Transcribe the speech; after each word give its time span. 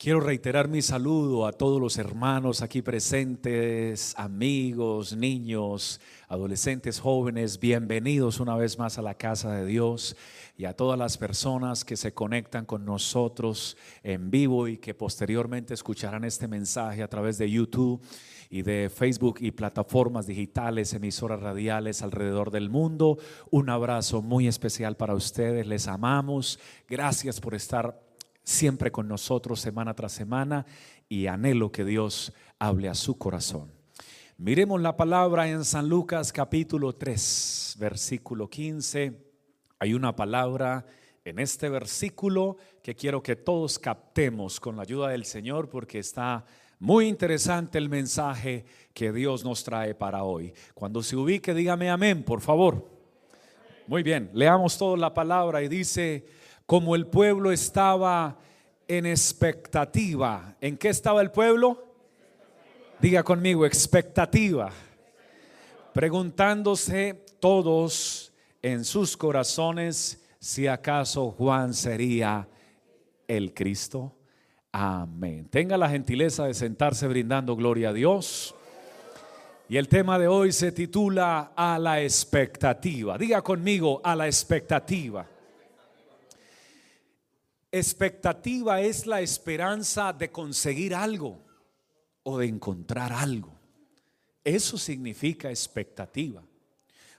Quiero 0.00 0.20
reiterar 0.20 0.68
mi 0.68 0.80
saludo 0.80 1.44
a 1.44 1.52
todos 1.52 1.80
los 1.80 1.98
hermanos 1.98 2.62
aquí 2.62 2.82
presentes, 2.82 4.14
amigos, 4.16 5.16
niños, 5.16 6.00
adolescentes, 6.28 7.00
jóvenes, 7.00 7.58
bienvenidos 7.58 8.38
una 8.38 8.54
vez 8.54 8.78
más 8.78 8.96
a 8.98 9.02
la 9.02 9.14
casa 9.14 9.52
de 9.56 9.66
Dios 9.66 10.16
y 10.56 10.66
a 10.66 10.74
todas 10.74 10.96
las 10.96 11.18
personas 11.18 11.84
que 11.84 11.96
se 11.96 12.14
conectan 12.14 12.64
con 12.64 12.84
nosotros 12.84 13.76
en 14.04 14.30
vivo 14.30 14.68
y 14.68 14.78
que 14.78 14.94
posteriormente 14.94 15.74
escucharán 15.74 16.22
este 16.22 16.46
mensaje 16.46 17.02
a 17.02 17.08
través 17.08 17.36
de 17.36 17.50
YouTube 17.50 18.00
y 18.50 18.62
de 18.62 18.92
Facebook 18.94 19.38
y 19.40 19.50
plataformas 19.50 20.28
digitales, 20.28 20.94
emisoras 20.94 21.40
radiales 21.40 22.02
alrededor 22.02 22.52
del 22.52 22.70
mundo. 22.70 23.18
Un 23.50 23.68
abrazo 23.68 24.22
muy 24.22 24.46
especial 24.46 24.96
para 24.96 25.14
ustedes, 25.14 25.66
les 25.66 25.88
amamos, 25.88 26.60
gracias 26.86 27.40
por 27.40 27.56
estar 27.56 28.07
siempre 28.48 28.90
con 28.90 29.06
nosotros 29.06 29.60
semana 29.60 29.92
tras 29.92 30.12
semana 30.12 30.64
y 31.06 31.26
anhelo 31.26 31.70
que 31.70 31.84
Dios 31.84 32.32
hable 32.58 32.88
a 32.88 32.94
su 32.94 33.18
corazón. 33.18 33.70
Miremos 34.38 34.80
la 34.80 34.96
palabra 34.96 35.50
en 35.50 35.66
San 35.66 35.86
Lucas 35.86 36.32
capítulo 36.32 36.94
3, 36.94 37.76
versículo 37.78 38.48
15. 38.48 39.12
Hay 39.78 39.92
una 39.92 40.16
palabra 40.16 40.86
en 41.26 41.38
este 41.40 41.68
versículo 41.68 42.56
que 42.82 42.94
quiero 42.94 43.22
que 43.22 43.36
todos 43.36 43.78
captemos 43.78 44.58
con 44.58 44.76
la 44.76 44.82
ayuda 44.82 45.08
del 45.08 45.26
Señor 45.26 45.68
porque 45.68 45.98
está 45.98 46.46
muy 46.78 47.06
interesante 47.06 47.76
el 47.76 47.90
mensaje 47.90 48.64
que 48.94 49.12
Dios 49.12 49.44
nos 49.44 49.62
trae 49.62 49.94
para 49.94 50.22
hoy. 50.24 50.54
Cuando 50.72 51.02
se 51.02 51.16
ubique, 51.16 51.52
dígame 51.52 51.90
amén, 51.90 52.22
por 52.22 52.40
favor. 52.40 52.88
Muy 53.86 54.02
bien, 54.02 54.30
leamos 54.32 54.78
toda 54.78 54.96
la 54.96 55.12
palabra 55.12 55.62
y 55.62 55.68
dice, 55.68 56.24
como 56.68 56.94
el 56.94 57.06
pueblo 57.06 57.50
estaba 57.50 58.36
en 58.88 59.06
expectativa. 59.06 60.56
¿En 60.60 60.76
qué 60.76 60.88
estaba 60.88 61.20
el 61.20 61.30
pueblo? 61.30 61.84
Diga 63.00 63.22
conmigo, 63.22 63.64
expectativa. 63.66 64.70
Preguntándose 65.92 67.24
todos 67.38 68.32
en 68.62 68.84
sus 68.84 69.16
corazones 69.16 70.24
si 70.40 70.66
acaso 70.66 71.30
Juan 71.32 71.74
sería 71.74 72.48
el 73.28 73.52
Cristo. 73.52 74.16
Amén. 74.72 75.48
Tenga 75.48 75.76
la 75.76 75.88
gentileza 75.88 76.46
de 76.46 76.54
sentarse 76.54 77.06
brindando 77.06 77.56
gloria 77.56 77.90
a 77.90 77.92
Dios. 77.92 78.54
Y 79.68 79.76
el 79.76 79.88
tema 79.88 80.18
de 80.18 80.28
hoy 80.28 80.52
se 80.52 80.72
titula 80.72 81.52
A 81.54 81.78
la 81.78 82.00
expectativa. 82.00 83.18
Diga 83.18 83.42
conmigo, 83.42 84.00
a 84.02 84.16
la 84.16 84.26
expectativa. 84.26 85.26
Expectativa 87.70 88.80
es 88.80 89.06
la 89.06 89.20
esperanza 89.20 90.14
de 90.14 90.30
conseguir 90.30 90.94
algo 90.94 91.44
o 92.22 92.38
de 92.38 92.46
encontrar 92.46 93.12
algo. 93.12 93.54
Eso 94.42 94.78
significa 94.78 95.50
expectativa. 95.50 96.42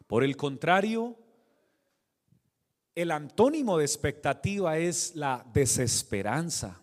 Por 0.07 0.23
el 0.23 0.35
contrario, 0.35 1.15
el 2.95 3.11
antónimo 3.11 3.77
de 3.77 3.85
expectativa 3.85 4.79
es 4.79 5.15
la 5.15 5.45
desesperanza, 5.53 6.81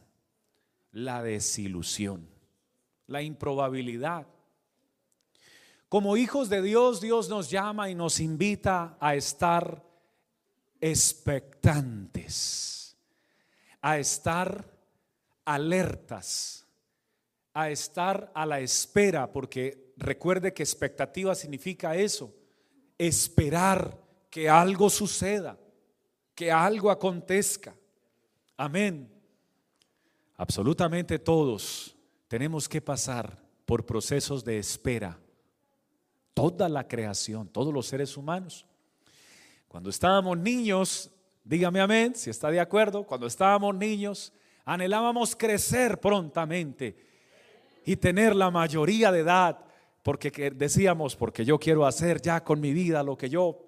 la 0.92 1.24
desilusión, 1.24 2.28
la 3.08 3.22
improbabilidad. 3.22 4.28
Como 5.88 6.16
hijos 6.16 6.48
de 6.48 6.62
Dios, 6.62 7.00
Dios 7.00 7.28
nos 7.28 7.50
llama 7.50 7.90
y 7.90 7.96
nos 7.96 8.20
invita 8.20 8.96
a 9.00 9.16
estar 9.16 9.84
expectantes 10.80 12.65
a 13.86 14.00
estar 14.00 14.68
alertas, 15.44 16.66
a 17.54 17.70
estar 17.70 18.32
a 18.34 18.44
la 18.44 18.58
espera, 18.58 19.30
porque 19.30 19.92
recuerde 19.96 20.52
que 20.52 20.64
expectativa 20.64 21.36
significa 21.36 21.94
eso, 21.94 22.34
esperar 22.98 23.96
que 24.28 24.48
algo 24.48 24.90
suceda, 24.90 25.56
que 26.34 26.50
algo 26.50 26.90
acontezca. 26.90 27.76
Amén. 28.56 29.08
Absolutamente 30.36 31.20
todos 31.20 31.94
tenemos 32.26 32.68
que 32.68 32.80
pasar 32.80 33.40
por 33.64 33.86
procesos 33.86 34.44
de 34.44 34.58
espera. 34.58 35.16
Toda 36.34 36.68
la 36.68 36.88
creación, 36.88 37.46
todos 37.46 37.72
los 37.72 37.86
seres 37.86 38.16
humanos. 38.16 38.66
Cuando 39.68 39.90
estábamos 39.90 40.36
niños, 40.38 41.12
Dígame 41.46 41.80
amén, 41.80 42.12
si 42.16 42.28
está 42.28 42.50
de 42.50 42.58
acuerdo. 42.58 43.04
Cuando 43.04 43.28
estábamos 43.28 43.72
niños, 43.72 44.32
anhelábamos 44.64 45.36
crecer 45.36 46.00
prontamente 46.00 46.96
y 47.84 47.94
tener 47.94 48.34
la 48.34 48.50
mayoría 48.50 49.12
de 49.12 49.20
edad, 49.20 49.56
porque 50.02 50.50
decíamos, 50.50 51.14
porque 51.14 51.44
yo 51.44 51.56
quiero 51.56 51.86
hacer 51.86 52.20
ya 52.20 52.42
con 52.42 52.60
mi 52.60 52.72
vida 52.72 53.04
lo 53.04 53.16
que 53.16 53.28
yo 53.28 53.64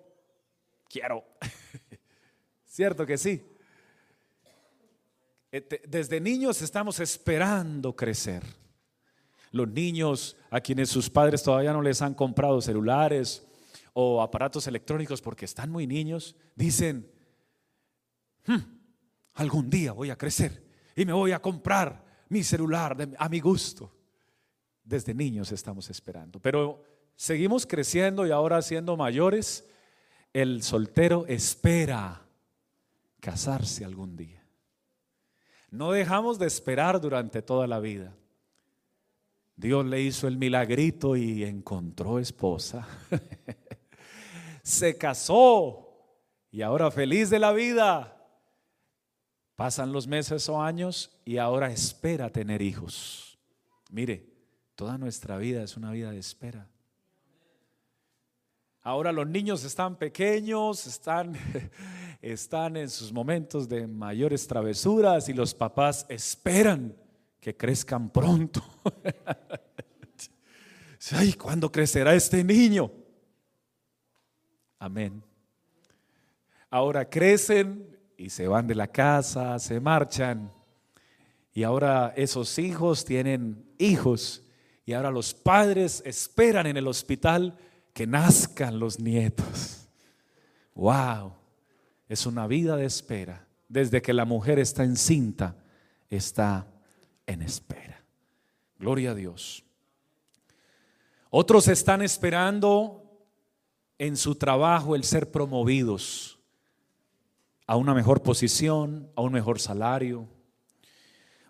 quiero. 0.88 1.22
¿Cierto 2.66 3.06
que 3.06 3.16
sí? 3.16 3.46
Eh, 5.52 5.84
desde 5.86 6.20
niños 6.20 6.60
estamos 6.62 6.98
esperando 6.98 7.94
crecer. 7.94 8.42
Los 9.52 9.68
niños 9.68 10.36
a 10.50 10.60
quienes 10.60 10.88
sus 10.88 11.08
padres 11.08 11.44
todavía 11.44 11.72
no 11.72 11.82
les 11.82 12.02
han 12.02 12.14
comprado 12.14 12.60
celulares 12.60 13.46
o 13.92 14.20
aparatos 14.20 14.66
electrónicos 14.66 15.22
porque 15.22 15.44
están 15.44 15.70
muy 15.70 15.86
niños, 15.86 16.34
dicen, 16.56 17.08
Hmm, 18.46 18.78
algún 19.34 19.68
día 19.70 19.92
voy 19.92 20.10
a 20.10 20.16
crecer 20.16 20.64
y 20.96 21.04
me 21.04 21.12
voy 21.12 21.32
a 21.32 21.40
comprar 21.40 22.04
mi 22.28 22.42
celular 22.42 22.96
a 23.18 23.28
mi 23.28 23.40
gusto. 23.40 23.94
Desde 24.82 25.14
niños 25.14 25.52
estamos 25.52 25.90
esperando, 25.90 26.40
pero 26.40 26.82
seguimos 27.14 27.66
creciendo 27.66 28.26
y 28.26 28.30
ahora 28.30 28.62
siendo 28.62 28.96
mayores, 28.96 29.68
el 30.32 30.62
soltero 30.62 31.26
espera 31.26 32.26
casarse 33.20 33.84
algún 33.84 34.16
día. 34.16 34.44
No 35.70 35.92
dejamos 35.92 36.38
de 36.38 36.46
esperar 36.46 37.00
durante 37.00 37.42
toda 37.42 37.66
la 37.66 37.78
vida. 37.78 38.14
Dios 39.56 39.84
le 39.84 40.00
hizo 40.00 40.28
el 40.28 40.38
milagrito 40.38 41.16
y 41.16 41.44
encontró 41.44 42.18
esposa. 42.18 42.86
Se 44.62 44.96
casó 44.96 45.88
y 46.50 46.62
ahora 46.62 46.90
feliz 46.90 47.28
de 47.28 47.38
la 47.38 47.52
vida 47.52 48.17
Pasan 49.58 49.92
los 49.92 50.06
meses 50.06 50.48
o 50.48 50.62
años 50.62 51.10
y 51.24 51.38
ahora 51.38 51.72
espera 51.72 52.30
tener 52.30 52.62
hijos. 52.62 53.36
Mire, 53.90 54.24
toda 54.76 54.96
nuestra 54.96 55.36
vida 55.36 55.64
es 55.64 55.76
una 55.76 55.90
vida 55.90 56.12
de 56.12 56.20
espera. 56.20 56.68
Ahora 58.82 59.10
los 59.10 59.26
niños 59.26 59.64
están 59.64 59.96
pequeños, 59.96 60.86
están, 60.86 61.36
están 62.22 62.76
en 62.76 62.88
sus 62.88 63.12
momentos 63.12 63.68
de 63.68 63.88
mayores 63.88 64.46
travesuras 64.46 65.28
y 65.28 65.32
los 65.32 65.54
papás 65.54 66.06
esperan 66.08 66.94
que 67.40 67.56
crezcan 67.56 68.10
pronto. 68.10 68.62
Ay, 71.10 71.32
¿cuándo 71.32 71.72
crecerá 71.72 72.14
este 72.14 72.44
niño? 72.44 72.92
Amén. 74.78 75.20
Ahora 76.70 77.10
crecen 77.10 77.97
y 78.18 78.30
se 78.30 78.48
van 78.48 78.66
de 78.66 78.74
la 78.74 78.88
casa, 78.88 79.58
se 79.60 79.78
marchan. 79.80 80.52
Y 81.54 81.62
ahora 81.62 82.12
esos 82.16 82.58
hijos 82.58 83.04
tienen 83.04 83.64
hijos. 83.78 84.42
Y 84.84 84.92
ahora 84.92 85.12
los 85.12 85.32
padres 85.32 86.02
esperan 86.04 86.66
en 86.66 86.76
el 86.76 86.88
hospital 86.88 87.56
que 87.94 88.06
nazcan 88.06 88.80
los 88.80 88.98
nietos. 88.98 89.88
¡Wow! 90.74 91.32
Es 92.08 92.26
una 92.26 92.48
vida 92.48 92.76
de 92.76 92.86
espera. 92.86 93.46
Desde 93.68 94.02
que 94.02 94.12
la 94.12 94.24
mujer 94.24 94.58
está 94.58 94.82
encinta, 94.82 95.56
está 96.10 96.66
en 97.24 97.42
espera. 97.42 98.02
Gloria 98.78 99.12
a 99.12 99.14
Dios. 99.14 99.64
Otros 101.30 101.68
están 101.68 102.02
esperando 102.02 103.04
en 103.98 104.16
su 104.16 104.34
trabajo 104.34 104.96
el 104.96 105.04
ser 105.04 105.30
promovidos 105.30 106.37
a 107.68 107.76
una 107.76 107.92
mejor 107.92 108.22
posición, 108.22 109.12
a 109.14 109.20
un 109.20 109.30
mejor 109.30 109.60
salario. 109.60 110.26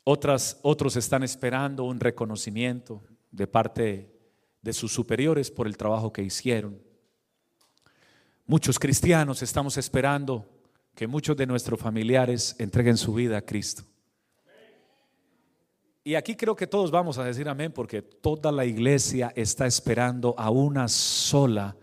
Otras, 0.03 0.59
otros 0.63 0.97
están 0.97 1.23
esperando 1.23 1.85
un 1.85 2.01
reconocimiento 2.01 3.05
de 3.31 3.47
parte 3.47 4.13
de 4.61 4.73
sus 4.73 4.93
superiores 4.93 5.49
por 5.49 5.69
el 5.69 5.77
trabajo 5.77 6.13
que 6.13 6.25
hicieron. 6.25 6.83
Muchos 8.47 8.81
cristianos 8.81 9.43
estamos 9.43 9.77
esperando 9.77 10.45
que 10.97 11.07
muchos 11.07 11.37
de 11.37 11.47
nuestros 11.47 11.79
familiares 11.79 12.57
entreguen 12.59 12.97
su 12.97 13.15
vida 13.15 13.39
a 13.39 13.43
Cristo. 13.43 13.85
Y 16.03 16.17
aquí 16.17 16.35
creo 16.35 16.57
que 16.57 16.67
todos 16.67 16.91
vamos 16.91 17.19
a 17.19 17.25
decir 17.25 17.49
amén 17.49 17.71
porque 17.71 18.03
toda 18.03 18.51
la 18.51 18.65
iglesia 18.65 19.33
está 19.37 19.69
esperando 19.69 20.35
a 20.37 20.51
una 20.51 20.89
sola 20.89 21.77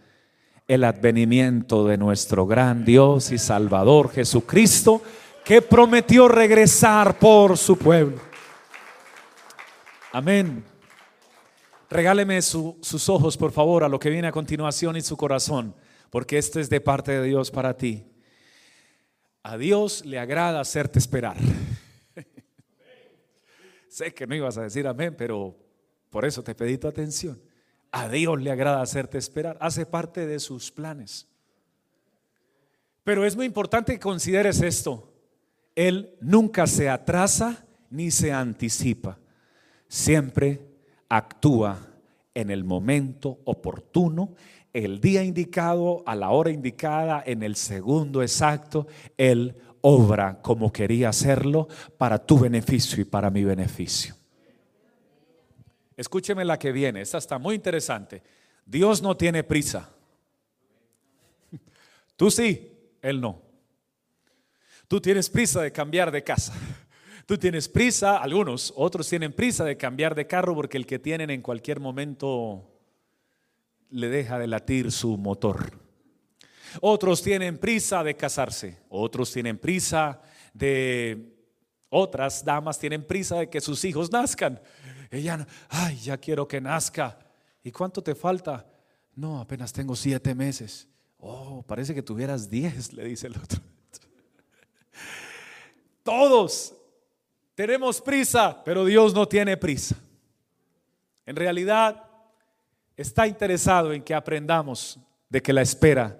el 0.67 0.83
advenimiento 0.83 1.85
de 1.85 1.97
nuestro 1.97 2.47
gran 2.47 2.85
Dios 2.85 3.31
y 3.31 3.37
Salvador 3.37 4.11
Jesucristo, 4.11 5.01
que 5.43 5.61
prometió 5.61 6.27
regresar 6.27 7.19
por 7.19 7.57
su 7.57 7.77
pueblo. 7.77 8.19
Amén. 10.11 10.63
Regáleme 11.89 12.41
sus 12.41 13.09
ojos, 13.09 13.37
por 13.37 13.51
favor, 13.51 13.83
a 13.83 13.89
lo 13.89 13.99
que 13.99 14.09
viene 14.09 14.27
a 14.27 14.31
continuación 14.31 14.97
y 14.97 15.01
su 15.01 15.15
corazón, 15.15 15.75
porque 16.09 16.37
esto 16.37 16.59
es 16.59 16.69
de 16.69 16.81
parte 16.81 17.11
de 17.11 17.27
Dios 17.27 17.51
para 17.51 17.77
ti. 17.77 18.05
A 19.43 19.57
Dios 19.57 20.03
le 20.03 20.17
agrada 20.17 20.59
hacerte 20.59 20.97
esperar. 20.97 21.37
sé 23.87 24.13
que 24.13 24.25
no 24.25 24.33
ibas 24.33 24.57
a 24.57 24.63
decir 24.63 24.87
amén, 24.87 25.13
pero 25.15 25.55
por 26.09 26.25
eso 26.25 26.43
te 26.43 26.55
pedí 26.55 26.79
tu 26.79 26.87
atención. 26.87 27.39
A 27.95 28.09
Dios 28.09 28.41
le 28.41 28.51
agrada 28.51 28.81
hacerte 28.81 29.17
esperar. 29.17 29.57
Hace 29.61 29.85
parte 29.85 30.25
de 30.25 30.39
sus 30.39 30.71
planes. 30.71 31.27
Pero 33.03 33.25
es 33.25 33.35
muy 33.35 33.45
importante 33.45 33.93
que 33.93 33.99
consideres 33.99 34.61
esto. 34.61 35.13
Él 35.75 36.15
nunca 36.21 36.67
se 36.67 36.89
atrasa 36.89 37.65
ni 37.89 38.11
se 38.11 38.33
anticipa 38.33 39.19
siempre 39.87 40.61
actúa 41.09 41.79
en 42.33 42.51
el 42.51 42.63
momento 42.63 43.39
oportuno, 43.45 44.33
el 44.73 44.99
día 44.99 45.23
indicado, 45.23 46.03
a 46.05 46.15
la 46.15 46.31
hora 46.31 46.51
indicada, 46.51 47.23
en 47.25 47.43
el 47.43 47.55
segundo 47.55 48.21
exacto, 48.21 48.87
Él 49.17 49.55
obra 49.81 50.41
como 50.41 50.73
quería 50.73 51.09
hacerlo 51.09 51.69
para 51.97 52.19
tu 52.19 52.39
beneficio 52.39 53.01
y 53.01 53.05
para 53.05 53.29
mi 53.29 53.45
beneficio. 53.45 54.15
Escúcheme 55.97 56.43
la 56.43 56.59
que 56.59 56.71
viene, 56.71 57.01
esta 57.01 57.17
está 57.17 57.37
muy 57.37 57.55
interesante. 57.55 58.21
Dios 58.65 59.01
no 59.01 59.15
tiene 59.15 59.43
prisa. 59.43 59.89
Tú 62.15 62.29
sí, 62.29 62.71
Él 63.01 63.21
no. 63.21 63.41
Tú 64.87 64.99
tienes 64.99 65.29
prisa 65.29 65.61
de 65.61 65.71
cambiar 65.71 66.11
de 66.11 66.23
casa. 66.23 66.53
Tú 67.25 67.37
tienes 67.37 67.67
prisa, 67.67 68.17
algunos, 68.17 68.73
otros 68.75 69.09
tienen 69.09 69.33
prisa 69.33 69.63
de 69.63 69.77
cambiar 69.77 70.13
de 70.13 70.27
carro 70.27 70.53
porque 70.53 70.77
el 70.77 70.85
que 70.85 70.99
tienen 70.99 71.31
en 71.31 71.41
cualquier 71.41 71.79
momento 71.79 72.71
le 73.89 74.09
deja 74.09 74.37
de 74.37 74.47
latir 74.47 74.91
su 74.91 75.17
motor. 75.17 75.79
Otros 76.81 77.23
tienen 77.23 77.57
prisa 77.57 78.03
de 78.03 78.15
casarse, 78.15 78.77
otros 78.89 79.31
tienen 79.31 79.57
prisa 79.57 80.21
de, 80.53 81.33
otras 81.89 82.43
damas 82.43 82.77
tienen 82.77 83.05
prisa 83.05 83.39
de 83.39 83.49
que 83.49 83.61
sus 83.61 83.83
hijos 83.85 84.11
nazcan. 84.11 84.61
Ella, 85.11 85.45
ay, 85.69 85.99
ya 85.99 86.17
quiero 86.17 86.47
que 86.47 86.61
nazca. 86.61 87.17
¿Y 87.63 87.71
cuánto 87.71 88.01
te 88.01 88.15
falta? 88.15 88.65
No, 89.15 89.39
apenas 89.39 89.71
tengo 89.71 89.95
siete 89.95 90.35
meses. 90.35 90.87
Oh, 91.17 91.63
parece 91.63 91.95
que 91.95 92.03
tuvieras 92.03 92.49
diez, 92.49 92.93
le 92.93 93.05
dice 93.05 93.27
el 93.27 93.37
otro. 93.37 93.61
Todos 96.03 96.75
tenemos 97.55 98.01
prisa, 98.01 98.63
pero 98.63 98.85
Dios 98.85 99.13
no 99.13 99.27
tiene 99.27 99.57
prisa. 99.57 99.95
En 101.25 101.35
realidad, 101.35 102.03
está 102.97 103.27
interesado 103.27 103.93
en 103.93 104.03
que 104.03 104.13
aprendamos 104.13 104.99
de 105.29 105.41
que 105.41 105.53
la 105.53 105.61
espera 105.61 106.19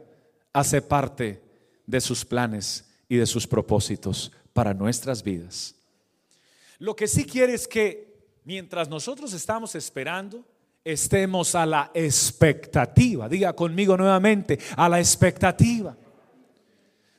hace 0.54 0.82
parte 0.82 1.44
de 1.86 2.02
sus 2.02 2.26
planes 2.26 2.90
y 3.08 3.18
de 3.18 3.26
sus 3.26 3.46
propósitos 3.46 4.32
para 4.54 4.74
nuestras 4.74 5.22
vidas. 5.22 5.76
Lo 6.80 6.96
que 6.96 7.08
sí 7.08 7.26
quiere 7.26 7.54
es 7.54 7.68
que 7.68 8.15
mientras 8.46 8.88
nosotros 8.88 9.34
estamos 9.34 9.76
esperando, 9.76 10.46
estemos 10.84 11.56
a 11.56 11.66
la 11.66 11.92
expectativa. 11.94 13.28
Diga 13.28 13.54
conmigo 13.54 13.98
nuevamente, 13.98 14.60
a 14.78 14.88
la 14.88 15.00
expectativa. 15.00 15.98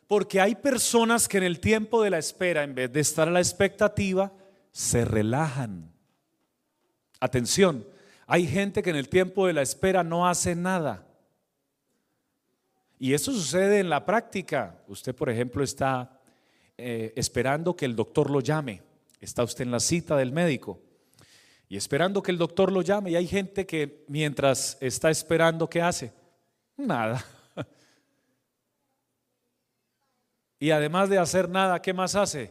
Porque 0.06 0.40
hay 0.40 0.54
personas 0.54 1.26
que 1.26 1.38
en 1.38 1.44
el 1.44 1.58
tiempo 1.58 2.02
de 2.02 2.10
la 2.10 2.18
espera, 2.18 2.62
en 2.62 2.74
vez 2.74 2.92
de 2.92 3.00
estar 3.00 3.26
a 3.26 3.32
la 3.32 3.40
expectativa, 3.40 4.32
se 4.70 5.04
relajan. 5.04 5.90
Atención, 7.18 7.84
hay 8.26 8.46
gente 8.46 8.82
que 8.82 8.90
en 8.90 8.96
el 8.96 9.08
tiempo 9.08 9.48
de 9.48 9.52
la 9.52 9.62
espera 9.62 10.04
no 10.04 10.28
hace 10.28 10.54
nada. 10.54 11.04
Y 12.98 13.14
eso 13.14 13.32
sucede 13.32 13.80
en 13.80 13.90
la 13.90 14.06
práctica. 14.06 14.78
Usted, 14.86 15.14
por 15.14 15.28
ejemplo, 15.28 15.64
está 15.64 16.20
eh, 16.78 17.12
esperando 17.16 17.74
que 17.74 17.84
el 17.84 17.96
doctor 17.96 18.30
lo 18.30 18.40
llame. 18.40 18.82
Está 19.20 19.42
usted 19.42 19.64
en 19.64 19.72
la 19.72 19.80
cita 19.80 20.16
del 20.16 20.30
médico 20.30 20.85
y 21.68 21.76
esperando 21.76 22.22
que 22.22 22.30
el 22.30 22.38
doctor 22.38 22.70
lo 22.70 22.82
llame. 22.82 23.10
Y 23.10 23.16
hay 23.16 23.26
gente 23.26 23.66
que 23.66 24.04
mientras 24.08 24.76
está 24.80 25.10
esperando, 25.10 25.68
¿qué 25.68 25.82
hace? 25.82 26.12
Nada. 26.76 27.24
Y 30.58 30.70
además 30.70 31.10
de 31.10 31.18
hacer 31.18 31.50
nada, 31.50 31.82
¿qué 31.82 31.92
más 31.92 32.14
hace? 32.14 32.50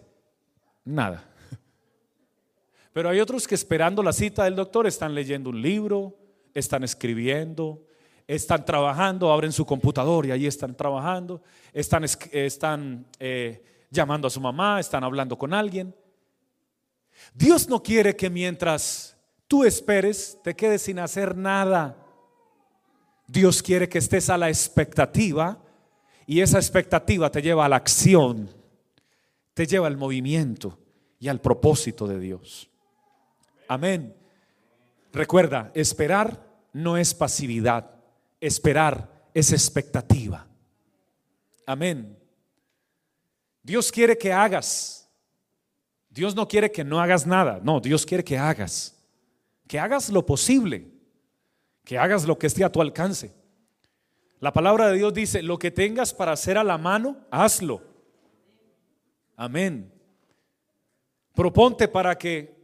Nada. 0.83 1.27
Pero 2.93 3.09
hay 3.09 3.19
otros 3.19 3.47
que 3.47 3.55
esperando 3.55 4.03
la 4.03 4.13
cita 4.13 4.43
del 4.43 4.55
doctor 4.55 4.85
están 4.85 5.15
leyendo 5.15 5.49
un 5.49 5.59
libro, 5.59 6.15
están 6.53 6.83
escribiendo, 6.83 7.83
están 8.27 8.63
trabajando, 8.63 9.31
abren 9.31 9.51
su 9.51 9.65
computador 9.65 10.27
y 10.27 10.31
ahí 10.31 10.45
están 10.45 10.75
trabajando, 10.75 11.41
están, 11.73 12.05
están 12.31 13.07
eh, 13.19 13.63
llamando 13.89 14.27
a 14.27 14.31
su 14.31 14.39
mamá, 14.39 14.79
están 14.79 15.03
hablando 15.03 15.35
con 15.35 15.51
alguien. 15.51 15.95
Dios 17.33 17.67
no 17.67 17.81
quiere 17.81 18.15
que 18.15 18.29
mientras 18.29 19.17
tú 19.47 19.63
esperes 19.63 20.39
te 20.43 20.55
quedes 20.55 20.83
sin 20.83 20.99
hacer 20.99 21.35
nada. 21.35 21.97
Dios 23.27 23.61
quiere 23.61 23.89
que 23.89 23.97
estés 23.97 24.29
a 24.29 24.37
la 24.37 24.49
expectativa 24.49 25.61
y 26.27 26.41
esa 26.41 26.57
expectativa 26.57 27.29
te 27.31 27.41
lleva 27.41 27.65
a 27.65 27.69
la 27.69 27.75
acción, 27.77 28.49
te 29.53 29.65
lleva 29.65 29.87
al 29.87 29.97
movimiento 29.97 30.79
y 31.19 31.27
al 31.27 31.41
propósito 31.41 32.07
de 32.07 32.19
Dios. 32.19 32.69
Amén. 33.67 34.15
Recuerda, 35.11 35.71
esperar 35.73 36.45
no 36.73 36.97
es 36.97 37.13
pasividad, 37.13 37.89
esperar 38.39 39.29
es 39.33 39.51
expectativa. 39.51 40.47
Amén. 41.65 42.17
Dios 43.63 43.91
quiere 43.91 44.17
que 44.17 44.31
hagas. 44.31 45.04
Dios 46.15 46.33
no 46.33 46.47
quiere 46.47 46.71
que 46.71 46.85
no 46.85 47.01
hagas 47.01 47.27
nada. 47.27 47.59
No, 47.61 47.81
Dios 47.81 48.05
quiere 48.05 48.23
que 48.23 48.37
hagas. 48.37 48.97
Que 49.67 49.77
hagas 49.77 50.09
lo 50.09 50.25
posible. 50.25 50.89
Que 51.83 51.97
hagas 51.97 52.25
lo 52.25 52.39
que 52.39 52.47
esté 52.47 52.63
a 52.63 52.71
tu 52.71 52.81
alcance. 52.81 53.35
La 54.39 54.53
palabra 54.53 54.87
de 54.87 54.95
Dios 54.95 55.13
dice, 55.13 55.43
lo 55.43 55.59
que 55.59 55.71
tengas 55.71 56.13
para 56.13 56.31
hacer 56.31 56.57
a 56.57 56.63
la 56.63 56.77
mano, 56.77 57.17
hazlo. 57.29 57.81
Amén. 59.35 59.91
Proponte 61.33 61.85
para 61.89 62.17
que 62.17 62.55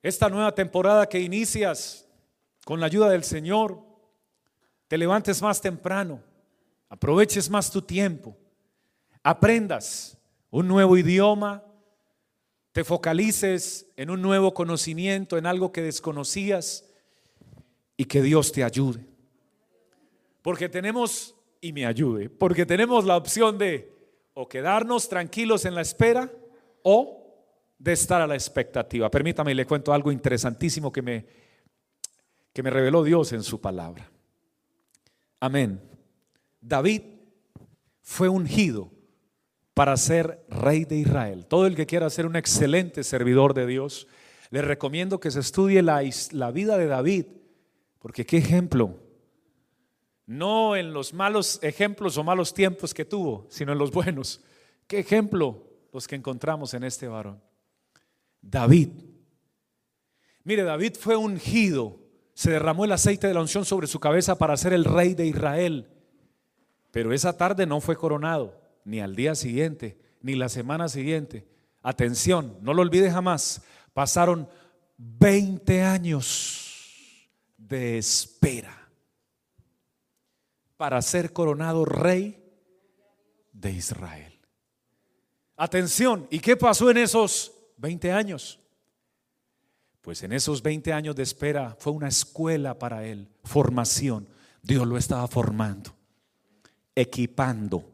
esta 0.00 0.28
nueva 0.28 0.54
temporada 0.54 1.08
que 1.08 1.18
inicias 1.18 2.08
con 2.64 2.78
la 2.78 2.86
ayuda 2.86 3.10
del 3.10 3.24
Señor, 3.24 3.82
te 4.86 4.96
levantes 4.96 5.42
más 5.42 5.60
temprano, 5.60 6.22
aproveches 6.88 7.50
más 7.50 7.68
tu 7.68 7.82
tiempo, 7.82 8.36
aprendas 9.24 10.16
un 10.50 10.68
nuevo 10.68 10.96
idioma, 10.96 11.64
te 12.74 12.82
focalices 12.82 13.86
en 13.96 14.10
un 14.10 14.20
nuevo 14.20 14.52
conocimiento, 14.52 15.38
en 15.38 15.46
algo 15.46 15.70
que 15.70 15.80
desconocías 15.80 16.84
y 17.96 18.06
que 18.06 18.20
Dios 18.20 18.50
te 18.50 18.64
ayude. 18.64 19.06
Porque 20.42 20.68
tenemos, 20.68 21.36
y 21.60 21.72
me 21.72 21.86
ayude, 21.86 22.28
porque 22.28 22.66
tenemos 22.66 23.04
la 23.04 23.16
opción 23.16 23.58
de 23.58 23.92
o 24.34 24.48
quedarnos 24.48 25.08
tranquilos 25.08 25.64
en 25.66 25.76
la 25.76 25.82
espera 25.82 26.32
o 26.82 27.46
de 27.78 27.92
estar 27.92 28.20
a 28.20 28.26
la 28.26 28.34
expectativa. 28.34 29.08
Permítame, 29.08 29.54
le 29.54 29.66
cuento 29.66 29.92
algo 29.92 30.10
interesantísimo 30.10 30.90
que 30.90 31.02
me, 31.02 31.26
que 32.52 32.64
me 32.64 32.70
reveló 32.70 33.04
Dios 33.04 33.32
en 33.32 33.44
su 33.44 33.60
palabra. 33.60 34.10
Amén. 35.38 35.80
David 36.60 37.02
fue 38.02 38.28
ungido 38.28 38.90
para 39.74 39.96
ser 39.96 40.44
rey 40.48 40.84
de 40.84 40.96
Israel. 40.96 41.46
Todo 41.46 41.66
el 41.66 41.76
que 41.76 41.86
quiera 41.86 42.08
ser 42.10 42.26
un 42.26 42.36
excelente 42.36 43.04
servidor 43.04 43.54
de 43.54 43.66
Dios, 43.66 44.06
le 44.50 44.62
recomiendo 44.62 45.20
que 45.20 45.30
se 45.30 45.40
estudie 45.40 45.82
la, 45.82 46.02
la 46.30 46.50
vida 46.50 46.78
de 46.78 46.86
David, 46.86 47.26
porque 47.98 48.24
qué 48.24 48.38
ejemplo 48.38 49.04
no 50.26 50.74
en 50.76 50.92
los 50.92 51.12
malos 51.12 51.58
ejemplos 51.62 52.16
o 52.16 52.24
malos 52.24 52.54
tiempos 52.54 52.94
que 52.94 53.04
tuvo, 53.04 53.46
sino 53.50 53.72
en 53.72 53.78
los 53.78 53.90
buenos. 53.90 54.40
¿Qué 54.86 54.98
ejemplo 54.98 55.64
los 55.92 56.08
que 56.08 56.16
encontramos 56.16 56.74
en 56.74 56.84
este 56.84 57.08
varón? 57.08 57.40
David. 58.40 58.88
Mire, 60.44 60.62
David 60.62 60.94
fue 60.98 61.16
ungido, 61.16 61.98
se 62.34 62.50
derramó 62.50 62.84
el 62.84 62.92
aceite 62.92 63.26
de 63.26 63.34
la 63.34 63.40
unción 63.40 63.64
sobre 63.64 63.86
su 63.86 64.00
cabeza 64.00 64.36
para 64.36 64.56
ser 64.56 64.72
el 64.72 64.84
rey 64.84 65.14
de 65.14 65.26
Israel. 65.26 65.88
Pero 66.90 67.12
esa 67.12 67.36
tarde 67.36 67.66
no 67.66 67.80
fue 67.80 67.96
coronado, 67.96 68.60
ni 68.84 69.00
al 69.00 69.16
día 69.16 69.34
siguiente, 69.34 69.98
ni 70.20 70.34
la 70.34 70.48
semana 70.48 70.88
siguiente. 70.88 71.46
Atención, 71.82 72.58
no 72.62 72.72
lo 72.74 72.82
olvide 72.82 73.10
jamás. 73.10 73.62
Pasaron 73.92 74.48
20 74.96 75.82
años 75.82 77.30
de 77.56 77.98
espera 77.98 78.88
para 80.76 81.00
ser 81.02 81.32
coronado 81.32 81.84
rey 81.84 82.42
de 83.52 83.70
Israel. 83.70 84.38
Atención, 85.56 86.26
¿y 86.30 86.40
qué 86.40 86.56
pasó 86.56 86.90
en 86.90 86.98
esos 86.98 87.52
20 87.78 88.12
años? 88.12 88.60
Pues 90.00 90.22
en 90.22 90.32
esos 90.32 90.62
20 90.62 90.92
años 90.92 91.16
de 91.16 91.22
espera 91.22 91.76
fue 91.78 91.92
una 91.92 92.08
escuela 92.08 92.78
para 92.78 93.06
él, 93.06 93.28
formación. 93.44 94.28
Dios 94.62 94.86
lo 94.86 94.98
estaba 94.98 95.26
formando, 95.28 95.94
equipando, 96.94 97.93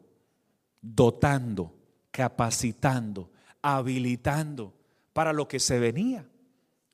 dotando, 0.81 1.73
capacitando, 2.09 3.29
habilitando 3.61 4.73
para 5.13 5.33
lo 5.33 5.47
que 5.47 5.59
se 5.59 5.79
venía. 5.79 6.25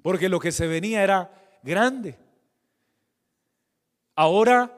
Porque 0.01 0.29
lo 0.29 0.39
que 0.39 0.51
se 0.51 0.67
venía 0.67 1.03
era 1.03 1.32
grande. 1.63 2.17
Ahora 4.15 4.77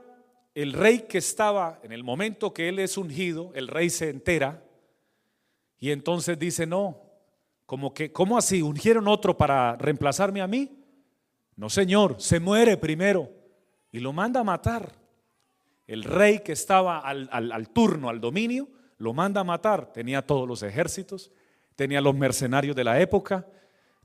el 0.53 0.73
rey 0.73 1.05
que 1.07 1.17
estaba 1.17 1.79
en 1.83 1.91
el 1.91 2.03
momento 2.03 2.53
que 2.53 2.69
él 2.69 2.79
es 2.79 2.97
ungido, 2.97 3.51
el 3.55 3.67
rey 3.67 3.89
se 3.89 4.09
entera 4.09 4.63
y 5.79 5.91
entonces 5.91 6.37
dice, 6.37 6.65
no, 6.65 7.01
como 7.65 7.93
que, 7.93 8.11
¿cómo 8.11 8.37
así? 8.37 8.61
¿Ungieron 8.61 9.07
otro 9.07 9.37
para 9.37 9.75
reemplazarme 9.77 10.41
a 10.41 10.47
mí? 10.47 10.83
No, 11.55 11.69
señor, 11.69 12.15
se 12.19 12.39
muere 12.39 12.77
primero 12.77 13.29
y 13.91 13.99
lo 13.99 14.11
manda 14.11 14.41
a 14.41 14.43
matar. 14.43 14.91
El 15.87 16.03
rey 16.03 16.39
que 16.39 16.51
estaba 16.51 16.99
al, 16.99 17.29
al 17.31 17.69
turno, 17.69 18.09
al 18.09 18.19
dominio, 18.19 18.67
lo 18.99 19.13
manda 19.13 19.41
a 19.41 19.45
matar. 19.45 19.91
Tenía 19.91 20.21
todos 20.21 20.47
los 20.47 20.61
ejércitos, 20.61 21.31
tenía 21.75 22.01
los 22.01 22.13
mercenarios 22.13 22.75
de 22.75 22.83
la 22.83 22.99
época, 23.01 23.47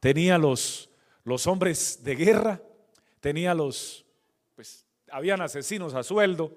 tenía 0.00 0.38
los, 0.38 0.88
los 1.24 1.46
hombres 1.46 2.02
de 2.02 2.16
guerra, 2.16 2.62
tenía 3.20 3.52
los, 3.52 4.06
pues 4.54 4.86
habían 5.10 5.42
asesinos 5.42 5.94
a 5.94 6.02
sueldo, 6.02 6.56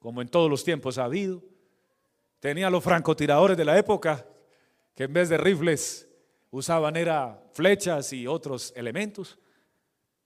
como 0.00 0.20
en 0.20 0.28
todos 0.28 0.50
los 0.50 0.62
tiempos 0.64 0.98
ha 0.98 1.04
habido. 1.04 1.42
Tenía 2.40 2.70
los 2.70 2.84
francotiradores 2.84 3.56
de 3.56 3.64
la 3.64 3.78
época, 3.78 4.26
que 4.94 5.04
en 5.04 5.12
vez 5.12 5.28
de 5.28 5.38
rifles 5.38 6.08
usaban 6.50 6.96
era 6.96 7.42
flechas 7.52 8.12
y 8.12 8.26
otros 8.26 8.72
elementos. 8.76 9.38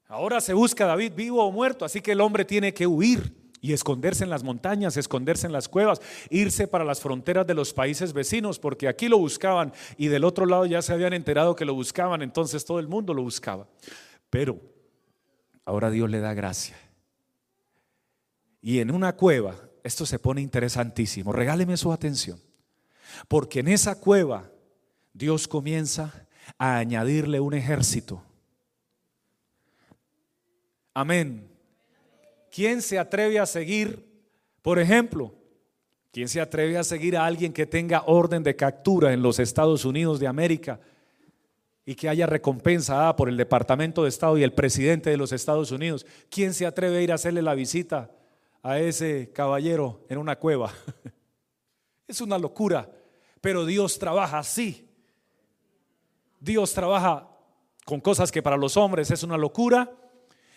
Ahora 0.07 0.40
se 0.40 0.54
busca 0.54 0.85
a 0.85 0.88
David 0.88 1.12
vivo 1.14 1.45
o 1.45 1.52
muerto, 1.52 1.85
así 1.85 2.00
que 2.00 2.12
el 2.12 2.21
hombre 2.21 2.45
tiene 2.45 2.73
que 2.73 2.87
huir 2.87 3.42
y 3.62 3.73
esconderse 3.73 4.25
en 4.25 4.31
las 4.31 4.42
montañas, 4.42 4.97
esconderse 4.97 5.47
en 5.47 5.52
las 5.52 5.69
cuevas, 5.69 6.02
irse 6.28 6.66
para 6.66 6.85
las 6.85 7.00
fronteras 7.00 7.47
de 7.47 7.54
los 7.54 7.73
países 7.73 8.12
vecinos, 8.12 8.59
porque 8.59 8.88
aquí 8.88 9.09
lo 9.09 9.19
buscaban 9.19 9.73
y 9.97 10.09
del 10.09 10.25
otro 10.25 10.45
lado 10.47 10.66
ya 10.66 10.83
se 10.83 10.92
habían 10.92 11.12
enterado 11.12 11.54
que 11.54 11.64
lo 11.64 11.73
buscaban, 11.73 12.23
entonces 12.23 12.64
todo 12.64 12.81
el 12.81 12.88
mundo 12.88 13.14
lo 13.14 13.23
buscaba. 13.23 13.69
Pero 14.28 14.61
ahora 15.64 15.90
Dios 15.90 16.11
le 16.11 16.19
da 16.19 16.35
gracia. 16.35 16.76
Y 18.61 18.81
en 18.81 18.90
una 18.90 19.14
cueva, 19.14 19.54
esto 19.85 20.07
se 20.07 20.19
pone 20.19 20.40
interesantísimo, 20.40 21.33
regáleme 21.33 21.76
su 21.76 21.92
atención, 21.92 22.40
porque 23.28 23.61
en 23.61 23.69
esa 23.69 24.00
cueva 24.00 24.50
Dios 25.12 25.47
comienza 25.47 26.26
a 26.59 26.78
añadirle 26.78 27.38
un 27.38 27.54
ejército. 27.54 28.25
Amén. 30.95 31.52
¿Quién 32.53 32.83
se 32.83 32.99
atreve 32.99 33.39
a 33.39 33.47
seguir, 33.47 34.07
por 34.61 34.79
ejemplo, 34.79 35.35
quién 36.11 36.29
se 36.29 36.39
atreve 36.39 36.77
a 36.77 36.85
seguir 36.85 37.17
a 37.17 37.25
alguien 37.25 37.51
que 37.51 37.65
tenga 37.65 38.03
orden 38.07 38.43
de 38.43 38.55
captura 38.55 39.15
en 39.15 39.23
los 39.23 39.39
Estados 39.39 39.87
Unidos 39.87 40.21
de 40.21 40.27
América 40.27 40.79
y 41.87 41.95
que 41.95 42.11
haya 42.11 42.27
recompensa 42.27 43.17
por 43.17 43.31
el 43.31 43.39
Departamento 43.39 44.03
de 44.03 44.11
Estado 44.11 44.37
y 44.37 44.43
el 44.43 44.53
presidente 44.53 45.09
de 45.09 45.17
los 45.17 45.33
Estados 45.33 45.73
Unidos? 45.73 46.05
¿Quién 46.29 46.53
se 46.53 46.67
atreve 46.67 46.99
a 46.99 47.01
ir 47.01 47.11
a 47.13 47.15
hacerle 47.15 47.41
la 47.41 47.55
visita 47.55 48.11
a 48.63 48.79
ese 48.79 49.33
caballero 49.33 50.05
en 50.11 50.19
una 50.19 50.39
cueva? 50.39 50.73
Es 52.07 52.21
una 52.21 52.37
locura, 52.37 52.91
pero 53.41 53.65
Dios 53.65 53.99
trabaja 53.99 54.41
así. 54.41 54.87
Dios 56.39 56.75
trabaja 56.75 57.27
con 57.87 58.01
cosas 58.01 58.31
que 58.31 58.43
para 58.43 58.59
los 58.59 58.77
hombres 58.77 59.11
es 59.11 59.23
una 59.23 59.39
locura 59.39 59.91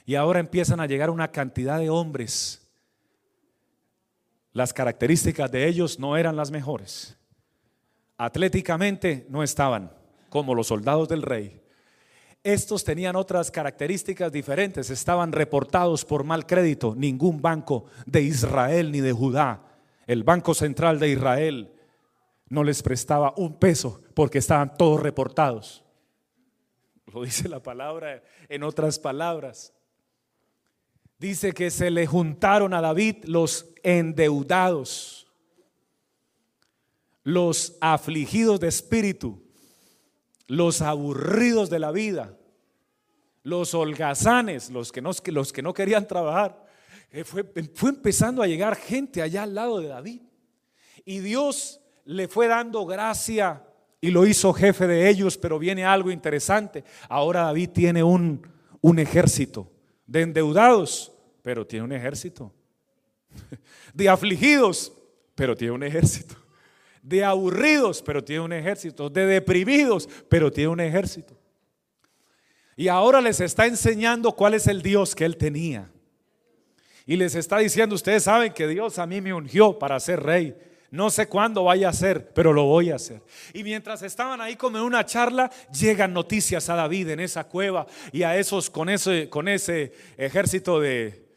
y 0.06 0.16
ahora 0.16 0.40
empiezan 0.40 0.80
a 0.80 0.86
llegar 0.86 1.10
una 1.10 1.32
cantidad 1.32 1.80
de 1.80 1.90
hombres. 1.90 2.62
Las 4.54 4.72
características 4.72 5.52
de 5.52 5.68
ellos 5.68 6.00
no 6.00 6.16
eran 6.16 6.36
las 6.36 6.52
mejores. 6.52 7.18
Atléticamente 8.18 9.26
no 9.30 9.44
estaban 9.44 9.92
como 10.30 10.54
los 10.54 10.68
soldados 10.68 11.10
del 11.10 11.24
rey. 11.24 11.62
Estos 12.44 12.84
tenían 12.84 13.16
otras 13.16 13.50
características 13.50 14.32
diferentes, 14.32 14.92
estaban 14.92 15.32
reportados 15.32 16.06
por 16.06 16.24
mal 16.24 16.46
crédito. 16.46 16.94
Ningún 16.96 17.42
banco 17.42 17.86
de 18.06 18.22
Israel 18.22 18.92
ni 18.92 19.02
de 19.02 19.12
Judá, 19.12 19.64
el 20.06 20.24
Banco 20.24 20.54
Central 20.54 21.00
de 21.00 21.10
Israel, 21.10 21.74
no 22.48 22.64
les 22.64 22.84
prestaba 22.84 23.34
un 23.38 23.58
peso 23.58 24.04
porque 24.14 24.38
estaban 24.38 24.78
todos 24.78 25.02
reportados. 25.02 25.84
Lo 27.12 27.24
dice 27.24 27.50
la 27.50 27.64
palabra 27.64 28.22
en 28.48 28.62
otras 28.62 29.00
palabras 29.00 29.75
dice 31.18 31.54
que 31.54 31.72
se 31.72 31.90
le 31.90 32.06
juntaron 32.08 32.74
a 32.74 32.82
David 32.82 33.26
los 33.26 33.68
endeudados, 33.84 35.28
los 37.24 37.78
afligidos 37.82 38.60
de 38.60 38.68
espíritu, 38.68 39.42
los 40.48 40.82
aburridos 40.82 41.70
de 41.70 41.80
la 41.80 41.92
vida, 41.92 42.38
los 43.44 43.74
holgazanes, 43.74 44.70
los 44.70 44.92
que 44.92 45.02
no, 45.02 45.12
los 45.26 45.54
que 45.54 45.62
no 45.62 45.74
querían 45.74 46.08
trabajar. 46.08 46.66
Eh, 47.12 47.24
fue, 47.24 47.46
empezando 47.84 48.42
a 48.42 48.48
llegar 48.48 48.76
gente 48.76 49.22
allá 49.22 49.44
al 49.44 49.56
lado 49.56 49.80
de 49.80 49.88
David. 49.88 50.22
Y 51.06 51.20
Dios 51.20 51.80
le 52.04 52.28
fue 52.28 52.48
dando 52.48 52.86
gracia 52.86 53.64
y 54.02 54.12
lo 54.12 54.28
hizo 54.28 54.54
jefe 54.54 54.86
de 54.86 55.10
ellos, 55.10 55.38
pero 55.38 55.58
viene 55.58 55.86
algo 55.86 56.12
interesante. 56.12 56.84
Ahora 57.08 57.44
David 57.44 57.70
tiene 57.70 58.04
un 58.04 59.00
ejército 59.00 59.75
de 60.06 60.22
endeudados, 60.22 61.12
pero 61.42 61.66
tiene 61.66 61.86
un 61.86 61.92
ejército. 61.92 62.54
De 63.94 64.10
afligidos, 64.10 64.92
pero 65.36 65.56
tiene 65.56 65.74
un 65.74 65.84
ejército. 65.84 66.36
De 67.02 67.24
aburridos, 67.24 68.02
pero 68.02 68.24
tiene 68.24 68.42
un 68.42 68.54
ejército. 68.54 69.10
De 69.10 69.26
deprimidos, 69.26 70.10
pero 70.30 70.52
tiene 70.52 70.70
un 70.70 70.80
ejército. 70.80 71.38
Y 72.76 72.88
ahora 72.88 73.22
les 73.22 73.40
está 73.40 73.68
enseñando 73.68 74.32
cuál 74.34 74.54
es 74.54 74.68
el 74.68 74.82
Dios 74.82 75.16
que 75.16 75.26
él 75.26 75.38
tenía. 75.38 75.90
Y 77.06 77.16
les 77.16 77.36
está 77.36 77.60
diciendo, 77.60 77.96
ustedes 77.96 78.24
saben 78.24 78.52
que 78.52 78.68
Dios 78.68 78.98
a 78.98 79.06
mí 79.06 79.22
me 79.22 79.34
ungió 79.34 79.78
para 79.78 80.00
ser 80.00 80.24
rey. 80.24 80.56
No 80.92 81.10
sé 81.10 81.28
cuándo 81.28 81.64
vaya 81.64 81.90
a 81.90 81.94
ser, 81.94 82.34
pero 82.34 82.54
lo 82.54 82.66
voy 82.66 82.92
a 82.92 82.96
hacer. 82.96 83.22
Y 83.54 83.64
mientras 83.64 84.02
estaban 84.02 84.40
ahí 84.40 84.56
como 84.56 84.78
en 84.78 84.84
una 84.84 85.06
charla, 85.06 85.52
llegan 85.72 86.14
noticias 86.14 86.70
a 86.70 86.76
David 86.76 87.10
en 87.10 87.20
esa 87.20 87.46
cueva 87.46 87.88
y 88.12 88.24
a 88.24 88.38
esos 88.38 88.70
con 88.70 88.90
ese, 88.90 89.30
con 89.30 89.48
ese 89.48 89.94
ejército 90.18 90.80
de, 90.80 91.28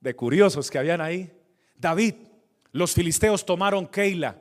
de 0.00 0.16
curiosos 0.16 0.70
que 0.70 0.78
habían 0.78 1.00
ahí. 1.00 1.30
David, 1.76 2.14
los 2.72 2.94
filisteos 2.94 3.44
tomaron 3.44 3.86
Keila. 3.86 4.38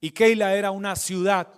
Y 0.00 0.10
Keila 0.10 0.54
era 0.54 0.70
una 0.70 0.96
ciudad. 0.96 1.48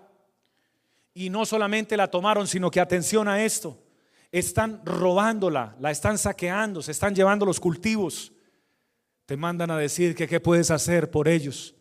Y 1.15 1.31
no 1.31 1.47
solamente 1.47 1.97
la 1.97 2.11
tomaron, 2.11 2.47
sino 2.47 2.71
que 2.71 2.81
atención 2.81 3.27
a 3.27 3.45
esto. 3.45 3.83
Están 4.31 4.83
robándola, 4.85 5.77
la 5.81 5.91
están 5.91 6.17
saqueando, 6.17 6.81
se 6.83 6.93
están 6.93 7.15
llevando 7.15 7.45
los 7.45 7.59
cultivos 7.59 8.33
te 9.27 9.37
mandan 9.37 9.71
a 9.73 9.79
decir 9.79 10.15
que 10.15 10.29
qué 10.29 10.41
puedes 10.41 10.71
hacer 10.71 11.11
por 11.11 11.27
ellos. 11.29 11.75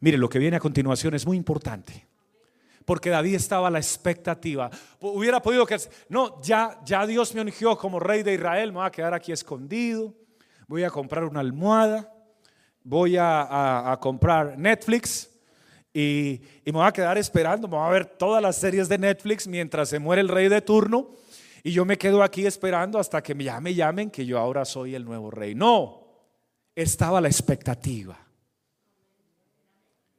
Mire, 0.00 0.16
lo 0.16 0.28
que 0.28 0.38
viene 0.38 0.56
a 0.56 0.60
continuación 0.60 1.14
es 1.14 1.26
muy 1.26 1.36
importante. 1.36 2.06
Porque 2.84 3.10
David 3.10 3.34
estaba 3.34 3.68
a 3.68 3.70
la 3.70 3.78
expectativa. 3.78 4.70
Hubiera 5.00 5.40
podido 5.40 5.66
que, 5.66 5.78
no, 6.08 6.42
ya, 6.42 6.80
ya 6.84 7.06
Dios 7.06 7.34
me 7.34 7.40
ungió 7.40 7.76
como 7.76 8.00
rey 8.00 8.22
de 8.22 8.34
Israel, 8.34 8.72
me 8.72 8.78
voy 8.78 8.86
a 8.86 8.90
quedar 8.90 9.14
aquí 9.14 9.32
escondido, 9.32 10.12
voy 10.66 10.84
a 10.84 10.90
comprar 10.90 11.24
una 11.24 11.40
almohada, 11.40 12.12
voy 12.82 13.16
a, 13.18 13.96
comprar 14.00 14.58
Netflix 14.58 15.30
y, 15.92 16.42
y, 16.64 16.66
me 16.66 16.72
voy 16.72 16.86
a 16.86 16.92
quedar 16.92 17.16
esperando, 17.16 17.68
me 17.68 17.76
voy 17.76 17.86
a 17.86 17.90
ver 17.90 18.04
todas 18.04 18.42
las 18.42 18.56
series 18.56 18.88
de 18.88 18.98
Netflix 18.98 19.46
mientras 19.46 19.88
se 19.88 19.98
muere 19.98 20.20
el 20.20 20.28
rey 20.28 20.48
de 20.48 20.60
turno 20.60 21.12
y 21.62 21.72
yo 21.72 21.86
me 21.86 21.96
quedo 21.96 22.22
aquí 22.22 22.44
esperando 22.44 22.98
hasta 22.98 23.22
que 23.22 23.34
ya 23.42 23.58
me 23.60 23.74
llamen 23.74 24.10
que 24.10 24.26
yo 24.26 24.38
ahora 24.38 24.66
soy 24.66 24.94
el 24.94 25.06
nuevo 25.06 25.30
rey. 25.30 25.54
No, 25.54 26.03
estaba 26.74 27.20
la 27.20 27.28
expectativa. 27.28 28.18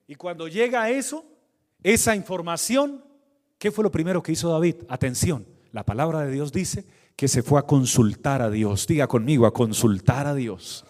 Y 0.08 0.16
cuando 0.16 0.48
llega 0.48 0.90
eso, 0.90 1.26
esa 1.84 2.16
información, 2.16 3.04
¿qué 3.58 3.72
fue 3.72 3.84
lo 3.84 3.92
primero 3.92 4.22
que 4.22 4.32
hizo 4.32 4.50
David? 4.50 4.76
Atención, 4.88 5.46
la 5.72 5.84
palabra 5.84 6.22
de 6.22 6.32
Dios 6.32 6.52
dice 6.52 6.86
que 7.16 7.28
se 7.28 7.44
fue 7.44 7.60
a 7.60 7.64
consultar 7.64 8.42
a 8.42 8.50
Dios. 8.50 8.88
Diga 8.88 9.08
conmigo, 9.08 9.46
a 9.46 9.54
consultar 9.54 10.28
a 10.28 10.36
Dios. 10.36 10.86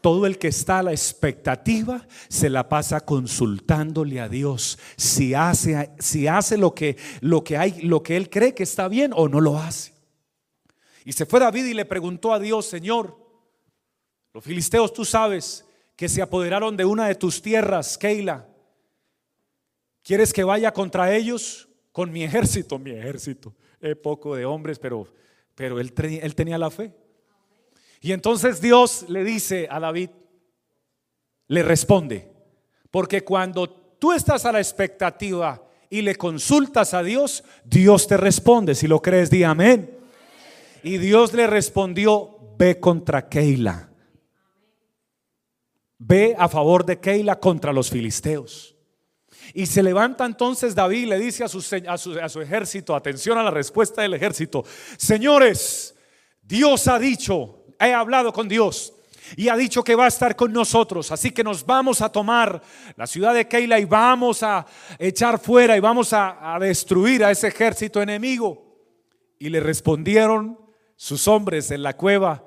Todo 0.00 0.26
el 0.26 0.38
que 0.38 0.48
está 0.48 0.80
a 0.80 0.82
la 0.84 0.92
expectativa 0.92 2.06
se 2.28 2.50
la 2.50 2.68
pasa 2.68 3.00
consultándole 3.00 4.20
a 4.20 4.28
Dios 4.28 4.78
si 4.96 5.34
hace, 5.34 5.90
si 5.98 6.28
hace 6.28 6.56
lo, 6.58 6.74
que, 6.74 6.96
lo, 7.20 7.42
que 7.42 7.56
hay, 7.56 7.80
lo 7.82 8.02
que 8.02 8.16
él 8.16 8.30
cree 8.30 8.54
que 8.54 8.62
está 8.62 8.86
bien 8.88 9.12
o 9.14 9.28
no 9.28 9.40
lo 9.40 9.58
hace. 9.58 9.94
Y 11.04 11.12
se 11.12 11.26
fue 11.26 11.40
David 11.40 11.64
y 11.64 11.74
le 11.74 11.84
preguntó 11.84 12.32
a 12.32 12.38
Dios, 12.38 12.66
Señor, 12.66 13.25
los 14.36 14.44
filisteos, 14.44 14.92
tú 14.92 15.04
sabes, 15.04 15.64
que 15.96 16.08
se 16.08 16.20
apoderaron 16.20 16.76
de 16.76 16.84
una 16.84 17.08
de 17.08 17.14
tus 17.14 17.40
tierras, 17.40 17.96
Keila. 17.96 18.46
¿Quieres 20.02 20.32
que 20.32 20.44
vaya 20.44 20.72
contra 20.72 21.14
ellos? 21.14 21.66
con 21.96 22.12
mi 22.12 22.22
ejército, 22.24 22.78
mi 22.78 22.90
ejército, 22.90 23.54
es 23.80 23.96
poco 23.96 24.36
de 24.36 24.44
hombres, 24.44 24.78
pero, 24.78 25.08
pero 25.54 25.80
él, 25.80 25.94
él 25.96 26.34
tenía 26.34 26.58
la 26.58 26.70
fe. 26.70 26.92
Y 28.02 28.12
entonces 28.12 28.60
Dios 28.60 29.06
le 29.08 29.24
dice 29.24 29.66
a 29.70 29.80
David, 29.80 30.10
le 31.48 31.62
responde, 31.62 32.30
porque 32.90 33.24
cuando 33.24 33.70
tú 33.98 34.12
estás 34.12 34.44
a 34.44 34.52
la 34.52 34.58
expectativa 34.58 35.66
y 35.88 36.02
le 36.02 36.16
consultas 36.16 36.92
a 36.92 37.02
Dios, 37.02 37.42
Dios 37.64 38.06
te 38.06 38.18
responde. 38.18 38.74
Si 38.74 38.86
lo 38.86 39.00
crees, 39.00 39.30
di 39.30 39.42
amén. 39.42 39.98
Y 40.82 40.98
Dios 40.98 41.32
le 41.32 41.46
respondió, 41.46 42.36
ve 42.58 42.78
contra 42.78 43.26
Keila. 43.26 43.85
Ve 45.98 46.34
a 46.38 46.48
favor 46.48 46.84
de 46.84 46.98
Keila 46.98 47.38
contra 47.38 47.72
los 47.72 47.90
filisteos. 47.90 48.76
Y 49.54 49.66
se 49.66 49.82
levanta 49.82 50.24
entonces 50.24 50.74
David 50.74 51.04
y 51.04 51.06
le 51.06 51.18
dice 51.18 51.44
a 51.44 51.48
su, 51.48 52.40
ejército, 52.40 52.94
atención 52.94 53.38
a 53.38 53.42
la 53.42 53.50
respuesta 53.50 54.02
del 54.02 54.14
ejército, 54.14 54.64
señores, 54.96 55.94
Dios 56.42 56.88
ha 56.88 56.98
dicho, 56.98 57.64
he 57.78 57.92
hablado 57.92 58.32
con 58.32 58.48
Dios, 58.48 58.92
y 59.36 59.48
ha 59.48 59.56
dicho 59.56 59.82
que 59.82 59.94
va 59.94 60.04
a 60.04 60.08
estar 60.08 60.36
con 60.36 60.52
nosotros. 60.52 61.10
Así 61.10 61.32
que 61.32 61.42
nos 61.42 61.66
vamos 61.66 62.00
a 62.00 62.10
tomar 62.10 62.62
la 62.96 63.06
ciudad 63.06 63.34
de 63.34 63.48
Keila 63.48 63.80
y 63.80 63.84
vamos 63.84 64.42
a 64.42 64.64
echar 64.98 65.40
fuera 65.40 65.76
y 65.76 65.80
vamos 65.80 66.12
a 66.12 66.56
destruir 66.60 67.24
a 67.24 67.32
ese 67.32 67.48
ejército 67.48 68.00
enemigo. 68.00 68.66
Y 69.38 69.48
le 69.48 69.58
respondieron 69.60 70.58
sus 70.94 71.26
hombres 71.28 71.70
en 71.70 71.82
la 71.82 71.96
cueva, 71.96 72.44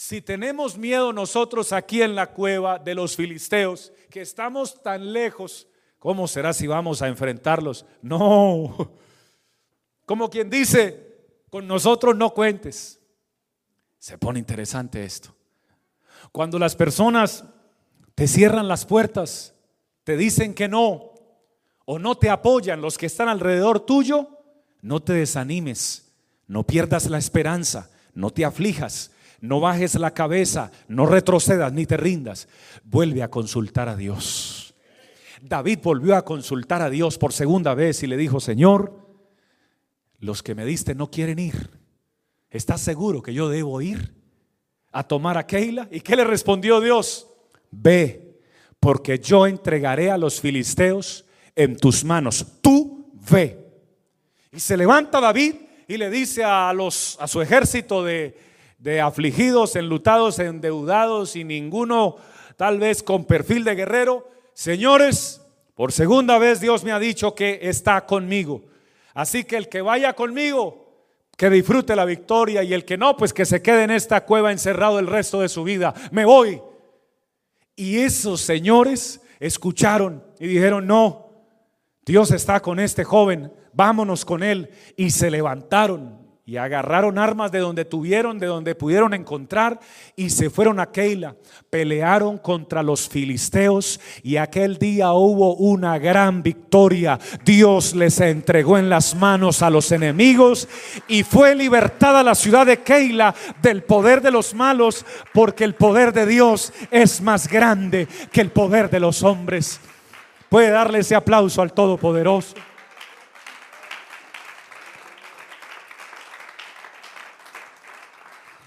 si 0.00 0.22
tenemos 0.22 0.78
miedo 0.78 1.12
nosotros 1.12 1.72
aquí 1.72 2.02
en 2.02 2.14
la 2.14 2.28
cueva 2.28 2.78
de 2.78 2.94
los 2.94 3.16
filisteos, 3.16 3.92
que 4.10 4.20
estamos 4.20 4.80
tan 4.80 5.12
lejos, 5.12 5.66
¿cómo 5.98 6.28
será 6.28 6.52
si 6.52 6.68
vamos 6.68 7.02
a 7.02 7.08
enfrentarlos? 7.08 7.84
No, 8.00 8.92
como 10.06 10.30
quien 10.30 10.48
dice, 10.50 11.16
con 11.50 11.66
nosotros 11.66 12.14
no 12.16 12.30
cuentes. 12.30 13.00
Se 13.98 14.16
pone 14.16 14.38
interesante 14.38 15.02
esto. 15.02 15.34
Cuando 16.30 16.60
las 16.60 16.76
personas 16.76 17.42
te 18.14 18.28
cierran 18.28 18.68
las 18.68 18.86
puertas, 18.86 19.52
te 20.04 20.16
dicen 20.16 20.54
que 20.54 20.68
no, 20.68 21.12
o 21.86 21.98
no 21.98 22.16
te 22.16 22.30
apoyan 22.30 22.80
los 22.80 22.98
que 22.98 23.06
están 23.06 23.28
alrededor 23.28 23.80
tuyo, 23.80 24.28
no 24.80 25.02
te 25.02 25.14
desanimes, 25.14 26.12
no 26.46 26.62
pierdas 26.62 27.10
la 27.10 27.18
esperanza, 27.18 27.90
no 28.14 28.30
te 28.30 28.44
aflijas, 28.44 29.10
no 29.40 29.60
bajes 29.60 29.94
la 29.94 30.12
cabeza, 30.12 30.70
no 30.88 31.06
retrocedas 31.06 31.72
ni 31.72 31.86
te 31.86 31.96
rindas. 31.96 32.48
Vuelve 32.84 33.22
a 33.22 33.30
consultar 33.30 33.88
a 33.88 33.96
Dios. 33.96 34.74
David 35.40 35.78
volvió 35.82 36.16
a 36.16 36.24
consultar 36.24 36.82
a 36.82 36.90
Dios 36.90 37.18
por 37.18 37.32
segunda 37.32 37.74
vez 37.74 38.02
y 38.02 38.06
le 38.06 38.16
dijo, 38.16 38.40
Señor, 38.40 39.06
los 40.18 40.42
que 40.42 40.54
me 40.54 40.64
diste 40.64 40.94
no 40.94 41.10
quieren 41.10 41.38
ir. 41.38 41.70
¿Estás 42.50 42.80
seguro 42.80 43.22
que 43.22 43.34
yo 43.34 43.48
debo 43.48 43.80
ir? 43.80 44.18
a 44.92 45.02
tomar 45.02 45.38
a 45.38 45.46
Keila. 45.46 45.88
¿Y 45.90 46.00
qué 46.00 46.16
le 46.16 46.24
respondió 46.24 46.80
Dios? 46.80 47.28
Ve, 47.70 48.40
porque 48.80 49.18
yo 49.18 49.46
entregaré 49.46 50.10
a 50.10 50.18
los 50.18 50.40
filisteos 50.40 51.24
en 51.54 51.76
tus 51.76 52.04
manos. 52.04 52.44
Tú 52.60 53.12
ve. 53.30 53.64
Y 54.52 54.60
se 54.60 54.76
levanta 54.76 55.20
David 55.20 55.54
y 55.86 55.96
le 55.96 56.10
dice 56.10 56.42
a, 56.44 56.72
los, 56.72 57.18
su 57.26 57.42
ejército 57.42 58.02
de, 58.02 58.36
de 58.78 59.00
afligidos, 59.00 59.76
enlutados, 59.76 60.38
endeudados 60.38 61.36
y 61.36 61.44
ninguno 61.44 62.16
tal 62.56 62.78
vez 62.78 63.02
con 63.02 63.24
perfil 63.24 63.64
de 63.64 63.76
guerrero, 63.76 64.28
señores, 64.54 65.40
por 65.74 65.92
segunda 65.92 66.38
vez 66.38 66.60
Dios 66.60 66.82
me 66.82 66.90
ha 66.90 66.98
dicho 66.98 67.34
que 67.34 67.60
está 67.62 68.04
conmigo. 68.04 68.62
Así 69.14 69.44
que 69.44 69.56
el 69.56 69.68
que 69.68 69.80
vaya 69.80 70.14
conmigo, 70.14 70.88
que 71.36 71.50
disfrute 71.50 71.94
la 71.94 72.04
victoria 72.04 72.64
y 72.64 72.74
el 72.74 72.84
que 72.84 72.98
no, 72.98 73.16
pues 73.16 73.32
que 73.32 73.46
se 73.46 73.62
quede 73.62 73.84
en 73.84 73.92
esta 73.92 74.24
cueva 74.24 74.50
encerrado 74.50 74.98
el 74.98 75.06
resto 75.06 75.40
de 75.40 75.48
su 75.48 75.62
vida. 75.62 75.94
Me 76.10 76.24
voy. 76.24 76.60
Y 77.76 77.98
esos 77.98 78.40
señores 78.40 79.20
escucharon 79.38 80.24
y 80.40 80.48
dijeron, 80.48 80.88
no, 80.88 81.30
Dios 82.04 82.32
está 82.32 82.60
con 82.60 82.80
este 82.80 83.04
joven, 83.04 83.52
vámonos 83.72 84.24
con 84.24 84.42
él. 84.42 84.70
Y 84.96 85.10
se 85.10 85.30
levantaron 85.30 86.27
y 86.48 86.56
agarraron 86.56 87.18
armas 87.18 87.52
de 87.52 87.58
donde 87.58 87.84
tuvieron, 87.84 88.38
de 88.38 88.46
donde 88.46 88.74
pudieron 88.74 89.12
encontrar, 89.12 89.80
y 90.16 90.30
se 90.30 90.48
fueron 90.48 90.80
a 90.80 90.86
Keila. 90.86 91.34
Pelearon 91.68 92.38
contra 92.38 92.82
los 92.82 93.06
filisteos 93.06 94.00
y 94.22 94.38
aquel 94.38 94.78
día 94.78 95.12
hubo 95.12 95.56
una 95.56 95.98
gran 95.98 96.42
victoria. 96.42 97.18
Dios 97.44 97.94
les 97.94 98.18
entregó 98.20 98.78
en 98.78 98.88
las 98.88 99.14
manos 99.14 99.60
a 99.60 99.68
los 99.68 99.92
enemigos 99.92 100.66
y 101.06 101.22
fue 101.22 101.54
libertada 101.54 102.22
la 102.22 102.34
ciudad 102.34 102.64
de 102.64 102.78
Keila 102.78 103.34
del 103.60 103.82
poder 103.82 104.22
de 104.22 104.30
los 104.30 104.54
malos, 104.54 105.04
porque 105.34 105.64
el 105.64 105.74
poder 105.74 106.14
de 106.14 106.24
Dios 106.24 106.72
es 106.90 107.20
más 107.20 107.46
grande 107.46 108.08
que 108.32 108.40
el 108.40 108.48
poder 108.52 108.88
de 108.88 109.00
los 109.00 109.22
hombres. 109.22 109.80
Puede 110.48 110.70
darle 110.70 111.00
ese 111.00 111.14
aplauso 111.14 111.60
al 111.60 111.74
Todopoderoso. 111.74 112.54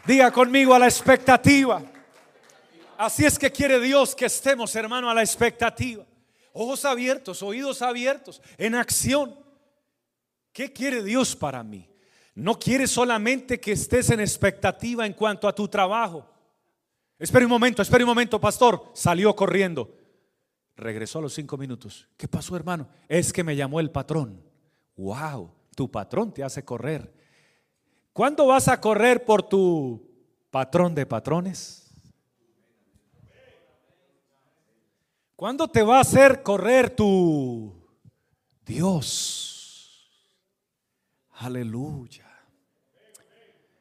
Diga 0.05 0.31
conmigo 0.31 0.73
a 0.73 0.79
la 0.79 0.87
expectativa. 0.87 1.81
Así 2.97 3.25
es 3.25 3.37
que 3.37 3.51
quiere 3.51 3.79
Dios 3.79 4.15
que 4.15 4.25
estemos, 4.25 4.75
hermano, 4.75 5.09
a 5.09 5.13
la 5.13 5.21
expectativa. 5.21 6.05
Ojos 6.53 6.85
abiertos, 6.85 7.41
oídos 7.41 7.81
abiertos, 7.81 8.41
en 8.57 8.75
acción. 8.75 9.35
¿Qué 10.51 10.71
quiere 10.71 11.01
Dios 11.03 11.35
para 11.35 11.63
mí? 11.63 11.87
No 12.35 12.59
quiere 12.59 12.87
solamente 12.87 13.59
que 13.59 13.71
estés 13.71 14.09
en 14.09 14.19
expectativa 14.19 15.05
en 15.05 15.13
cuanto 15.13 15.47
a 15.47 15.55
tu 15.55 15.67
trabajo. 15.67 16.27
Espera 17.17 17.45
un 17.45 17.51
momento, 17.51 17.81
espera 17.81 18.03
un 18.03 18.09
momento, 18.09 18.39
pastor. 18.39 18.91
Salió 18.93 19.35
corriendo. 19.35 19.95
Regresó 20.75 21.19
a 21.19 21.21
los 21.21 21.33
cinco 21.33 21.57
minutos. 21.57 22.07
¿Qué 22.17 22.27
pasó, 22.27 22.55
hermano? 22.55 22.89
Es 23.07 23.31
que 23.31 23.43
me 23.43 23.55
llamó 23.55 23.79
el 23.79 23.91
patrón. 23.91 24.43
Wow, 24.95 25.53
tu 25.75 25.89
patrón 25.89 26.33
te 26.33 26.43
hace 26.43 26.65
correr. 26.65 27.13
¿Cuándo 28.13 28.47
vas 28.47 28.67
a 28.67 28.80
correr 28.80 29.24
por 29.24 29.43
tu 29.43 30.02
patrón 30.50 30.93
de 30.93 31.06
patrones? 31.06 31.82
¿Cuándo 35.36 35.67
te 35.67 35.82
va 35.82 35.97
a 35.97 36.02
hacer 36.02 36.43
correr 36.43 36.89
tu 36.89 37.74
Dios? 38.65 40.12
Aleluya. 41.32 42.30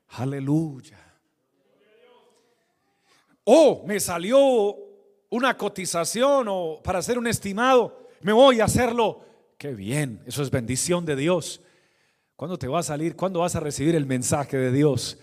Aleluya. 0.09 0.99
Oh, 3.45 3.83
me 3.87 4.01
salió 4.01 4.77
una 5.29 5.57
cotización 5.57 6.47
o 6.49 6.81
para 6.83 7.01
hacer 7.01 7.19
un 7.19 7.27
estimado. 7.27 8.09
Me 8.23 8.33
voy 8.33 8.61
a 8.61 8.64
hacerlo. 8.64 9.25
Qué 9.59 9.75
bien, 9.75 10.23
eso 10.25 10.43
es 10.43 10.51
bendición 10.51 11.05
de 11.05 11.16
Dios. 11.16 11.61
¿Cuándo 12.40 12.59
te 12.59 12.68
va 12.68 12.79
a 12.79 12.83
salir? 12.83 13.16
¿Cuándo 13.16 13.40
vas 13.40 13.55
a 13.55 13.61
recibir 13.61 13.94
el 13.94 14.07
mensaje 14.07 14.57
de 14.57 14.72
Dios? 14.72 15.18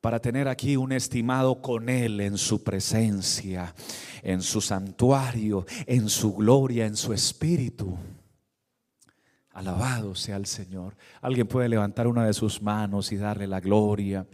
Para 0.00 0.20
tener 0.20 0.48
aquí 0.48 0.74
un 0.78 0.90
estimado 0.90 1.60
con 1.60 1.90
Él 1.90 2.18
en 2.18 2.38
su 2.38 2.64
presencia, 2.64 3.74
en 4.22 4.40
su 4.40 4.62
santuario, 4.62 5.66
en 5.84 6.08
su 6.08 6.34
gloria, 6.34 6.86
en 6.86 6.96
su 6.96 7.12
espíritu. 7.12 7.94
Alabado 9.50 10.14
sea 10.14 10.36
el 10.36 10.46
Señor. 10.46 10.96
Alguien 11.20 11.46
puede 11.46 11.68
levantar 11.68 12.06
una 12.06 12.24
de 12.24 12.32
sus 12.32 12.62
manos 12.62 13.12
y 13.12 13.18
darle 13.18 13.46
la 13.46 13.60
gloria. 13.60 14.26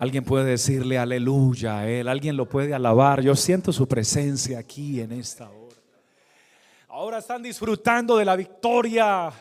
Alguien 0.00 0.24
puede 0.24 0.44
decirle 0.44 0.98
aleluya 0.98 1.78
a 1.78 1.88
Él. 1.88 2.08
Alguien 2.08 2.36
lo 2.36 2.48
puede 2.48 2.74
alabar. 2.74 3.22
Yo 3.22 3.36
siento 3.36 3.72
su 3.72 3.86
presencia 3.86 4.58
aquí 4.58 5.00
en 5.00 5.12
esta 5.12 5.48
hora. 5.48 5.76
Ahora 6.88 7.18
están 7.18 7.44
disfrutando 7.44 8.16
de 8.16 8.24
la 8.24 8.34
victoria 8.34 9.32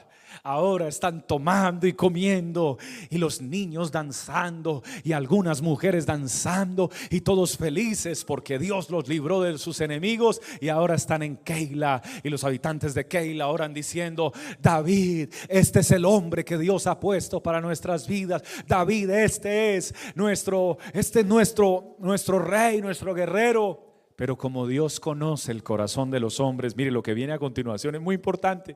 ahora 0.43 0.87
están 0.87 1.25
tomando 1.25 1.87
y 1.87 1.93
comiendo 1.93 2.77
y 3.09 3.17
los 3.17 3.41
niños 3.41 3.91
danzando 3.91 4.83
y 5.03 5.13
algunas 5.13 5.61
mujeres 5.61 6.05
danzando 6.05 6.89
y 7.09 7.21
todos 7.21 7.57
felices 7.57 8.23
porque 8.25 8.59
Dios 8.59 8.89
los 8.89 9.07
libró 9.07 9.41
de 9.41 9.57
sus 9.57 9.81
enemigos 9.81 10.41
y 10.59 10.69
ahora 10.69 10.95
están 10.95 11.23
en 11.23 11.37
Keila 11.37 12.01
y 12.23 12.29
los 12.29 12.43
habitantes 12.43 12.93
de 12.93 13.07
Keila 13.07 13.47
oran 13.47 13.73
diciendo, 13.73 14.33
David, 14.59 15.29
este 15.49 15.79
es 15.79 15.91
el 15.91 16.05
hombre 16.05 16.43
que 16.43 16.57
Dios 16.57 16.87
ha 16.87 16.99
puesto 16.99 17.41
para 17.41 17.61
nuestras 17.61 18.07
vidas. 18.07 18.43
David, 18.67 19.09
este 19.09 19.77
es 19.77 19.93
nuestro, 20.15 20.77
este 20.93 21.21
es 21.21 21.25
nuestro, 21.25 21.95
nuestro 21.99 22.39
rey, 22.39 22.81
nuestro 22.81 23.13
guerrero. 23.13 23.83
Pero 24.15 24.35
como 24.35 24.65
Dios 24.65 24.99
conoce 24.99 25.51
el 25.51 25.63
corazón 25.63 26.09
de 26.09 26.19
los 26.19 26.39
hombres, 26.39 26.75
mire 26.75 26.91
lo 26.91 27.03
que 27.03 27.13
viene 27.13 27.33
a 27.33 27.39
continuación 27.39 27.95
es 27.95 28.01
muy 28.01 28.15
importante 28.15 28.75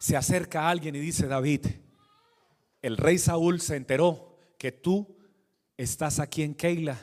se 0.00 0.16
acerca 0.16 0.62
a 0.62 0.70
alguien 0.70 0.96
y 0.96 0.98
dice, 0.98 1.26
David, 1.26 1.66
el 2.80 2.96
rey 2.96 3.18
Saúl 3.18 3.60
se 3.60 3.76
enteró 3.76 4.34
que 4.56 4.72
tú 4.72 5.14
estás 5.76 6.18
aquí 6.18 6.42
en 6.42 6.54
Keila 6.54 6.98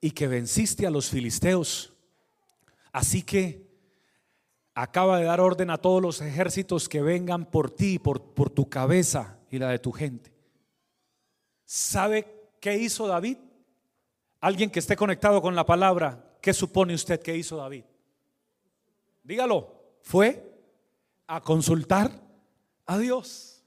y 0.00 0.12
que 0.12 0.26
venciste 0.26 0.86
a 0.86 0.90
los 0.90 1.10
filisteos. 1.10 1.92
Así 2.90 3.22
que 3.22 3.70
acaba 4.74 5.18
de 5.18 5.24
dar 5.24 5.40
orden 5.40 5.68
a 5.68 5.76
todos 5.76 6.00
los 6.00 6.22
ejércitos 6.22 6.88
que 6.88 7.02
vengan 7.02 7.44
por 7.44 7.70
ti, 7.70 7.98
por, 7.98 8.22
por 8.32 8.48
tu 8.48 8.66
cabeza 8.66 9.38
y 9.50 9.58
la 9.58 9.68
de 9.68 9.78
tu 9.78 9.92
gente. 9.92 10.32
¿Sabe 11.66 12.48
qué 12.60 12.78
hizo 12.78 13.06
David? 13.06 13.36
Alguien 14.40 14.70
que 14.70 14.78
esté 14.78 14.96
conectado 14.96 15.42
con 15.42 15.54
la 15.54 15.66
palabra, 15.66 16.38
¿qué 16.40 16.54
supone 16.54 16.94
usted 16.94 17.20
que 17.20 17.36
hizo 17.36 17.58
David? 17.58 17.84
Dígalo, 19.22 19.98
fue 20.00 20.51
a 21.34 21.40
consultar 21.40 22.10
a 22.84 22.98
Dios. 22.98 23.64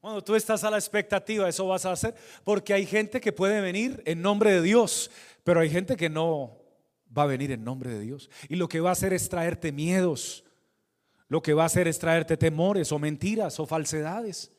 Cuando 0.00 0.24
tú 0.24 0.34
estás 0.34 0.64
a 0.64 0.70
la 0.70 0.78
expectativa, 0.78 1.46
eso 1.46 1.66
vas 1.66 1.84
a 1.84 1.92
hacer, 1.92 2.14
porque 2.44 2.72
hay 2.72 2.86
gente 2.86 3.20
que 3.20 3.30
puede 3.30 3.60
venir 3.60 4.02
en 4.06 4.22
nombre 4.22 4.52
de 4.52 4.62
Dios, 4.62 5.10
pero 5.44 5.60
hay 5.60 5.68
gente 5.68 5.96
que 5.96 6.08
no 6.08 6.56
va 7.16 7.24
a 7.24 7.26
venir 7.26 7.52
en 7.52 7.62
nombre 7.62 7.90
de 7.90 8.00
Dios. 8.00 8.30
Y 8.48 8.56
lo 8.56 8.68
que 8.68 8.80
va 8.80 8.88
a 8.88 8.92
hacer 8.92 9.12
es 9.12 9.28
traerte 9.28 9.70
miedos, 9.70 10.44
lo 11.28 11.42
que 11.42 11.52
va 11.52 11.64
a 11.64 11.66
hacer 11.66 11.88
es 11.88 11.98
traerte 11.98 12.38
temores 12.38 12.90
o 12.90 12.98
mentiras 12.98 13.60
o 13.60 13.66
falsedades. 13.66 14.50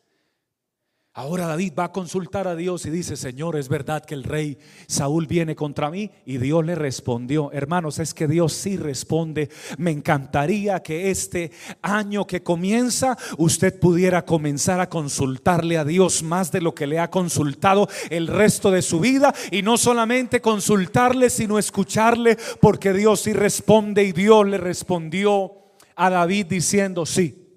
Ahora 1.15 1.45
David 1.45 1.73
va 1.77 1.83
a 1.83 1.91
consultar 1.91 2.47
a 2.47 2.55
Dios 2.55 2.87
y 2.87 2.89
dice, 2.89 3.15
Señor, 3.15 3.55
es 3.55 3.69
verdad 3.69 4.03
que 4.03 4.15
el 4.15 4.23
rey 4.23 4.57
Saúl 4.87 5.27
viene 5.27 5.55
contra 5.55 5.91
mí. 5.91 6.09
Y 6.25 6.39
Dios 6.39 6.65
le 6.65 6.73
respondió, 6.73 7.51
hermanos, 7.51 7.99
es 7.99 8.15
que 8.15 8.27
Dios 8.27 8.53
sí 8.53 8.77
responde. 8.77 9.49
Me 9.77 9.91
encantaría 9.91 10.81
que 10.81 11.11
este 11.11 11.51
año 11.83 12.25
que 12.25 12.41
comienza, 12.41 13.15
usted 13.37 13.79
pudiera 13.79 14.25
comenzar 14.25 14.79
a 14.79 14.89
consultarle 14.89 15.77
a 15.77 15.85
Dios 15.85 16.23
más 16.23 16.51
de 16.51 16.61
lo 16.61 16.73
que 16.73 16.87
le 16.87 16.97
ha 16.97 17.11
consultado 17.11 17.87
el 18.09 18.25
resto 18.25 18.71
de 18.71 18.81
su 18.81 18.99
vida. 18.99 19.35
Y 19.51 19.61
no 19.61 19.77
solamente 19.77 20.41
consultarle, 20.41 21.29
sino 21.29 21.59
escucharle, 21.59 22.39
porque 22.59 22.91
Dios 22.91 23.21
sí 23.21 23.33
responde. 23.33 24.03
Y 24.03 24.13
Dios 24.13 24.47
le 24.47 24.57
respondió 24.57 25.51
a 25.95 26.09
David 26.09 26.47
diciendo, 26.47 27.05
sí, 27.05 27.55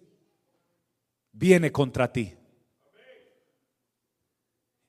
viene 1.32 1.72
contra 1.72 2.12
ti. 2.12 2.35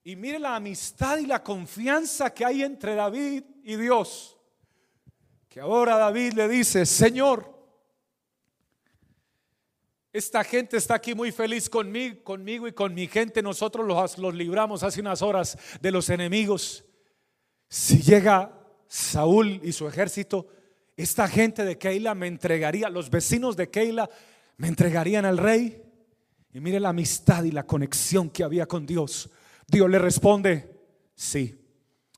Y 0.08 0.15
mire 0.15 0.39
la 0.39 0.56
amistad 0.56 1.17
y 1.17 1.26
la 1.26 1.43
confianza 1.43 2.34
que 2.34 2.46
hay 2.46 2.63
entre 2.63 2.96
David 2.96 3.43
y 3.62 3.76
Dios. 3.76 4.38
Que 5.50 5.60
ahora 5.60 5.98
David 5.98 6.32
le 6.32 6.48
dice, 6.48 6.86
Señor, 6.86 7.54
esta 10.13 10.46
gente 10.46 10.78
está 10.78 10.96
aquí 10.96 11.13
muy 11.13 11.34
feliz 11.34 11.70
conmigo, 11.70 12.24
conmigo 12.24 12.70
y 12.70 12.72
con 12.72 12.93
mi 12.93 13.08
gente. 13.08 13.41
Nosotros 13.41 13.86
los, 13.86 14.17
los 14.17 14.34
libramos 14.34 14.82
hace 14.82 15.02
unas 15.02 15.22
horas 15.22 15.58
de 15.82 15.91
los 15.91 16.08
enemigos. 16.08 16.86
Si 17.67 18.02
llega 18.02 18.58
Saúl 18.88 19.60
y 19.62 19.74
su 19.74 19.89
ejército, 19.89 20.48
esta 20.96 21.28
gente 21.28 21.65
de 21.65 21.78
Keila 21.78 22.15
me 22.15 22.28
entregaría, 22.28 22.89
los 22.89 23.10
vecinos 23.10 23.58
de 23.58 23.70
Keila 23.70 24.10
me 24.56 24.70
entregarían 24.70 25.26
al 25.26 25.38
rey. 25.38 25.84
Y 26.54 26.62
mire 26.62 26.80
la 26.80 26.89
amistad 26.89 27.43
y 27.43 27.52
la 27.52 27.67
conexión 27.67 28.30
que 28.30 28.46
había 28.46 28.67
con 28.67 28.86
Dios. 28.86 29.30
Dios 29.67 29.89
le 29.89 29.99
responde, 29.99 30.73
sí, 31.13 31.60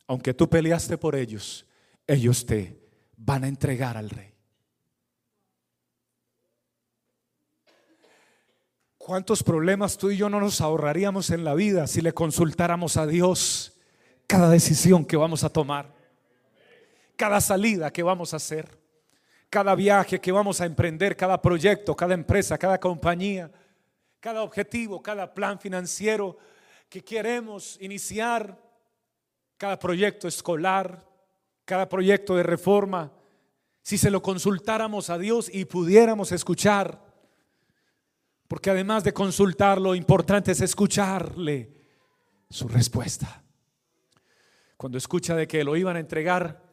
aunque 0.08 0.36
tú 0.36 0.48
peleaste 0.48 0.98
por 0.98 1.16
ellos, 1.16 1.66
ellos 2.06 2.46
te 2.46 2.80
van 3.18 3.44
a 3.44 3.48
entregar 3.48 3.98
al 3.98 4.10
rey. 4.10 4.34
¿Cuántos 8.98 9.42
problemas 9.42 9.98
tú 9.98 10.12
y 10.12 10.18
yo 10.18 10.30
no 10.30 10.40
nos 10.40 10.62
ahorraríamos 10.62 11.32
en 11.32 11.44
la 11.44 11.56
vida 11.56 11.88
si 11.88 12.02
le 12.02 12.14
consultáramos 12.14 12.96
a 12.98 13.08
Dios 13.08 13.80
cada 14.28 14.50
decisión 14.52 15.04
que 15.04 15.18
vamos 15.18 15.44
a 15.44 15.50
tomar, 15.50 15.92
cada 17.16 17.42
salida 17.42 17.92
que 17.92 18.04
vamos 18.04 18.34
a 18.34 18.38
hacer, 18.38 18.78
cada 19.50 19.74
viaje 19.74 20.22
que 20.22 20.32
vamos 20.32 20.62
a 20.62 20.68
emprender, 20.68 21.16
cada 21.16 21.42
proyecto, 21.42 21.96
cada 21.96 22.14
empresa, 22.14 22.60
cada 22.60 22.80
compañía, 22.80 23.52
cada 24.20 24.44
objetivo, 24.44 25.02
cada 25.02 25.34
plan 25.34 25.60
financiero? 25.60 26.38
Que 26.90 27.04
queremos 27.04 27.78
iniciar, 27.80 28.60
cada 29.58 29.78
proyecto 29.78 30.28
escolar, 30.28 31.08
cada 31.66 31.88
proyecto 31.88 32.36
de 32.36 32.44
reforma, 32.44 33.12
si 33.82 33.98
se 33.98 34.10
lo 34.10 34.22
consultáramos 34.22 35.10
a 35.10 35.18
Dios 35.18 35.50
y 35.54 35.66
pudiéramos 35.66 36.32
escuchar, 36.32 37.06
porque 38.48 38.72
además 38.72 39.04
de 39.04 39.14
consultar, 39.14 39.80
lo 39.80 39.94
importante 39.94 40.52
es 40.52 40.62
escucharle 40.62 41.72
su 42.50 42.68
respuesta. 42.68 43.44
Cuando 44.76 44.98
escucha 44.98 45.36
de 45.36 45.48
que 45.48 45.64
lo 45.64 45.76
iban 45.76 45.98
a 45.98 46.00
entregar, 46.00 46.64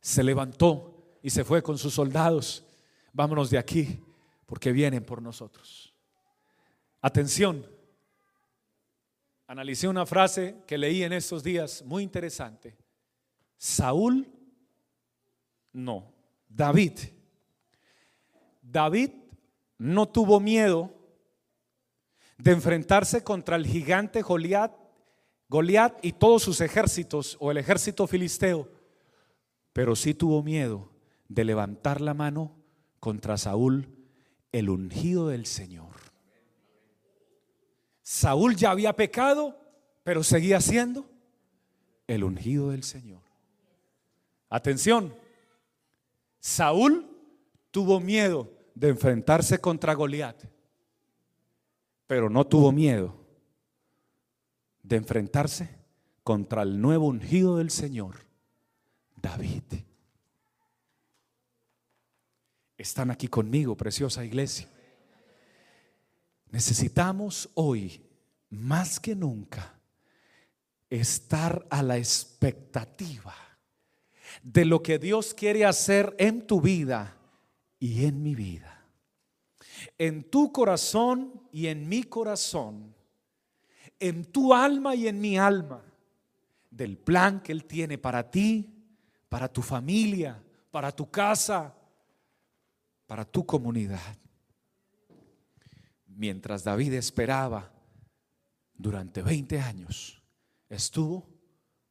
se 0.00 0.22
levantó 0.22 1.18
y 1.22 1.30
se 1.30 1.44
fue 1.44 1.62
con 1.62 1.78
sus 1.78 1.94
soldados. 1.94 2.64
Vámonos 3.12 3.50
de 3.50 3.58
aquí, 3.58 4.00
porque 4.46 4.70
vienen 4.70 5.04
por 5.04 5.22
nosotros. 5.22 5.92
Atención, 7.00 7.66
analicé 9.46 9.88
una 9.88 10.06
frase 10.06 10.56
que 10.66 10.78
leí 10.78 11.02
en 11.02 11.12
estos 11.12 11.42
días 11.42 11.82
muy 11.84 12.02
interesante. 12.02 12.76
Saúl, 13.56 14.26
no, 15.72 16.12
David. 16.48 16.98
David 18.62 19.10
no 19.78 20.08
tuvo 20.08 20.40
miedo 20.40 20.92
de 22.38 22.52
enfrentarse 22.52 23.22
contra 23.22 23.56
el 23.56 23.66
gigante 23.66 24.22
Goliat, 24.22 24.72
y 26.02 26.12
todos 26.12 26.42
sus 26.42 26.60
ejércitos 26.60 27.36
o 27.38 27.50
el 27.50 27.58
ejército 27.58 28.06
filisteo, 28.06 28.68
pero 29.72 29.94
sí 29.94 30.14
tuvo 30.14 30.42
miedo 30.42 30.90
de 31.28 31.44
levantar 31.44 32.00
la 32.00 32.14
mano 32.14 32.56
contra 32.98 33.36
Saúl, 33.36 33.88
el 34.50 34.68
ungido 34.68 35.28
del 35.28 35.46
Señor. 35.46 35.93
Saúl 38.04 38.54
ya 38.54 38.70
había 38.70 38.94
pecado, 38.94 39.58
pero 40.02 40.22
seguía 40.22 40.60
siendo 40.60 41.10
el 42.06 42.22
ungido 42.22 42.70
del 42.70 42.84
Señor. 42.84 43.22
Atención, 44.50 45.16
Saúl 46.38 47.08
tuvo 47.70 48.00
miedo 48.00 48.52
de 48.74 48.90
enfrentarse 48.90 49.58
contra 49.58 49.94
Goliat, 49.94 50.44
pero 52.06 52.28
no 52.28 52.46
tuvo 52.46 52.72
miedo 52.72 53.16
de 54.82 54.96
enfrentarse 54.96 55.70
contra 56.22 56.60
el 56.62 56.78
nuevo 56.78 57.06
ungido 57.06 57.56
del 57.56 57.70
Señor, 57.70 58.16
David. 59.16 59.62
Están 62.76 63.10
aquí 63.10 63.28
conmigo, 63.28 63.74
preciosa 63.78 64.26
iglesia. 64.26 64.73
Necesitamos 66.54 67.50
hoy, 67.54 68.00
más 68.48 69.00
que 69.00 69.16
nunca, 69.16 69.74
estar 70.88 71.66
a 71.68 71.82
la 71.82 71.98
expectativa 71.98 73.34
de 74.40 74.64
lo 74.64 74.80
que 74.80 75.00
Dios 75.00 75.34
quiere 75.34 75.64
hacer 75.64 76.14
en 76.16 76.46
tu 76.46 76.60
vida 76.60 77.16
y 77.80 78.04
en 78.04 78.22
mi 78.22 78.36
vida. 78.36 78.86
En 79.98 80.30
tu 80.30 80.52
corazón 80.52 81.42
y 81.50 81.66
en 81.66 81.88
mi 81.88 82.04
corazón. 82.04 82.94
En 83.98 84.24
tu 84.24 84.54
alma 84.54 84.94
y 84.94 85.08
en 85.08 85.20
mi 85.20 85.36
alma. 85.36 85.82
Del 86.70 86.98
plan 86.98 87.42
que 87.42 87.50
Él 87.50 87.64
tiene 87.64 87.98
para 87.98 88.30
ti, 88.30 88.72
para 89.28 89.48
tu 89.48 89.60
familia, 89.60 90.40
para 90.70 90.92
tu 90.92 91.10
casa, 91.10 91.74
para 93.08 93.24
tu 93.24 93.44
comunidad 93.44 94.23
mientras 96.16 96.64
David 96.64 96.94
esperaba 96.94 97.72
durante 98.74 99.22
20 99.22 99.60
años, 99.60 100.22
estuvo 100.68 101.28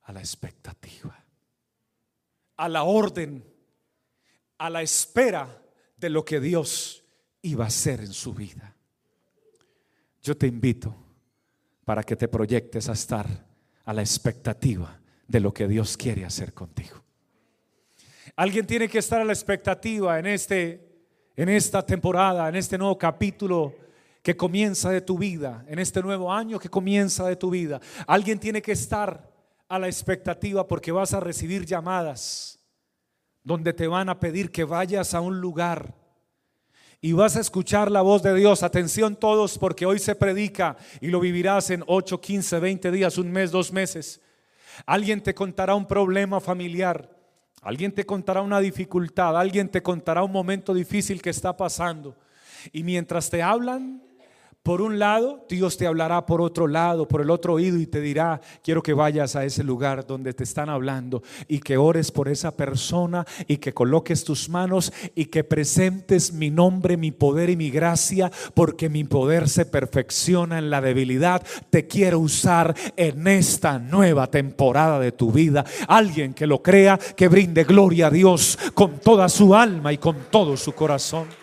a 0.01 0.11
la 0.11 0.19
expectativa, 0.19 1.25
a 2.57 2.69
la 2.69 2.83
orden, 2.83 3.43
a 4.57 4.69
la 4.69 4.81
espera 4.81 5.61
de 5.97 6.09
lo 6.09 6.25
que 6.25 6.39
Dios 6.39 7.03
iba 7.41 7.65
a 7.65 7.67
hacer 7.67 8.01
en 8.01 8.13
su 8.13 8.33
vida. 8.33 8.75
Yo 10.21 10.35
te 10.37 10.47
invito 10.47 10.95
para 11.85 12.03
que 12.03 12.15
te 12.15 12.27
proyectes 12.27 12.89
a 12.89 12.93
estar 12.93 13.27
a 13.85 13.93
la 13.93 14.01
expectativa 14.01 14.99
de 15.27 15.39
lo 15.39 15.53
que 15.53 15.67
Dios 15.67 15.97
quiere 15.97 16.25
hacer 16.25 16.53
contigo. 16.53 17.03
Alguien 18.35 18.65
tiene 18.65 18.87
que 18.87 18.99
estar 18.99 19.21
a 19.21 19.25
la 19.25 19.33
expectativa 19.33 20.17
en 20.19 20.25
este 20.27 20.93
en 21.35 21.49
esta 21.49 21.83
temporada, 21.83 22.47
en 22.47 22.55
este 22.55 22.77
nuevo 22.77 22.97
capítulo 22.97 23.73
que 24.23 24.35
comienza 24.35 24.89
de 24.89 25.01
tu 25.01 25.17
vida, 25.17 25.63
en 25.67 25.77
este 25.77 26.01
nuevo 26.01 26.31
año 26.31 26.57
que 26.57 26.69
comienza 26.69 27.27
de 27.27 27.35
tu 27.35 27.49
vida. 27.49 27.79
Alguien 28.07 28.39
tiene 28.39 28.61
que 28.61 28.71
estar 28.71 29.29
a 29.67 29.77
la 29.77 29.87
expectativa 29.87 30.65
porque 30.65 30.91
vas 30.91 31.13
a 31.13 31.19
recibir 31.19 31.65
llamadas 31.65 32.59
donde 33.43 33.73
te 33.73 33.87
van 33.87 34.07
a 34.07 34.19
pedir 34.19 34.49
que 34.51 34.63
vayas 34.63 35.13
a 35.13 35.21
un 35.21 35.41
lugar 35.41 35.93
y 37.01 37.11
vas 37.11 37.35
a 37.35 37.41
escuchar 37.41 37.91
la 37.91 38.01
voz 38.01 38.23
de 38.23 38.33
Dios. 38.33 38.63
Atención 38.63 39.17
todos 39.17 39.57
porque 39.57 39.85
hoy 39.85 39.99
se 39.99 40.15
predica 40.15 40.77
y 41.01 41.07
lo 41.07 41.19
vivirás 41.19 41.69
en 41.69 41.83
8, 41.85 42.21
15, 42.21 42.59
20 42.59 42.91
días, 42.91 43.17
un 43.17 43.29
mes, 43.29 43.51
dos 43.51 43.73
meses. 43.73 44.21
Alguien 44.85 45.21
te 45.21 45.35
contará 45.35 45.75
un 45.75 45.85
problema 45.85 46.39
familiar. 46.39 47.09
Alguien 47.61 47.91
te 47.91 48.05
contará 48.05 48.41
una 48.41 48.61
dificultad, 48.61 49.37
alguien 49.37 49.69
te 49.69 49.83
contará 49.83 50.23
un 50.23 50.31
momento 50.31 50.73
difícil 50.73 51.21
que 51.21 51.29
está 51.29 51.55
pasando. 51.55 52.15
Y 52.71 52.83
mientras 52.83 53.29
te 53.29 53.41
hablan, 53.41 54.01
por 54.63 54.81
un 54.81 54.97
lado, 54.97 55.45
Dios 55.49 55.75
te 55.75 55.85
hablará 55.85 56.25
por 56.25 56.39
otro 56.39 56.67
lado, 56.67 57.05
por 57.05 57.19
el 57.19 57.29
otro 57.29 57.55
oído 57.55 57.77
y 57.77 57.85
te 57.85 57.99
dirá, 57.99 58.39
quiero 58.63 58.81
que 58.81 58.93
vayas 58.93 59.35
a 59.35 59.43
ese 59.43 59.61
lugar 59.61 60.07
donde 60.07 60.33
te 60.33 60.45
están 60.45 60.69
hablando 60.69 61.21
y 61.49 61.59
que 61.59 61.75
ores 61.75 62.11
por 62.11 62.29
esa 62.29 62.55
persona 62.55 63.25
y 63.45 63.57
que 63.57 63.73
coloques 63.73 64.23
tus 64.23 64.47
manos 64.47 64.93
y 65.15 65.25
que 65.25 65.43
presentes 65.43 66.31
mi 66.31 66.49
nombre, 66.49 66.95
mi 66.95 67.11
poder 67.11 67.49
y 67.49 67.57
mi 67.57 67.69
gracia, 67.71 68.31
porque 68.53 68.87
mi 68.87 69.03
poder 69.03 69.49
se 69.49 69.65
perfecciona 69.65 70.59
en 70.59 70.69
la 70.69 70.79
debilidad. 70.79 71.45
Te 71.69 71.85
quiero 71.85 72.19
usar 72.19 72.73
en 72.95 73.27
esta 73.27 73.79
nueva 73.79 74.27
temporada 74.27 74.97
de 74.97 75.11
tu 75.11 75.33
vida. 75.33 75.65
Alguien 75.89 76.33
que 76.33 76.47
lo 76.47 76.63
crea, 76.63 76.97
que 76.97 77.27
brinde 77.27 77.65
gloria 77.65 78.07
a 78.07 78.11
Dios 78.11 78.57
con 78.73 78.99
toda 78.99 79.27
su 79.27 79.53
alma 79.53 79.91
y 79.91 79.97
con 79.97 80.15
todo 80.31 80.55
su 80.55 80.71
corazón. 80.71 81.42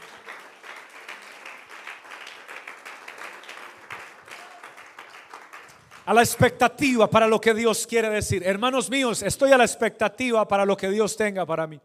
A 6.11 6.13
la 6.13 6.23
expectativa 6.23 7.09
para 7.09 7.29
lo 7.29 7.41
que 7.41 7.55
Dios 7.55 7.87
quiere 7.87 8.11
decir. 8.11 8.43
Hermanos 8.45 8.91
míos, 8.91 9.23
estoy 9.23 9.53
a 9.53 9.57
la 9.57 9.63
expectativa 9.63 10.49
para 10.49 10.65
lo 10.65 10.77
que 10.77 10.91
Dios 10.91 11.17
tenga 11.17 11.47
para 11.47 11.69
mí. 11.69 11.81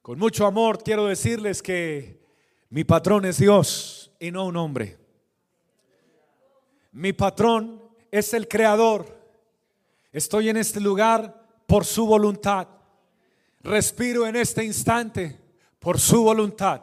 Con 0.00 0.20
mucho 0.20 0.46
amor 0.46 0.84
quiero 0.84 1.06
decirles 1.06 1.60
que 1.64 2.24
mi 2.70 2.84
patrón 2.84 3.24
es 3.24 3.38
Dios 3.38 4.12
y 4.20 4.30
no 4.30 4.46
un 4.46 4.56
hombre. 4.56 5.00
Mi 6.92 7.12
patrón 7.12 7.82
es 8.08 8.34
el 8.34 8.46
creador. 8.46 9.18
Estoy 10.12 10.50
en 10.50 10.58
este 10.58 10.78
lugar 10.78 11.44
por 11.66 11.84
su 11.84 12.06
voluntad. 12.06 12.68
Respiro 13.62 14.28
en 14.28 14.36
este 14.36 14.64
instante 14.64 15.40
por 15.80 15.98
su 15.98 16.22
voluntad. 16.22 16.82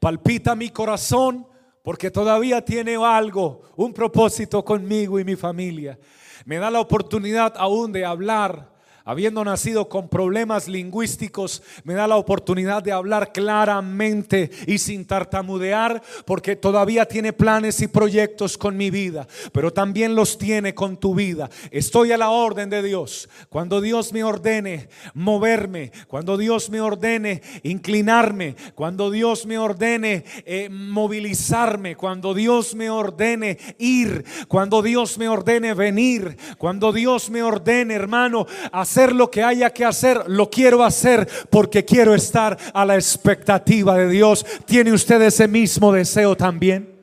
Palpita 0.00 0.54
mi 0.54 0.68
corazón 0.68 1.46
porque 1.86 2.10
todavía 2.10 2.64
tiene 2.64 2.96
algo, 2.96 3.62
un 3.76 3.92
propósito 3.92 4.64
conmigo 4.64 5.20
y 5.20 5.24
mi 5.24 5.36
familia. 5.36 5.96
Me 6.44 6.56
da 6.56 6.68
la 6.68 6.80
oportunidad 6.80 7.54
aún 7.56 7.92
de 7.92 8.04
hablar 8.04 8.72
habiendo 9.06 9.44
nacido 9.44 9.88
con 9.88 10.08
problemas 10.08 10.66
lingüísticos, 10.66 11.62
me 11.84 11.94
da 11.94 12.08
la 12.08 12.16
oportunidad 12.16 12.82
de 12.82 12.90
hablar 12.90 13.32
claramente 13.32 14.50
y 14.66 14.78
sin 14.78 15.06
tartamudear, 15.06 16.02
porque 16.24 16.56
todavía 16.56 17.06
tiene 17.06 17.32
planes 17.32 17.80
y 17.80 17.86
proyectos 17.86 18.58
con 18.58 18.76
mi 18.76 18.90
vida, 18.90 19.28
pero 19.52 19.72
también 19.72 20.16
los 20.16 20.38
tiene 20.38 20.74
con 20.74 20.96
tu 20.96 21.14
vida. 21.14 21.48
Estoy 21.70 22.10
a 22.10 22.18
la 22.18 22.30
orden 22.30 22.68
de 22.68 22.82
Dios. 22.82 23.28
Cuando 23.48 23.80
Dios 23.80 24.12
me 24.12 24.24
ordene 24.24 24.88
moverme, 25.14 25.92
cuando 26.08 26.36
Dios 26.36 26.68
me 26.68 26.80
ordene 26.80 27.42
inclinarme, 27.62 28.56
cuando 28.74 29.12
Dios 29.12 29.46
me 29.46 29.56
ordene 29.56 30.24
eh, 30.44 30.68
movilizarme, 30.68 31.94
cuando 31.94 32.34
Dios 32.34 32.74
me 32.74 32.90
ordene 32.90 33.56
ir, 33.78 34.24
cuando 34.48 34.82
Dios 34.82 35.16
me 35.16 35.28
ordene 35.28 35.74
venir, 35.74 36.36
cuando 36.58 36.92
Dios 36.92 37.30
me 37.30 37.44
ordene, 37.44 37.94
hermano, 37.94 38.46
hacer 38.72 38.95
hacer 38.96 39.14
lo 39.14 39.30
que 39.30 39.42
haya 39.42 39.68
que 39.74 39.84
hacer, 39.84 40.24
lo 40.26 40.48
quiero 40.48 40.82
hacer 40.82 41.28
porque 41.50 41.84
quiero 41.84 42.14
estar 42.14 42.56
a 42.72 42.84
la 42.86 42.94
expectativa 42.94 43.94
de 43.94 44.08
Dios. 44.08 44.46
¿Tiene 44.64 44.90
usted 44.90 45.20
ese 45.20 45.46
mismo 45.46 45.92
deseo 45.92 46.34
también? 46.34 46.96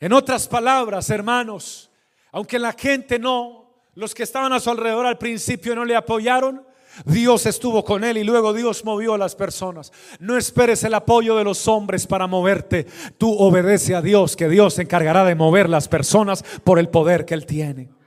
En 0.00 0.12
otras 0.12 0.48
palabras, 0.48 1.10
hermanos, 1.10 1.92
aunque 2.32 2.58
la 2.58 2.72
gente 2.72 3.20
no, 3.20 3.70
los 3.94 4.16
que 4.16 4.24
estaban 4.24 4.52
a 4.52 4.58
su 4.58 4.68
alrededor 4.68 5.06
al 5.06 5.16
principio 5.16 5.76
no 5.76 5.84
le 5.84 5.94
apoyaron, 5.94 6.66
Dios 7.04 7.46
estuvo 7.46 7.84
con 7.84 8.02
él 8.02 8.18
y 8.18 8.24
luego 8.24 8.52
Dios 8.52 8.84
movió 8.84 9.14
a 9.14 9.18
las 9.18 9.36
personas. 9.36 9.92
No 10.18 10.36
esperes 10.36 10.82
el 10.82 10.94
apoyo 10.94 11.36
de 11.36 11.44
los 11.44 11.68
hombres 11.68 12.08
para 12.08 12.26
moverte. 12.26 12.88
Tú 13.16 13.32
obedece 13.32 13.94
a 13.94 14.02
Dios, 14.02 14.34
que 14.34 14.48
Dios 14.48 14.74
se 14.74 14.82
encargará 14.82 15.24
de 15.24 15.36
mover 15.36 15.68
las 15.68 15.86
personas 15.86 16.44
por 16.64 16.80
el 16.80 16.88
poder 16.88 17.24
que 17.24 17.34
Él 17.34 17.46
tiene. 17.46 18.01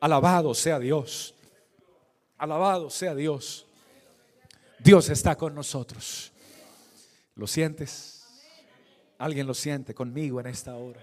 Alabado 0.00 0.54
sea 0.54 0.78
Dios. 0.78 1.34
Alabado 2.38 2.90
sea 2.90 3.14
Dios. 3.14 3.66
Dios 4.78 5.08
está 5.08 5.36
con 5.36 5.54
nosotros. 5.54 6.32
¿Lo 7.34 7.46
sientes? 7.46 8.24
Alguien 9.18 9.46
lo 9.46 9.54
siente 9.54 9.94
conmigo 9.94 10.40
en 10.40 10.46
esta 10.46 10.74
hora. 10.74 11.00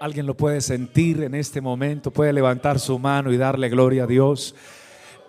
Alguien 0.00 0.26
lo 0.26 0.36
puede 0.36 0.60
sentir 0.60 1.22
en 1.22 1.34
este 1.34 1.60
momento. 1.60 2.10
Puede 2.10 2.32
levantar 2.32 2.78
su 2.78 2.98
mano 2.98 3.32
y 3.32 3.36
darle 3.36 3.68
gloria 3.68 4.04
a 4.04 4.06
Dios. 4.06 4.54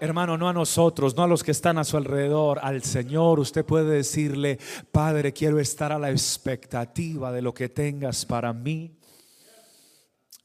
Hermano, 0.02 0.38
no 0.38 0.48
a 0.48 0.54
nosotros, 0.54 1.16
no 1.16 1.24
a 1.24 1.28
los 1.28 1.44
que 1.44 1.52
están 1.52 1.78
a 1.78 1.84
su 1.84 1.98
alrededor, 1.98 2.60
al 2.62 2.84
Señor. 2.84 3.40
Usted 3.40 3.66
puede 3.66 3.90
decirle, 3.90 4.60
Padre, 4.92 5.34
quiero 5.34 5.60
estar 5.60 5.92
a 5.92 6.00
la 6.00 6.10
expectativa 6.10 7.32
de 7.32 7.42
lo 7.42 7.54
que 7.54 7.68
tengas 7.68 8.26
para 8.26 8.54
mí. 8.54 8.99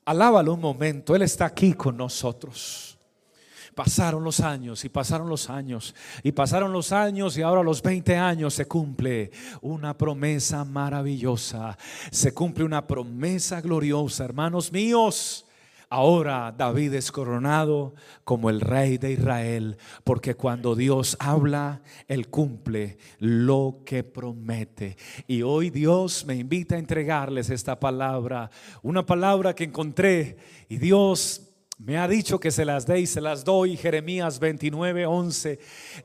Alábalo 0.05 0.55
un 0.55 0.61
momento, 0.61 1.17
Él 1.17 1.23
está 1.23 1.47
aquí 1.47 1.73
con 1.73 1.97
nosotros. 1.97 2.99
Pasaron 3.75 4.23
los 4.23 4.39
años 4.41 4.85
y 4.85 4.89
pasaron 4.89 5.29
los 5.29 5.51
años 5.51 5.95
y 6.23 6.31
pasaron 6.31 6.73
los 6.73 6.93
años 6.93 7.37
y 7.37 7.43
ahora 7.43 7.63
los 7.63 7.83
20 7.83 8.17
años 8.17 8.55
se 8.55 8.67
cumple 8.67 9.33
una 9.63 9.99
promesa 9.99 10.65
maravillosa, 10.65 11.77
se 12.13 12.33
cumple 12.33 12.63
una 12.63 12.87
promesa 12.87 13.61
gloriosa, 13.61 14.25
hermanos 14.25 14.71
míos. 14.71 15.45
Ahora 15.91 16.55
David 16.57 16.95
es 16.95 17.13
coronado 17.13 17.95
como 18.25 18.51
el 18.51 18.61
rey 18.61 18.99
de 18.99 19.13
Israel, 19.13 19.77
porque 20.03 20.35
cuando 20.35 20.75
Dios 20.75 21.17
habla, 21.21 21.83
Él 22.09 22.29
cumple 22.29 22.99
lo 23.19 23.83
que 23.85 24.03
promete. 24.03 24.97
Y 25.27 25.43
hoy 25.43 25.71
Dios 25.71 26.25
me 26.27 26.35
invita 26.35 26.77
a 26.77 26.79
entregarles 26.79 27.51
esta 27.51 27.79
palabra, 27.79 28.51
una 28.83 29.05
palabra 29.05 29.55
que 29.55 29.65
encontré 29.65 30.37
y 30.69 30.79
Dios 30.79 31.45
me 31.79 31.99
ha 31.99 32.07
dicho 32.07 32.39
que 32.39 32.53
se 32.53 32.65
las 32.65 32.87
dé 32.87 33.01
y 33.01 33.07
se 33.07 33.21
las 33.21 33.45
doy. 33.45 33.77
Jeremías 33.77 34.39
29, 34.39 35.07
11 35.07 35.59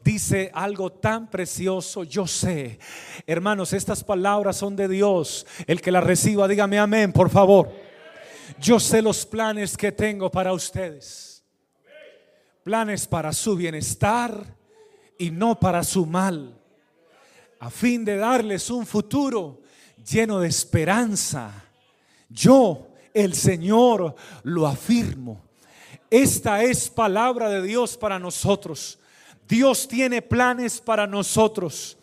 dice 0.03 0.49
algo 0.53 0.91
tan 0.91 1.29
precioso. 1.29 2.03
Yo 2.03 2.25
sé, 2.25 2.79
hermanos, 3.27 3.73
estas 3.73 4.03
palabras 4.03 4.57
son 4.57 4.75
de 4.75 4.87
Dios. 4.87 5.45
El 5.67 5.79
que 5.81 5.91
las 5.91 6.03
reciba, 6.03 6.47
dígame 6.47 6.79
amén, 6.79 7.13
por 7.13 7.29
favor. 7.29 7.71
Yo 8.59 8.79
sé 8.79 9.01
los 9.01 9.25
planes 9.25 9.77
que 9.77 9.91
tengo 9.91 10.29
para 10.29 10.51
ustedes. 10.51 11.43
Planes 12.63 13.07
para 13.07 13.31
su 13.31 13.55
bienestar 13.55 14.43
y 15.17 15.31
no 15.31 15.59
para 15.59 15.83
su 15.83 16.05
mal. 16.05 16.59
A 17.59 17.69
fin 17.69 18.03
de 18.03 18.17
darles 18.17 18.69
un 18.69 18.85
futuro 18.85 19.61
lleno 20.05 20.39
de 20.39 20.49
esperanza. 20.49 21.63
Yo, 22.29 22.89
el 23.13 23.33
Señor, 23.33 24.15
lo 24.43 24.67
afirmo. 24.67 25.41
Esta 26.09 26.63
es 26.63 26.89
palabra 26.89 27.49
de 27.49 27.61
Dios 27.61 27.95
para 27.95 28.19
nosotros. 28.19 28.99
Dios 29.47 29.87
tiene 29.87 30.21
planes 30.21 30.81
para 30.81 31.07
nosotros. 31.07 31.98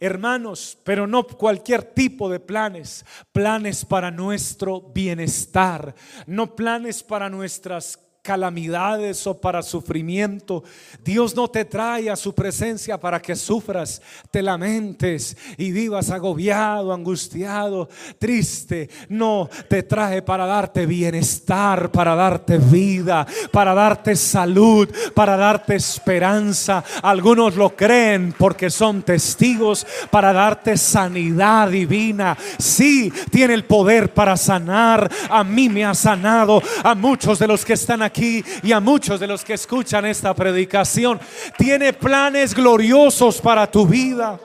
Hermanos, 0.00 0.78
pero 0.84 1.06
no 1.06 1.26
cualquier 1.26 1.82
tipo 1.82 2.28
de 2.28 2.40
planes, 2.40 3.04
planes 3.32 3.84
para 3.84 4.10
nuestro 4.10 4.80
bienestar, 4.80 5.94
no 6.26 6.54
planes 6.54 7.02
para 7.02 7.28
nuestras 7.30 8.05
calamidades 8.26 9.24
o 9.28 9.40
para 9.40 9.62
sufrimiento. 9.62 10.64
Dios 11.04 11.36
no 11.36 11.46
te 11.46 11.64
trae 11.64 12.10
a 12.10 12.16
su 12.16 12.34
presencia 12.34 12.98
para 12.98 13.22
que 13.22 13.36
sufras, 13.36 14.02
te 14.32 14.42
lamentes 14.42 15.36
y 15.56 15.70
vivas 15.70 16.10
agobiado, 16.10 16.92
angustiado, 16.92 17.88
triste. 18.18 18.90
No, 19.08 19.48
te 19.68 19.84
trae 19.84 20.22
para 20.22 20.44
darte 20.44 20.86
bienestar, 20.86 21.92
para 21.92 22.16
darte 22.16 22.58
vida, 22.58 23.24
para 23.52 23.74
darte 23.74 24.16
salud, 24.16 24.88
para 25.14 25.36
darte 25.36 25.76
esperanza. 25.76 26.82
Algunos 27.02 27.54
lo 27.54 27.76
creen 27.76 28.34
porque 28.36 28.70
son 28.70 29.02
testigos 29.02 29.86
para 30.10 30.32
darte 30.32 30.76
sanidad 30.76 31.70
divina. 31.70 32.36
Sí, 32.58 33.12
tiene 33.30 33.54
el 33.54 33.66
poder 33.66 34.12
para 34.12 34.36
sanar. 34.36 35.08
A 35.30 35.44
mí 35.44 35.68
me 35.68 35.84
ha 35.84 35.94
sanado, 35.94 36.60
a 36.82 36.96
muchos 36.96 37.38
de 37.38 37.46
los 37.46 37.64
que 37.64 37.74
están 37.74 38.02
aquí 38.02 38.15
y 38.18 38.72
a 38.72 38.80
muchos 38.80 39.20
de 39.20 39.26
los 39.26 39.44
que 39.44 39.54
escuchan 39.54 40.04
esta 40.06 40.34
predicación. 40.34 41.20
Tiene 41.56 41.92
planes 41.92 42.54
gloriosos 42.54 43.40
para 43.40 43.70
tu 43.70 43.86
vida. 43.86 44.38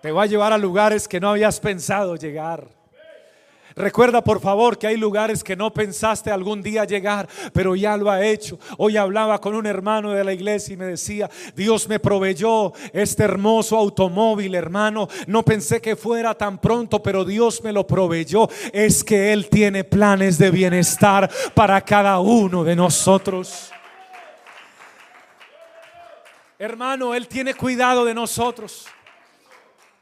Te 0.00 0.12
va 0.12 0.22
a 0.22 0.26
llevar 0.26 0.52
a 0.52 0.58
lugares 0.58 1.08
que 1.08 1.20
no 1.20 1.30
habías 1.30 1.58
pensado 1.58 2.16
llegar. 2.16 2.77
Recuerda 3.78 4.24
por 4.24 4.40
favor 4.40 4.76
que 4.76 4.88
hay 4.88 4.96
lugares 4.96 5.44
que 5.44 5.54
no 5.54 5.72
pensaste 5.72 6.32
algún 6.32 6.62
día 6.62 6.84
llegar, 6.84 7.28
pero 7.52 7.76
ya 7.76 7.96
lo 7.96 8.10
ha 8.10 8.26
hecho. 8.26 8.58
Hoy 8.76 8.96
hablaba 8.96 9.40
con 9.40 9.54
un 9.54 9.66
hermano 9.66 10.12
de 10.12 10.24
la 10.24 10.32
iglesia 10.32 10.74
y 10.74 10.76
me 10.76 10.86
decía, 10.86 11.30
Dios 11.54 11.88
me 11.88 12.00
proveyó 12.00 12.72
este 12.92 13.22
hermoso 13.22 13.76
automóvil, 13.76 14.56
hermano. 14.56 15.08
No 15.28 15.44
pensé 15.44 15.80
que 15.80 15.94
fuera 15.94 16.34
tan 16.34 16.58
pronto, 16.58 17.00
pero 17.00 17.24
Dios 17.24 17.62
me 17.62 17.72
lo 17.72 17.86
proveyó. 17.86 18.48
Es 18.72 19.04
que 19.04 19.32
Él 19.32 19.48
tiene 19.48 19.84
planes 19.84 20.38
de 20.38 20.50
bienestar 20.50 21.30
para 21.54 21.80
cada 21.80 22.18
uno 22.18 22.64
de 22.64 22.74
nosotros. 22.74 23.70
Hermano, 26.58 27.14
Él 27.14 27.28
tiene 27.28 27.54
cuidado 27.54 28.04
de 28.04 28.14
nosotros. 28.14 28.88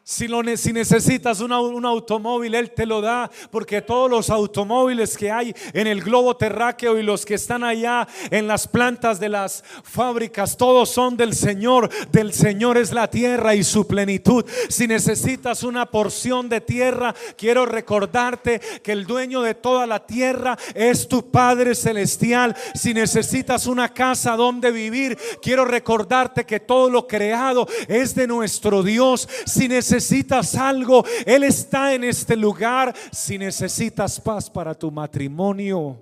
Si, 0.09 0.29
lo, 0.29 0.40
si 0.57 0.73
necesitas 0.73 1.40
un 1.40 1.51
automóvil, 1.85 2.55
Él 2.55 2.71
te 2.71 2.87
lo 2.87 3.01
da, 3.01 3.29
porque 3.51 3.83
todos 3.83 4.09
los 4.09 4.31
automóviles 4.31 5.16
que 5.16 5.33
hay 5.33 5.53
en 5.73 5.88
el 5.88 6.01
globo 6.01 6.37
terráqueo 6.37 6.97
y 6.97 7.03
los 7.03 7.27
que 7.27 7.35
están 7.35 7.64
allá 7.64 8.07
en 8.31 8.47
las 8.47 8.69
plantas 8.69 9.19
de 9.19 9.29
las 9.29 9.64
fábricas, 9.83 10.57
todos 10.57 10.90
son 10.90 11.16
del 11.16 11.35
Señor. 11.35 11.90
Del 12.12 12.33
Señor 12.33 12.79
es 12.79 12.92
la 12.92 13.11
tierra 13.11 13.57
y 13.57 13.64
su 13.64 13.85
plenitud. 13.88 14.45
Si 14.69 14.87
necesitas 14.87 15.64
una 15.64 15.87
porción 15.87 16.49
de 16.49 16.61
tierra, 16.61 17.12
quiero 17.37 17.66
recordarte 17.66 18.61
que 18.85 18.92
el 18.92 19.07
dueño 19.07 19.42
de 19.42 19.57
toda 19.57 19.88
la 19.88 20.07
tierra 20.07 20.57
es 20.77 21.09
tu 21.09 21.33
Padre 21.33 21.75
Celestial. 21.75 22.55
Si 22.77 22.95
necesitas 22.95 23.66
una 23.66 23.92
casa 23.92 24.37
donde 24.37 24.71
vivir, 24.71 25.19
quiero 25.42 25.64
recordarte 25.64 26.47
que 26.47 26.61
todo 26.61 26.90
lo 26.90 27.09
creado 27.09 27.66
es 27.88 28.14
de 28.14 28.29
nuestro 28.29 28.85
Dios. 28.85 29.29
Si 29.45 29.66
necesitas 29.66 29.95
necesitas 29.96 30.54
algo, 30.56 31.04
Él 31.24 31.42
está 31.44 31.94
en 31.94 32.04
este 32.04 32.37
lugar. 32.37 32.94
Si 33.11 33.38
necesitas 33.38 34.20
paz 34.20 34.50
para 34.50 34.74
tu 34.74 34.90
matrimonio, 34.90 35.98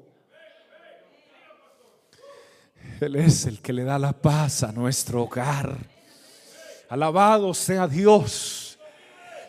Él 3.00 3.16
es 3.16 3.46
el 3.46 3.60
que 3.60 3.72
le 3.72 3.84
da 3.84 3.98
la 3.98 4.12
paz 4.12 4.62
a 4.64 4.72
nuestro 4.72 5.22
hogar. 5.22 5.76
Alabado 6.88 7.54
sea 7.54 7.86
Dios. 7.86 8.63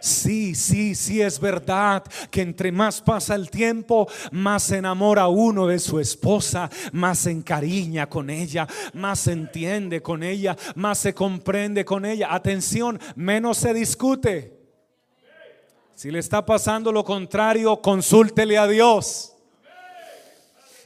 Sí, 0.06 0.54
sí, 0.54 0.94
sí 0.94 1.20
es 1.20 1.39
verdad 1.39 2.04
que 2.30 2.44
entre 2.44 2.72
más 2.72 3.02
pasa 3.02 3.34
el 3.34 3.50
tiempo, 3.50 4.08
más 4.30 4.62
se 4.62 4.78
enamora 4.78 5.28
uno 5.30 5.65
de 5.65 5.80
su 5.80 6.00
esposa, 6.00 6.70
más 6.91 7.18
se 7.18 7.32
encariña 7.32 8.08
con 8.08 8.30
ella, 8.30 8.68
más 8.94 9.22
se 9.22 9.32
entiende 9.32 10.04
con 10.04 10.22
ella, 10.22 10.56
más 10.76 11.00
se 11.00 11.15
comprende 11.15 11.84
con 11.84 12.06
ella. 12.06 12.36
Atención, 12.36 13.00
menos 13.15 13.58
se 13.58 13.74
discute. 13.74 14.56
Si 15.96 16.12
le 16.12 16.20
está 16.20 16.46
pasando 16.46 16.91
lo 16.91 17.04
contrario, 17.04 17.82
consúltele 17.82 18.60
a 18.60 18.68
Dios. 18.68 19.34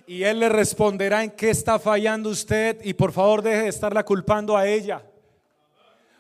Y 0.08 0.24
Él 0.24 0.40
le 0.40 0.48
responderá 0.48 1.26
en 1.26 1.32
qué 1.32 1.50
está 1.50 1.78
fallando 1.78 2.30
usted 2.30 2.80
y 2.86 2.94
por 2.94 3.12
favor 3.12 3.42
deje 3.42 3.64
de 3.64 3.68
estarla 3.68 4.06
culpando 4.06 4.56
a 4.56 4.66
ella. 4.66 5.04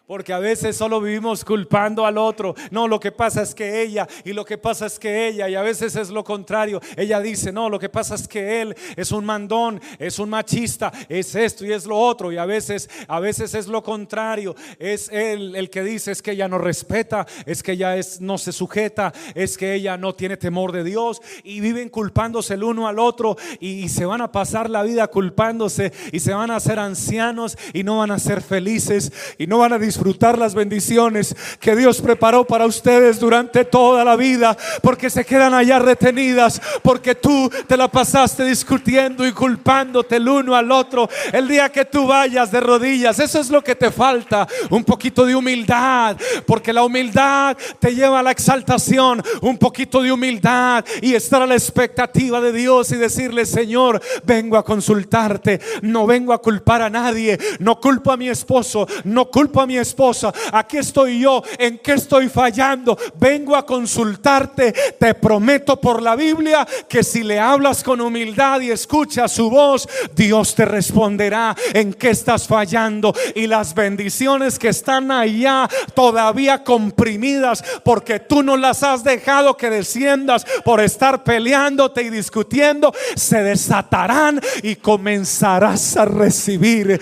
Porque 0.10 0.34
a 0.34 0.39
veces 0.39 0.76
solo 0.76 1.00
vivimos 1.00 1.45
culpando 1.45 2.04
al 2.04 2.17
otro. 2.17 2.56
No, 2.72 2.88
lo 2.88 3.00
que 3.00 3.12
pasa 3.12 3.43
es 3.43 3.54
que 3.54 3.84
ella 3.84 4.08
y 4.24 4.34
lo 4.34 4.43
que 4.43 4.58
pasa 4.58 4.88
es 4.88 4.98
que 4.98 5.28
ella 5.28 5.48
y 5.48 5.54
a 5.54 5.62
veces 5.62 5.95
es 5.95 6.10
lo 6.10 6.24
contrario. 6.24 6.82
Ella 6.98 7.19
dice, 7.19 7.52
no, 7.52 7.69
lo 7.69 7.78
que 7.78 7.89
pasa 7.89 8.15
es 8.15 8.28
que 8.28 8.60
él 8.60 8.76
es 8.95 9.12
un 9.12 9.24
mandón, 9.24 9.80
es 10.00 10.17
un 10.17 10.32
machista, 10.32 10.91
es 11.08 11.36
esto 11.36 11.63
y 11.63 11.74
es 11.74 11.86
lo 11.86 11.95
otro. 11.95 12.32
Y 12.32 12.38
a 12.38 12.48
veces, 12.48 12.89
a 13.08 13.19
veces 13.19 13.54
es 13.54 13.67
lo 13.67 13.84
contrario. 13.84 14.56
Es 14.80 15.10
él 15.10 15.56
el 15.56 15.69
que 15.69 15.84
dice 15.84 16.12
es 16.12 16.24
que 16.24 16.32
ella 16.32 16.48
no 16.48 16.58
respeta, 16.58 17.28
es 17.45 17.62
que 17.62 17.74
ella 17.74 17.95
es, 17.95 18.19
no 18.19 18.39
se 18.39 18.52
sujeta, 18.52 19.13
es 19.36 19.60
que 19.60 19.76
ella 19.76 19.95
no 19.95 20.15
tiene 20.15 20.38
temor 20.38 20.72
de 20.72 20.84
Dios. 20.84 21.22
Y 21.43 21.60
viven 21.60 21.89
culpándose 21.89 22.56
el 22.56 22.63
uno 22.63 22.88
al 22.88 22.98
otro 22.98 23.38
y, 23.60 23.84
y 23.84 23.89
se 23.89 24.06
van 24.06 24.22
a 24.22 24.32
pasar 24.32 24.72
la 24.72 24.82
vida 24.82 25.06
culpándose 25.06 25.93
y 26.12 26.19
se 26.19 26.34
van 26.34 26.50
a 26.50 26.56
hacer 26.56 26.80
ancianos 26.80 27.60
y 27.74 27.84
no 27.84 28.00
van 28.00 28.10
a 28.10 28.17
ser 28.17 28.41
felices 28.41 29.13
y 29.38 29.45
no 29.45 29.60
van 29.60 29.74
a 29.74 29.78
disfrutar 29.78 29.99
disfrutar 30.00 30.38
las 30.38 30.56
bendiciones 30.56 31.36
que 31.60 31.76
Dios 31.76 32.02
preparó 32.02 32.46
para 32.46 32.66
ustedes 32.66 33.20
durante 33.20 33.66
toda 33.66 34.06
la 34.06 34.16
vida, 34.16 34.56
porque 34.82 35.10
se 35.10 35.26
quedan 35.26 35.54
allá 35.54 35.78
retenidas, 35.78 36.62
porque 36.82 37.16
tú 37.16 37.52
te 37.68 37.76
la 37.76 37.90
pasaste 37.90 38.46
discutiendo 38.46 39.28
y 39.28 39.34
culpándote 39.34 40.16
el 40.16 40.30
uno 40.30 40.56
al 40.56 40.72
otro. 40.72 41.10
El 41.34 41.50
día 41.50 41.70
que 41.70 41.84
tú 41.84 42.08
vayas 42.08 42.50
de 42.50 42.62
rodillas, 42.62 43.20
eso 43.20 43.42
es 43.42 43.50
lo 43.50 43.62
que 43.62 43.76
te 43.76 43.92
falta, 43.92 44.48
un 44.70 44.86
poquito 44.86 45.26
de 45.26 45.36
humildad, 45.36 46.16
porque 46.48 46.72
la 46.72 46.86
humildad 46.86 47.58
te 47.80 47.94
lleva 47.94 48.20
a 48.20 48.24
la 48.24 48.32
exaltación, 48.32 49.22
un 49.42 49.58
poquito 49.58 50.02
de 50.02 50.14
humildad 50.14 50.86
y 51.02 51.14
estar 51.14 51.42
a 51.42 51.46
la 51.46 51.56
expectativa 51.56 52.40
de 52.40 52.54
Dios 52.54 52.90
y 52.94 52.96
decirle, 52.96 53.46
Señor, 53.46 54.02
vengo 54.24 54.56
a 54.56 54.64
consultarte, 54.64 55.60
no 55.82 56.08
vengo 56.08 56.32
a 56.32 56.42
culpar 56.42 56.84
a 56.84 56.90
nadie, 56.90 57.38
no 57.60 57.82
culpo 57.82 58.14
a 58.14 58.18
mi 58.18 58.30
esposo, 58.30 58.88
no 59.04 59.30
culpo 59.30 59.60
a 59.60 59.68
mi 59.68 59.76
esposo 59.76 59.88
esposa, 59.89 60.32
aquí 60.52 60.78
estoy 60.78 61.19
yo, 61.19 61.41
en 61.58 61.80
qué 61.80 61.93
estoy 61.93 62.30
fallando, 62.30 62.97
vengo 63.15 63.56
a 63.56 63.65
consultarte, 63.65 64.73
te 64.99 65.15
prometo 65.15 65.82
por 65.82 66.02
la 66.02 66.15
Biblia 66.15 66.67
que 66.88 67.04
si 67.04 67.23
le 67.23 67.39
hablas 67.39 67.84
con 67.84 67.99
humildad 68.02 68.62
y 68.62 68.71
escuchas 68.71 69.32
su 69.32 69.49
voz, 69.49 69.88
Dios 70.15 70.54
te 70.54 70.65
responderá 70.65 71.56
en 71.73 71.93
qué 71.93 72.12
estás 72.12 72.47
fallando. 72.47 73.13
Y 73.36 73.47
las 73.47 73.73
bendiciones 73.73 74.60
que 74.60 74.69
están 74.69 75.12
allá 75.12 75.67
todavía 75.93 76.63
comprimidas 76.63 77.63
porque 77.84 78.19
tú 78.19 78.43
no 78.43 78.58
las 78.58 78.84
has 78.84 79.04
dejado 79.04 79.58
que 79.58 79.69
desciendas 79.69 80.45
por 80.63 80.82
estar 80.82 81.23
peleándote 81.23 82.04
y 82.04 82.10
discutiendo, 82.10 82.93
se 83.15 83.41
desatarán 83.43 84.39
y 84.62 84.75
comenzarás 84.75 85.97
a 85.97 86.06
recibir 86.06 86.99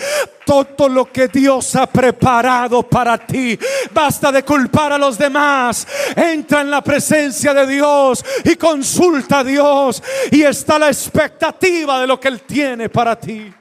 todo 0.48 0.88
lo 0.88 1.12
que 1.12 1.28
Dios 1.28 1.76
ha 1.76 1.86
preparado 1.86 2.82
para 2.84 3.18
ti. 3.18 3.60
Basta 3.92 4.32
de 4.32 4.44
culpar 4.44 4.94
a 4.94 4.98
los 4.98 5.18
demás. 5.18 5.86
Entra 6.16 6.62
en 6.62 6.72
la 6.72 6.82
presencia 6.82 7.54
de 7.54 7.68
Dios 7.68 8.24
y 8.46 8.56
consulta 8.56 9.40
a 9.40 9.44
Dios. 9.44 10.02
Y 10.32 10.44
está 10.44 10.80
la 10.80 10.88
expectativa 10.88 12.00
de 12.00 12.08
lo 12.08 12.18
que 12.18 12.30
Él 12.30 12.42
tiene 12.44 12.88
para 12.88 13.20
ti. 13.20 13.54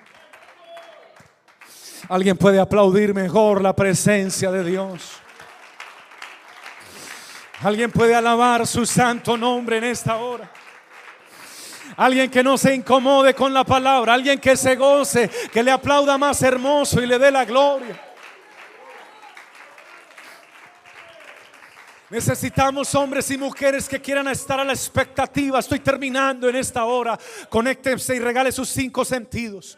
Alguien 2.09 2.37
puede 2.37 2.61
aplaudir 2.61 3.13
mejor 3.13 3.61
la 3.61 3.75
presencia 3.75 4.53
de 4.53 4.63
Dios. 4.63 5.03
Alguien 7.63 7.91
puede 7.91 8.15
alabar 8.15 8.65
su 8.65 8.87
santo 8.87 9.37
nombre 9.37 9.79
en 9.79 9.85
esta 9.85 10.19
hora. 10.19 10.49
Alguien 11.97 12.31
que 12.31 12.43
no 12.43 12.59
se 12.59 12.75
incomode 12.75 13.35
con 13.35 13.55
la 13.55 13.65
palabra. 13.65 14.15
Alguien 14.15 14.39
que 14.39 14.57
se 14.57 14.77
goce, 14.77 15.31
que 15.53 15.63
le 15.63 15.71
aplauda 15.71 16.19
más 16.19 16.43
hermoso 16.43 17.01
y 17.03 17.07
le 17.07 17.19
dé 17.19 17.31
la 17.31 17.45
gloria. 17.45 18.03
Necesitamos 22.09 22.95
hombres 22.95 23.31
y 23.33 23.39
mujeres 23.39 23.89
que 23.89 24.01
quieran 24.01 24.29
estar 24.29 24.61
a 24.61 24.65
la 24.65 24.73
expectativa. 24.73 25.59
Estoy 25.59 25.81
terminando 25.81 26.49
en 26.49 26.57
esta 26.57 26.85
hora. 26.85 27.19
Conéctense 27.49 28.15
y 28.15 28.21
regale 28.21 28.53
sus 28.53 28.69
cinco 28.69 29.05
sentidos. 29.05 29.77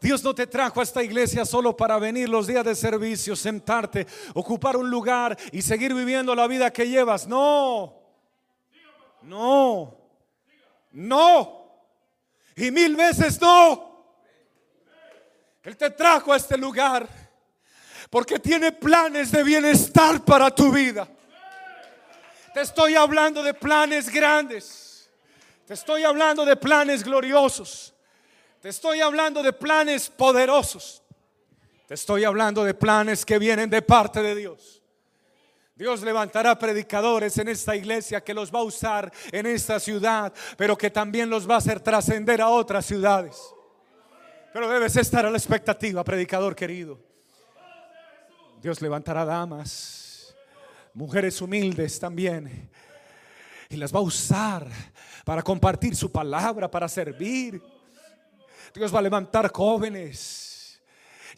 Dios 0.00 0.22
no 0.22 0.34
te 0.34 0.46
trajo 0.46 0.80
a 0.80 0.82
esta 0.82 1.02
iglesia 1.02 1.44
solo 1.44 1.76
para 1.76 1.98
venir 1.98 2.28
los 2.28 2.46
días 2.46 2.64
de 2.64 2.74
servicio, 2.74 3.36
sentarte, 3.36 4.06
ocupar 4.34 4.76
un 4.76 4.90
lugar 4.90 5.36
y 5.52 5.62
seguir 5.62 5.94
viviendo 5.94 6.34
la 6.34 6.46
vida 6.46 6.70
que 6.70 6.88
llevas. 6.88 7.26
No, 7.26 7.94
no, 9.22 9.99
no. 10.92 11.60
Y 12.56 12.70
mil 12.70 12.96
veces 12.96 13.40
no. 13.40 13.90
Él 15.62 15.76
te 15.76 15.90
trajo 15.90 16.32
a 16.32 16.36
este 16.36 16.56
lugar 16.56 17.08
porque 18.08 18.38
tiene 18.38 18.72
planes 18.72 19.30
de 19.30 19.42
bienestar 19.42 20.24
para 20.24 20.50
tu 20.50 20.72
vida. 20.72 21.06
Te 22.52 22.62
estoy 22.62 22.96
hablando 22.96 23.42
de 23.42 23.54
planes 23.54 24.08
grandes. 24.10 25.08
Te 25.66 25.74
estoy 25.74 26.02
hablando 26.02 26.44
de 26.44 26.56
planes 26.56 27.04
gloriosos. 27.04 27.94
Te 28.60 28.70
estoy 28.70 29.00
hablando 29.00 29.42
de 29.42 29.52
planes 29.52 30.10
poderosos. 30.10 31.02
Te 31.86 31.94
estoy 31.94 32.24
hablando 32.24 32.64
de 32.64 32.74
planes 32.74 33.24
que 33.24 33.38
vienen 33.38 33.70
de 33.70 33.82
parte 33.82 34.22
de 34.22 34.34
Dios. 34.34 34.79
Dios 35.80 36.02
levantará 36.02 36.58
predicadores 36.58 37.38
en 37.38 37.48
esta 37.48 37.74
iglesia 37.74 38.22
que 38.22 38.34
los 38.34 38.54
va 38.54 38.58
a 38.58 38.64
usar 38.64 39.10
en 39.32 39.46
esta 39.46 39.80
ciudad, 39.80 40.30
pero 40.58 40.76
que 40.76 40.90
también 40.90 41.30
los 41.30 41.48
va 41.48 41.54
a 41.54 41.56
hacer 41.56 41.80
trascender 41.80 42.42
a 42.42 42.48
otras 42.50 42.84
ciudades. 42.84 43.40
Pero 44.52 44.68
debes 44.68 44.94
estar 44.96 45.24
a 45.24 45.30
la 45.30 45.38
expectativa, 45.38 46.04
predicador 46.04 46.54
querido. 46.54 47.00
Dios 48.60 48.82
levantará 48.82 49.24
damas, 49.24 50.36
mujeres 50.92 51.40
humildes 51.40 51.98
también, 51.98 52.70
y 53.70 53.76
las 53.76 53.90
va 53.90 54.00
a 54.00 54.02
usar 54.02 54.68
para 55.24 55.42
compartir 55.42 55.96
su 55.96 56.12
palabra, 56.12 56.70
para 56.70 56.90
servir. 56.90 57.58
Dios 58.74 58.94
va 58.94 58.98
a 58.98 59.02
levantar 59.02 59.50
jóvenes 59.50 60.49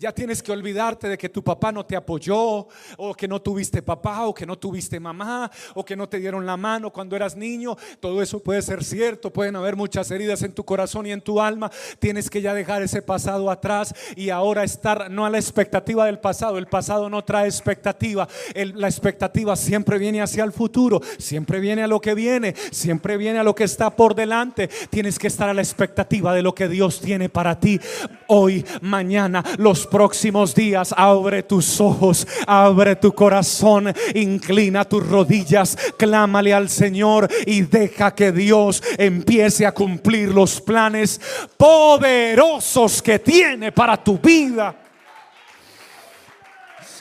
ya 0.03 0.11
tienes 0.11 0.43
que 0.43 0.51
olvidarte 0.51 1.09
de 1.09 1.17
que 1.17 1.29
tu 1.29 1.45
papá 1.45 1.71
no 1.71 1.87
te 1.87 1.95
apoyó, 1.95 2.67
o 2.97 3.15
que 3.17 3.29
no 3.29 3.41
tuviste 3.41 3.83
papá, 3.83 4.27
o 4.27 4.35
que 4.35 4.45
no 4.45 4.59
tuviste 4.59 4.99
mamá, 4.99 5.49
o 5.75 5.85
que 5.85 5.95
no 5.95 6.09
te 6.09 6.19
dieron 6.19 6.45
la 6.45 6.57
mano 6.57 6.93
cuando 6.93 7.15
eras 7.15 7.37
niño. 7.37 7.77
Todo 8.01 8.21
eso 8.21 8.41
puede 8.41 8.63
ser 8.63 8.83
cierto, 8.83 9.33
pueden 9.33 9.55
haber 9.55 9.77
muchas 9.77 10.11
heridas 10.11 10.43
en 10.43 10.55
tu 10.55 10.65
corazón 10.65 11.07
y 11.07 11.13
en 11.13 11.21
tu 11.21 11.41
alma. 11.41 11.71
Tienes 12.01 12.31
que 12.31 12.43
ya 12.43 12.53
dejar 12.53 12.83
ese 12.83 13.01
pasado 13.01 13.49
atrás 13.49 13.95
y 14.17 14.31
ahora 14.31 14.65
estar 14.65 15.09
no 15.09 15.25
a 15.25 15.31
la 15.31 15.39
expectativa 15.39 16.07
del 16.07 16.19
pasado. 16.19 16.59
El 16.59 16.67
pasado 16.67 17.09
no 17.09 17.23
trae 17.23 17.47
expectativa. 17.47 18.27
la 18.57 18.89
expectativa 18.89 19.55
siempre 19.55 19.99
viene 19.99 20.21
hacia 20.21 20.43
el 20.43 20.51
futuro, 20.51 21.01
siempre 21.19 21.61
viene 21.61 21.85
a 21.85 21.87
lo 21.87 22.01
que 22.01 22.17
viene, 22.17 22.57
siempre 22.73 23.17
viene 23.17 23.39
a 23.39 23.45
lo 23.45 23.55
que 23.55 23.63
está 23.63 23.91
por 23.91 24.17
delante. 24.17 24.69
Tienes 24.91 25.17
que 25.21 25.29
estar 25.29 25.49
a 25.49 25.55
la 25.55 25.63
expectativa 25.63 26.35
de 26.35 26.43
lo 26.43 26.57
que 26.57 26.67
Dios 26.67 27.01
tiene 27.01 27.29
para 27.29 27.61
ti 27.61 27.79
hoy, 28.27 28.65
mañana, 28.81 29.45
los 29.59 29.87
próximos 29.93 30.55
días. 30.55 30.95
Abre 30.97 31.43
tus 31.43 31.79
ojos, 31.79 32.27
abre 32.47 32.97
tu 32.97 33.13
corazón, 33.13 33.93
inclina 34.15 34.87
tus 34.87 35.07
rodillas, 35.07 35.77
clámale 35.99 36.55
al 36.55 36.71
Señor 36.71 37.29
y 37.45 37.61
deja 37.61 38.15
que 38.15 38.33
Dios 38.33 38.83
empiece 38.97 39.67
a 39.67 39.73
cumplir 39.73 40.31
los 40.31 40.63
planes 40.63 41.21
poderosos 41.59 43.03
que 43.03 43.19
tiene 43.19 43.71
para 43.71 44.03
tu 44.03 44.19
vida. 44.19 44.75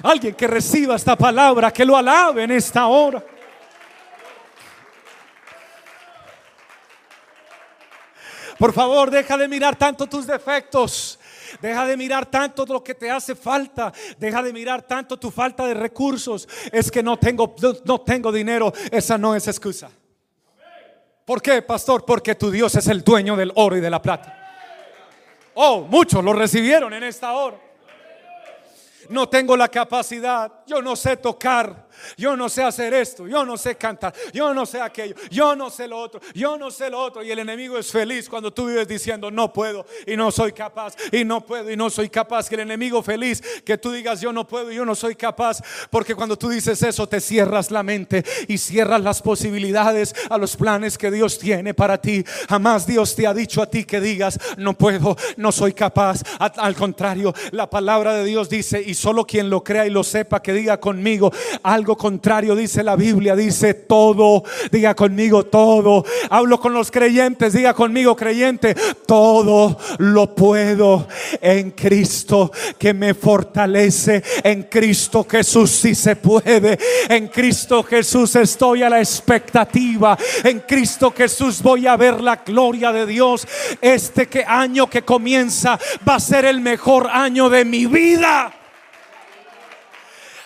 Alguien 0.04 0.36
que 0.36 0.48
reciba 0.48 0.98
esta 0.98 1.16
palabra, 1.16 1.72
que 1.72 1.86
lo 1.86 1.96
alabe 1.96 2.44
en 2.44 2.52
esta 2.52 2.88
hora. 2.88 3.24
Por 8.58 8.74
favor, 8.74 9.10
deja 9.10 9.38
de 9.38 9.48
mirar 9.48 9.78
tanto 9.78 10.08
tus 10.08 10.28
defectos. 10.28 11.18
Deja 11.60 11.86
de 11.86 11.98
mirar 11.98 12.26
tanto 12.26 12.66
lo 12.66 12.84
que 12.84 12.96
te 12.96 13.10
hace 13.10 13.36
falta. 13.36 13.92
Deja 14.18 14.42
de 14.44 14.54
mirar 14.54 14.84
tanto 14.84 15.18
tu 15.18 15.32
falta 15.32 15.66
de 15.66 15.74
recursos. 15.74 16.48
Es 16.72 16.92
que 16.92 17.02
no 17.02 17.18
tengo, 17.18 17.56
no 17.86 18.02
tengo 18.02 18.32
dinero. 18.32 18.72
Esa 18.92 19.18
no 19.18 19.36
es 19.36 19.48
excusa. 19.48 19.90
¿Por 21.26 21.42
qué, 21.42 21.62
pastor? 21.62 22.06
Porque 22.06 22.36
tu 22.36 22.52
Dios 22.52 22.76
es 22.76 22.88
el 22.88 23.04
dueño 23.04 23.36
del 23.36 23.52
oro 23.56 23.78
y 23.78 23.82
de 23.82 23.90
la 23.90 24.02
plata. 24.02 24.38
Oh, 25.54 25.82
muchos 25.82 26.24
lo 26.24 26.34
recibieron 26.34 26.94
en 26.94 27.04
esta 27.04 27.34
hora. 27.34 27.58
No 29.10 29.28
tengo 29.28 29.58
la 29.58 29.68
capacidad. 29.68 30.52
Yo 30.66 30.82
no 30.82 30.96
sé 30.96 31.18
tocar. 31.18 31.81
Yo 32.18 32.36
no 32.36 32.50
sé 32.50 32.64
hacer 32.64 32.94
esto, 32.94 33.28
yo 33.28 33.46
no 33.46 33.58
sé 33.58 33.76
cantar, 33.76 34.14
yo 34.34 34.54
no 34.54 34.66
sé 34.66 34.82
aquello, 34.82 35.16
yo 35.30 35.56
no 35.56 35.70
sé 35.70 35.88
lo 35.88 35.98
otro, 35.98 36.22
yo 36.34 36.58
no 36.58 36.72
sé 36.72 36.90
lo 36.90 37.00
otro. 37.00 37.24
Y 37.24 37.32
el 37.32 37.40
enemigo 37.40 37.78
es 37.78 37.92
feliz 37.92 38.30
cuando 38.30 38.52
tú 38.52 38.68
vives 38.68 38.88
diciendo 38.88 39.32
no 39.32 39.52
puedo 39.52 39.86
y 40.06 40.16
no 40.16 40.32
soy 40.32 40.52
capaz 40.52 40.96
y 41.12 41.24
no 41.24 41.46
puedo 41.46 41.70
y 41.72 41.78
no 41.78 41.90
soy 41.90 42.10
capaz. 42.10 42.50
Que 42.50 42.56
el 42.56 42.62
enemigo 42.62 43.02
feliz 43.04 43.42
que 43.66 43.78
tú 43.78 43.92
digas 43.92 44.22
yo 44.22 44.34
no 44.34 44.48
puedo 44.48 44.72
y 44.72 44.76
yo 44.76 44.86
no 44.86 44.96
soy 44.96 45.16
capaz. 45.16 45.62
Porque 45.90 46.16
cuando 46.16 46.38
tú 46.38 46.50
dices 46.50 46.82
eso 46.84 47.08
te 47.08 47.20
cierras 47.20 47.72
la 47.72 47.84
mente 47.84 48.24
y 48.48 48.58
cierras 48.58 49.02
las 49.02 49.22
posibilidades 49.22 50.14
a 50.30 50.38
los 50.38 50.56
planes 50.56 50.98
que 50.98 51.12
Dios 51.12 51.38
tiene 51.40 51.74
para 51.74 52.00
ti. 52.00 52.24
Jamás 52.50 52.86
Dios 52.88 53.16
te 53.16 53.28
ha 53.28 53.34
dicho 53.34 53.62
a 53.62 53.70
ti 53.70 53.84
que 53.84 54.00
digas 54.00 54.40
no 54.58 54.78
puedo, 54.78 55.16
no 55.38 55.52
soy 55.52 55.74
capaz. 55.74 56.22
Al 56.40 56.76
contrario, 56.76 57.34
la 57.52 57.70
palabra 57.70 58.14
de 58.14 58.26
Dios 58.26 58.50
dice 58.50 58.82
y 58.86 58.94
solo 58.94 59.26
quien 59.26 59.50
lo 59.50 59.64
crea 59.64 59.86
y 59.86 59.90
lo 59.90 60.04
sepa 60.04 60.42
que 60.42 60.54
diga 60.54 60.80
conmigo 60.80 61.32
algo 61.64 61.91
contrario 61.98 62.56
dice 62.56 62.84
la 62.84 62.96
Biblia, 62.96 63.36
dice 63.36 63.74
todo, 63.74 64.44
diga 64.72 64.96
conmigo 64.96 65.46
todo. 65.46 66.06
Hablo 66.30 66.60
con 66.60 66.74
los 66.74 66.92
creyentes, 66.92 67.54
diga 67.54 67.74
conmigo 67.74 68.16
creyente, 68.16 68.76
todo 69.06 69.78
lo 70.00 70.36
puedo 70.36 71.08
en 71.42 71.72
Cristo 71.72 72.52
que 72.78 72.94
me 72.94 73.14
fortalece, 73.14 74.24
en 74.44 74.64
Cristo 74.64 75.26
Jesús 75.30 75.72
si 75.72 75.96
se 75.96 76.16
puede, 76.16 76.78
en 77.10 77.28
Cristo 77.28 77.84
Jesús 77.84 78.36
estoy 78.36 78.84
a 78.84 78.90
la 78.90 79.00
expectativa, 79.00 80.18
en 80.44 80.60
Cristo 80.62 81.14
Jesús 81.16 81.62
voy 81.62 81.88
a 81.88 81.98
ver 81.98 82.22
la 82.22 82.38
gloria 82.38 82.92
de 82.92 83.06
Dios. 83.06 83.48
Este 83.82 84.28
que 84.28 84.44
año 84.46 84.90
que 84.90 85.04
comienza 85.04 85.80
va 86.08 86.16
a 86.16 86.20
ser 86.20 86.46
el 86.46 86.62
mejor 86.62 87.08
año 87.12 87.50
de 87.50 87.66
mi 87.66 87.86
vida. 87.86 88.61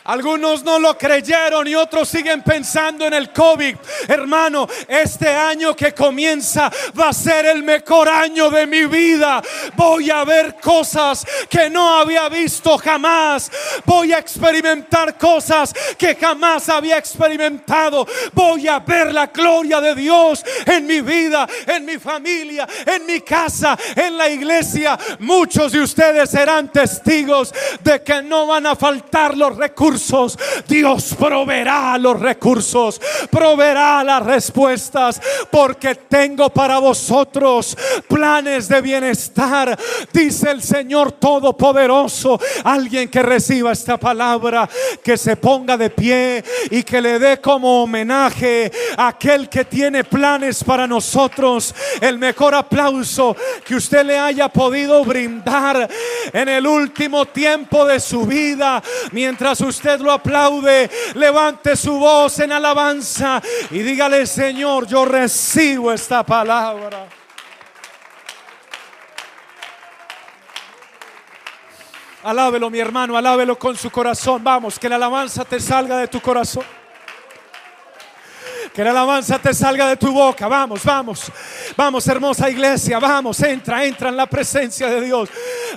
Algunos 0.05 0.63
no 0.63 0.77
lo 0.77 0.95
creyeron 0.95 1.67
y 1.67 1.73
otros 1.73 2.07
siguen 2.07 2.43
pensando 2.43 3.07
en 3.07 3.13
el 3.15 3.31
COVID. 3.31 3.75
Hermano, 4.07 4.67
este 4.87 5.29
año 5.29 5.75
que 5.75 5.95
comienza 5.95 6.71
va 6.99 7.09
a 7.09 7.13
ser 7.13 7.47
el 7.47 7.63
mejor 7.63 8.07
año 8.07 8.51
de 8.51 8.67
mi 8.67 8.85
vida. 8.85 9.41
Voy 9.75 10.11
a 10.11 10.23
ver 10.23 10.57
cosas 10.61 11.25
que 11.49 11.71
no 11.71 11.97
había 11.97 12.29
visto 12.29 12.77
jamás. 12.77 13.51
Voy 13.83 14.13
a 14.13 14.19
experimentar 14.19 15.17
cosas 15.17 15.73
que 15.97 16.13
jamás 16.13 16.69
había 16.69 16.99
experimentado. 16.99 18.05
Voy 18.33 18.67
a 18.67 18.77
ver 18.77 19.11
la 19.11 19.25
gloria 19.25 19.81
de 19.81 19.95
Dios 19.95 20.45
en 20.67 20.85
mi 20.85 21.01
vida, 21.01 21.47
en 21.65 21.83
mi 21.83 21.97
familia, 21.97 22.67
en 22.85 23.07
mi 23.07 23.21
casa, 23.21 23.75
en 23.95 24.15
la 24.15 24.29
iglesia. 24.29 24.99
Muchos 25.17 25.71
de 25.71 25.79
ustedes 25.79 26.29
serán 26.29 26.71
testigos 26.71 27.51
de 27.81 28.03
que 28.03 28.21
no 28.21 28.45
van 28.45 28.67
a 28.67 28.75
faltar 28.75 29.35
los 29.35 29.57
recursos 29.57 29.94
Dios 30.67 31.15
proveerá 31.17 31.97
los 31.97 32.19
recursos, 32.19 32.99
proveerá 33.29 34.03
las 34.03 34.23
respuestas, 34.23 35.21
porque 35.51 35.95
tengo 35.95 36.49
para 36.49 36.79
vosotros 36.79 37.77
planes 38.07 38.67
de 38.67 38.81
bienestar, 38.81 39.77
dice 40.11 40.51
el 40.51 40.61
Señor 40.61 41.13
Todopoderoso. 41.13 42.39
Alguien 42.63 43.09
que 43.09 43.21
reciba 43.21 43.71
esta 43.71 43.97
palabra, 43.97 44.69
que 45.03 45.17
se 45.17 45.35
ponga 45.35 45.77
de 45.77 45.89
pie 45.89 46.43
y 46.71 46.83
que 46.83 47.01
le 47.01 47.19
dé 47.19 47.39
como 47.39 47.83
homenaje 47.83 48.71
a 48.97 49.09
aquel 49.09 49.49
que 49.49 49.65
tiene 49.65 50.03
planes 50.03 50.63
para 50.63 50.87
nosotros. 50.87 51.73
El 52.01 52.17
mejor 52.17 52.55
aplauso 52.55 53.35
que 53.63 53.75
usted 53.75 54.05
le 54.05 54.17
haya 54.17 54.49
podido 54.49 55.03
brindar 55.03 55.89
en 56.33 56.49
el 56.49 56.67
último 56.67 57.25
tiempo 57.25 57.85
de 57.85 57.99
su 57.99 58.25
vida, 58.25 58.81
mientras 59.11 59.61
usted 59.61 59.84
lo 59.99 60.11
aplaude, 60.11 60.89
levante 61.13 61.75
su 61.75 61.97
voz 61.97 62.39
en 62.39 62.51
alabanza 62.51 63.41
y 63.71 63.79
dígale, 63.79 64.25
Señor, 64.25 64.87
yo 64.87 65.05
recibo 65.05 65.91
esta 65.91 66.23
palabra. 66.23 67.07
Alábelo, 72.23 72.71
mi 72.71 72.79
hermano, 72.79 73.15
alábelo 73.15 73.57
con 73.57 73.77
su 73.77 73.91
corazón. 73.91 74.43
Vamos, 74.43 74.79
que 74.79 74.89
la 74.89 74.95
alabanza 74.95 75.45
te 75.45 75.59
salga 75.59 75.97
de 75.97 76.07
tu 76.07 76.19
corazón. 76.19 76.63
Que 78.75 78.83
la 78.83 78.91
alabanza 78.91 79.39
te 79.39 79.53
salga 79.53 79.87
de 79.87 79.95
tu 79.95 80.11
boca. 80.11 80.49
Vamos, 80.49 80.83
vamos. 80.83 81.31
Vamos, 81.77 82.05
hermosa 82.09 82.49
iglesia. 82.49 82.99
Vamos, 82.99 83.39
entra, 83.41 83.85
entra 83.85 84.09
en 84.09 84.17
la 84.17 84.25
presencia 84.25 84.89
de 84.89 84.99
Dios. 84.99 85.29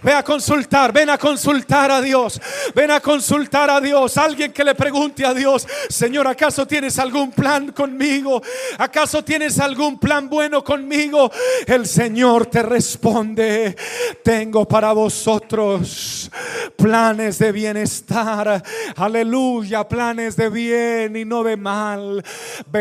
Ve 0.03 0.13
a 0.13 0.25
consultar, 0.25 0.93
ven 0.93 1.09
a 1.09 1.17
consultar 1.17 1.93
a 1.93 2.01
Dios. 2.01 2.41
Ven 2.75 2.91
a 2.91 2.99
consultar 2.99 3.71
a 3.71 3.81
Dios. 3.81 4.17
Alguien 4.17 4.53
que 4.53 4.65
le 4.65 4.75
pregunte 4.75 5.25
a 5.25 5.33
Dios, 5.33 5.65
Señor, 5.89 6.27
¿acaso 6.27 6.67
tienes 6.67 6.99
algún 6.99 7.31
plan 7.31 7.71
conmigo? 7.71 8.43
¿Acaso 8.79 9.23
tienes 9.23 9.61
algún 9.61 10.01
plan 10.01 10.29
bueno 10.29 10.65
conmigo? 10.65 11.31
El 11.69 11.87
Señor 11.87 12.47
te 12.47 12.65
responde, 12.65 13.77
tengo 14.25 14.67
para 14.67 14.93
vosotros 14.93 16.33
planes 16.77 17.39
de 17.39 17.53
bienestar. 17.53 18.61
Aleluya, 18.97 19.87
planes 19.87 20.35
de 20.35 20.49
bien 20.49 21.15
y 21.15 21.25
no 21.25 21.45
de 21.45 21.57
mal. 21.57 22.25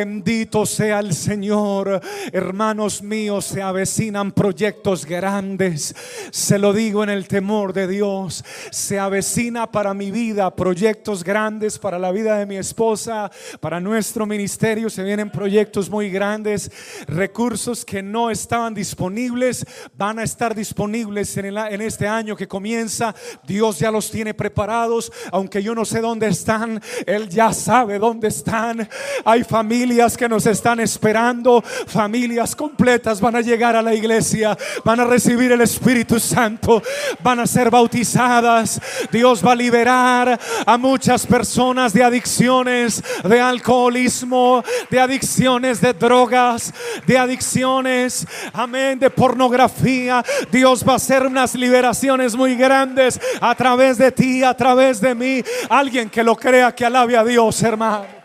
Bendito 0.08 0.66
sea 0.66 1.00
el 1.00 1.14
Señor. 1.14 2.00
Hermanos 2.32 3.04
míos, 3.04 3.44
se 3.44 3.62
avecinan 3.62 4.32
proyectos 4.32 5.06
grandes. 5.06 5.94
Se 6.32 6.58
lo 6.58 6.72
digo 6.72 7.04
en 7.04 7.10
el 7.10 7.28
temor 7.28 7.74
de 7.74 7.90
Dios. 7.90 8.46
Se 8.72 9.00
avecina 9.00 9.70
para 9.70 9.94
mi 9.94 10.10
vida 10.10 10.56
proyectos 10.56 11.26
grandes, 11.26 11.78
para 11.78 12.00
la 12.00 12.14
vida 12.14 12.38
de 12.38 12.46
mi 12.46 12.56
esposa, 12.56 13.30
para 13.60 13.82
nuestro 13.82 14.26
ministerio. 14.26 14.90
Se 14.90 15.04
vienen 15.04 15.30
proyectos 15.30 15.90
muy 15.90 16.10
grandes. 16.10 16.72
Recursos 17.06 17.84
que 17.84 18.02
no 18.02 18.32
estaban 18.32 18.74
disponibles 18.74 19.66
van 19.98 20.20
a 20.20 20.24
estar 20.24 20.56
disponibles 20.56 21.36
en, 21.36 21.58
en 21.58 21.82
este 21.82 22.08
año 22.08 22.38
que 22.38 22.48
comienza. 22.48 23.14
Dios 23.46 23.80
ya 23.80 23.92
los 23.92 24.10
tiene 24.10 24.34
preparados. 24.34 25.12
Aunque 25.34 25.62
yo 25.62 25.76
no 25.76 25.84
sé 25.84 26.00
dónde 26.00 26.28
están, 26.28 26.82
Él 27.06 27.28
ya 27.28 27.52
sabe 27.52 28.00
dónde 28.00 28.30
están. 28.30 28.88
Hay 29.26 29.44
familias 29.44 29.97
que 30.18 30.30
nos 30.30 30.46
están 30.46 30.80
esperando, 30.80 31.64
familias 31.88 32.56
completas 32.56 33.20
van 33.20 33.36
a 33.36 33.42
llegar 33.42 33.76
a 33.76 33.82
la 33.82 33.96
iglesia, 33.96 34.56
van 34.86 35.00
a 35.00 35.06
recibir 35.06 35.52
el 35.52 35.62
Espíritu 35.62 36.20
Santo, 36.20 36.84
van 37.24 37.40
a 37.40 37.48
ser 37.48 37.70
bautizadas. 37.70 38.80
Dios 39.12 39.46
va 39.46 39.54
a 39.54 39.56
liberar 39.56 40.40
a 40.66 40.78
muchas 40.78 41.26
personas 41.26 41.94
de 41.94 42.04
adicciones, 42.04 43.04
de 43.24 43.42
alcoholismo, 43.42 44.64
de 44.92 45.00
adicciones 45.00 45.82
de 45.82 45.94
drogas, 45.94 46.74
de 47.06 47.18
adicciones, 47.18 48.28
amén, 48.54 49.00
de 49.00 49.10
pornografía. 49.10 50.24
Dios 50.52 50.86
va 50.88 50.94
a 50.94 50.98
hacer 50.98 51.26
unas 51.26 51.56
liberaciones 51.56 52.36
muy 52.36 52.56
grandes 52.56 53.20
a 53.42 53.56
través 53.56 53.98
de 53.98 54.12
ti, 54.12 54.44
a 54.44 54.54
través 54.54 55.02
de 55.02 55.16
mí. 55.16 55.44
Alguien 55.70 56.10
que 56.10 56.24
lo 56.24 56.36
crea, 56.36 56.74
que 56.74 56.86
alabe 56.86 57.18
a 57.18 57.24
Dios, 57.24 57.62
hermano. 57.64 58.17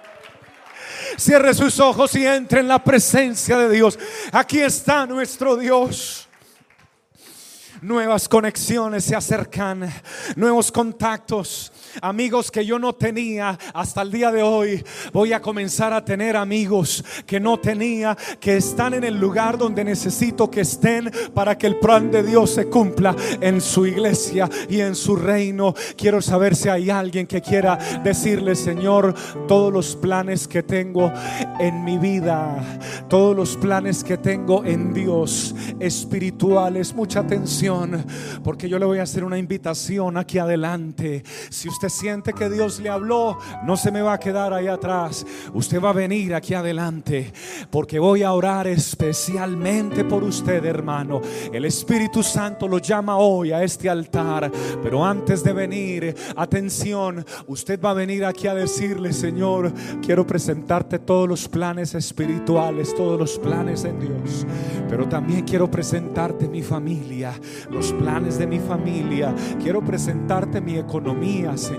Cierre 1.16 1.54
sus 1.54 1.78
ojos 1.80 2.14
y 2.14 2.26
entre 2.26 2.60
en 2.60 2.68
la 2.68 2.82
presencia 2.82 3.56
de 3.58 3.68
Dios. 3.68 3.98
Aquí 4.32 4.60
está 4.60 5.06
nuestro 5.06 5.56
Dios. 5.56 6.28
Nuevas 7.80 8.28
conexiones 8.28 9.04
se 9.04 9.16
acercan, 9.16 9.92
nuevos 10.36 10.70
contactos 10.70 11.72
amigos 12.00 12.50
que 12.50 12.64
yo 12.64 12.78
no 12.78 12.94
tenía 12.94 13.58
hasta 13.74 14.02
el 14.02 14.10
día 14.10 14.32
de 14.32 14.42
hoy. 14.42 14.82
Voy 15.12 15.32
a 15.32 15.40
comenzar 15.40 15.92
a 15.92 16.04
tener 16.04 16.36
amigos 16.36 17.04
que 17.26 17.40
no 17.40 17.58
tenía, 17.58 18.16
que 18.40 18.56
están 18.56 18.94
en 18.94 19.04
el 19.04 19.18
lugar 19.18 19.58
donde 19.58 19.84
necesito 19.84 20.50
que 20.50 20.62
estén 20.62 21.10
para 21.34 21.56
que 21.58 21.66
el 21.66 21.78
plan 21.78 22.10
de 22.10 22.22
Dios 22.22 22.50
se 22.50 22.66
cumpla 22.66 23.14
en 23.40 23.60
su 23.60 23.86
iglesia 23.86 24.48
y 24.68 24.80
en 24.80 24.94
su 24.94 25.16
reino. 25.16 25.74
Quiero 25.96 26.22
saber 26.22 26.56
si 26.56 26.68
hay 26.68 26.90
alguien 26.90 27.26
que 27.26 27.40
quiera 27.40 27.76
decirle, 28.02 28.54
Señor, 28.54 29.14
todos 29.46 29.72
los 29.72 29.96
planes 29.96 30.48
que 30.48 30.62
tengo 30.62 31.12
en 31.58 31.84
mi 31.84 31.98
vida, 31.98 32.80
todos 33.08 33.36
los 33.36 33.56
planes 33.56 34.04
que 34.04 34.18
tengo 34.18 34.64
en 34.64 34.92
Dios 34.92 35.54
espirituales. 35.80 36.94
Mucha 36.94 37.20
atención, 37.20 38.04
porque 38.42 38.68
yo 38.68 38.78
le 38.78 38.86
voy 38.86 38.98
a 38.98 39.02
hacer 39.02 39.24
una 39.24 39.38
invitación 39.38 40.16
aquí 40.16 40.38
adelante. 40.38 41.22
Si 41.50 41.68
usted 41.68 41.81
siente 41.90 42.32
que 42.32 42.48
Dios 42.48 42.80
le 42.80 42.88
habló, 42.88 43.38
no 43.64 43.76
se 43.76 43.90
me 43.90 44.02
va 44.02 44.14
a 44.14 44.20
quedar 44.20 44.52
ahí 44.52 44.66
atrás. 44.66 45.26
Usted 45.52 45.80
va 45.80 45.90
a 45.90 45.94
venir 45.94 46.34
aquí 46.34 46.54
adelante, 46.54 47.32
porque 47.70 47.98
voy 47.98 48.22
a 48.22 48.32
orar 48.32 48.66
especialmente 48.66 50.04
por 50.04 50.22
usted, 50.22 50.64
hermano. 50.64 51.20
El 51.52 51.64
Espíritu 51.64 52.22
Santo 52.22 52.68
lo 52.68 52.78
llama 52.78 53.16
hoy 53.16 53.52
a 53.52 53.62
este 53.62 53.88
altar, 53.88 54.50
pero 54.82 55.04
antes 55.04 55.42
de 55.42 55.52
venir, 55.52 56.14
atención, 56.36 57.24
usted 57.46 57.80
va 57.80 57.90
a 57.90 57.94
venir 57.94 58.24
aquí 58.24 58.46
a 58.46 58.54
decirle, 58.54 59.12
Señor, 59.12 59.72
quiero 60.04 60.26
presentarte 60.26 60.98
todos 60.98 61.28
los 61.28 61.48
planes 61.48 61.94
espirituales, 61.94 62.94
todos 62.94 63.18
los 63.18 63.38
planes 63.38 63.84
en 63.84 64.00
Dios, 64.00 64.46
pero 64.88 65.08
también 65.08 65.44
quiero 65.44 65.70
presentarte 65.70 66.48
mi 66.48 66.62
familia, 66.62 67.32
los 67.70 67.92
planes 67.92 68.38
de 68.38 68.46
mi 68.46 68.58
familia, 68.58 69.34
quiero 69.62 69.82
presentarte 69.82 70.60
mi 70.60 70.76
economía, 70.76 71.56
Señor, 71.56 71.71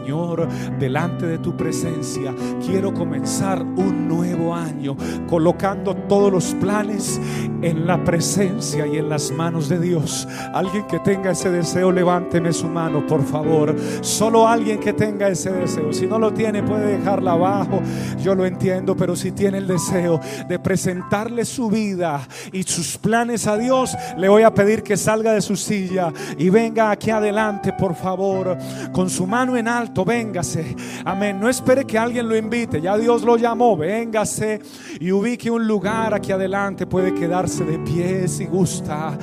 delante 0.79 1.25
de 1.25 1.37
tu 1.37 1.55
presencia. 1.55 2.33
Quiero 2.65 2.93
comenzar 2.93 3.61
un 3.61 4.07
nuevo 4.07 4.53
año 4.53 4.95
colocando 5.27 5.95
todos 5.95 6.31
los 6.31 6.53
planes 6.55 7.19
en 7.61 7.87
la 7.87 8.03
presencia 8.03 8.85
y 8.85 8.97
en 8.97 9.09
las 9.09 9.31
manos 9.31 9.69
de 9.69 9.79
Dios. 9.79 10.27
Alguien 10.53 10.85
que 10.87 10.99
tenga 10.99 11.31
ese 11.31 11.49
deseo, 11.49 11.91
levánteme 11.91 12.51
su 12.53 12.67
mano, 12.67 13.05
por 13.05 13.23
favor. 13.23 13.75
Solo 14.01 14.47
alguien 14.47 14.79
que 14.79 14.93
tenga 14.93 15.29
ese 15.29 15.51
deseo. 15.51 15.93
Si 15.93 16.05
no 16.05 16.19
lo 16.19 16.33
tiene, 16.33 16.63
puede 16.63 16.97
dejarla 16.97 17.33
abajo. 17.33 17.81
Yo 18.21 18.35
lo 18.35 18.45
entiendo, 18.45 18.95
pero 18.95 19.15
si 19.15 19.31
tiene 19.31 19.59
el 19.59 19.67
deseo 19.67 20.19
de 20.47 20.59
presentarle 20.59 21.45
su 21.45 21.69
vida 21.69 22.27
y 22.51 22.63
sus 22.63 22.97
planes 22.97 23.47
a 23.47 23.57
Dios, 23.57 23.95
le 24.17 24.29
voy 24.29 24.43
a 24.43 24.53
pedir 24.53 24.83
que 24.83 24.97
salga 24.97 25.33
de 25.33 25.41
su 25.41 25.55
silla 25.55 26.11
y 26.37 26.49
venga 26.49 26.91
aquí 26.91 27.09
adelante, 27.09 27.73
por 27.73 27.95
favor, 27.95 28.57
con 28.91 29.09
su 29.09 29.25
mano 29.27 29.55
en 29.57 29.67
alto, 29.67 29.82
véngase. 30.05 30.75
Amén. 31.05 31.39
No 31.39 31.49
espere 31.49 31.85
que 31.85 31.97
alguien 31.97 32.27
lo 32.27 32.35
invite, 32.35 32.81
ya 32.81 32.97
Dios 32.97 33.23
lo 33.23 33.37
llamó, 33.37 33.75
véngase 33.75 34.61
y 34.99 35.11
ubique 35.11 35.49
un 35.49 35.67
lugar 35.67 36.13
aquí 36.13 36.31
adelante, 36.31 36.85
puede 36.85 37.13
quedarse 37.13 37.63
de 37.63 37.79
pie 37.79 38.27
si 38.27 38.45
gusta 38.45 39.17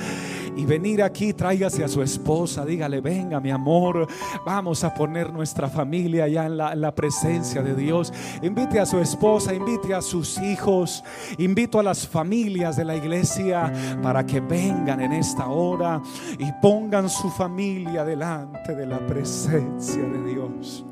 y 0.57 0.65
venir 0.67 1.03
aquí, 1.03 1.33
tráigase 1.33 1.85
a 1.85 1.89
su 1.89 2.03
esposa, 2.03 2.65
dígale, 2.65 3.01
venga 3.01 3.41
mi 3.41 3.51
amor, 3.51 4.07
vamos 4.45 4.85
a 4.85 4.93
poner 4.95 5.33
nuestra 5.33 5.69
familia 5.69 6.29
ya 6.29 6.47
en 6.47 6.57
la, 6.57 6.73
en 6.73 6.81
la, 6.81 6.95
presencia 6.95 7.63
de 7.63 7.75
Dios. 7.75 8.13
Invite 8.43 8.81
a 8.81 8.87
su 8.87 8.99
esposa, 8.99 9.55
invite 9.55 9.95
a 9.95 10.03
sus 10.03 10.39
hijos, 10.39 11.03
invito 11.39 11.79
a 11.79 11.83
las 11.83 12.07
familias 12.07 12.77
de 12.77 12.85
la 12.85 12.97
iglesia 12.97 13.73
para 14.03 14.27
que 14.27 14.41
vengan 14.41 15.01
en 15.01 15.13
esta 15.13 15.49
hora 15.49 16.03
y 16.39 16.51
pongan 16.61 17.09
su 17.09 17.31
familia 17.31 18.05
delante 18.05 18.75
de 18.75 18.87
la 18.87 18.99
presencia 19.07 20.03
de 20.03 20.25
Dios. 20.33 20.85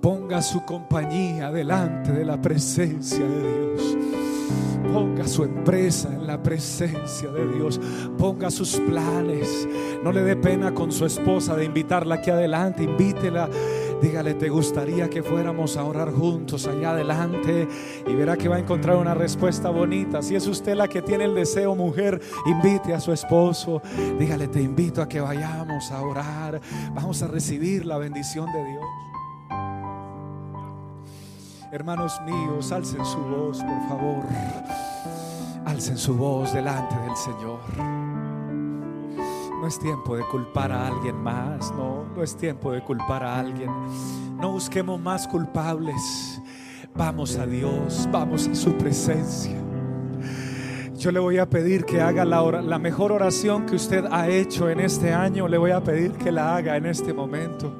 Ponga 0.00 0.42
su 0.42 0.64
compañía 0.64 1.52
delante 1.52 2.10
de 2.12 2.24
la 2.24 2.40
presencia 2.40 3.24
de 3.24 3.76
Dios. 3.76 4.11
Ponga 4.92 5.26
su 5.26 5.44
empresa 5.44 6.12
en 6.12 6.26
la 6.26 6.42
presencia 6.42 7.30
de 7.30 7.46
Dios. 7.54 7.80
Ponga 8.18 8.50
sus 8.50 8.76
planes. 8.76 9.66
No 10.04 10.12
le 10.12 10.22
dé 10.22 10.36
pena 10.36 10.74
con 10.74 10.92
su 10.92 11.06
esposa 11.06 11.56
de 11.56 11.64
invitarla 11.64 12.16
aquí 12.16 12.30
adelante. 12.30 12.82
Invítela. 12.82 13.48
Dígale, 14.02 14.34
te 14.34 14.48
gustaría 14.48 15.08
que 15.08 15.22
fuéramos 15.22 15.76
a 15.76 15.84
orar 15.84 16.12
juntos 16.12 16.66
allá 16.66 16.90
adelante 16.90 17.68
y 18.04 18.14
verá 18.14 18.36
que 18.36 18.48
va 18.48 18.56
a 18.56 18.58
encontrar 18.58 18.96
una 18.96 19.14
respuesta 19.14 19.70
bonita. 19.70 20.22
Si 20.22 20.34
es 20.34 20.48
usted 20.48 20.74
la 20.74 20.88
que 20.88 21.02
tiene 21.02 21.24
el 21.24 21.36
deseo, 21.36 21.76
mujer, 21.76 22.20
invite 22.46 22.94
a 22.94 23.00
su 23.00 23.12
esposo. 23.12 23.80
Dígale, 24.18 24.48
te 24.48 24.60
invito 24.60 25.02
a 25.02 25.08
que 25.08 25.20
vayamos 25.20 25.92
a 25.92 26.02
orar. 26.02 26.60
Vamos 26.92 27.22
a 27.22 27.28
recibir 27.28 27.86
la 27.86 27.96
bendición 27.96 28.46
de 28.52 28.64
Dios. 28.72 29.11
Hermanos 31.72 32.20
míos, 32.26 32.70
alcen 32.70 33.02
su 33.02 33.16
voz, 33.16 33.62
por 33.64 33.88
favor. 33.88 34.24
Alcen 35.64 35.96
su 35.96 36.14
voz 36.14 36.52
delante 36.52 36.94
del 36.96 37.16
Señor. 37.16 37.60
No 39.58 39.66
es 39.66 39.78
tiempo 39.78 40.14
de 40.18 40.22
culpar 40.24 40.70
a 40.70 40.88
alguien 40.88 41.16
más, 41.16 41.72
no, 41.72 42.04
no 42.14 42.22
es 42.22 42.36
tiempo 42.36 42.72
de 42.72 42.82
culpar 42.82 43.24
a 43.24 43.40
alguien. 43.40 43.70
No 44.38 44.52
busquemos 44.52 45.00
más 45.00 45.26
culpables. 45.26 46.42
Vamos 46.94 47.38
a 47.38 47.46
Dios, 47.46 48.06
vamos 48.12 48.48
a 48.48 48.54
su 48.54 48.76
presencia. 48.76 49.56
Yo 50.98 51.10
le 51.10 51.20
voy 51.20 51.38
a 51.38 51.48
pedir 51.48 51.86
que 51.86 52.02
haga 52.02 52.26
la, 52.26 52.42
la 52.60 52.78
mejor 52.78 53.12
oración 53.12 53.64
que 53.64 53.76
usted 53.76 54.04
ha 54.10 54.28
hecho 54.28 54.68
en 54.68 54.78
este 54.78 55.14
año. 55.14 55.48
Le 55.48 55.56
voy 55.56 55.70
a 55.70 55.82
pedir 55.82 56.12
que 56.12 56.30
la 56.32 56.54
haga 56.54 56.76
en 56.76 56.84
este 56.84 57.14
momento. 57.14 57.74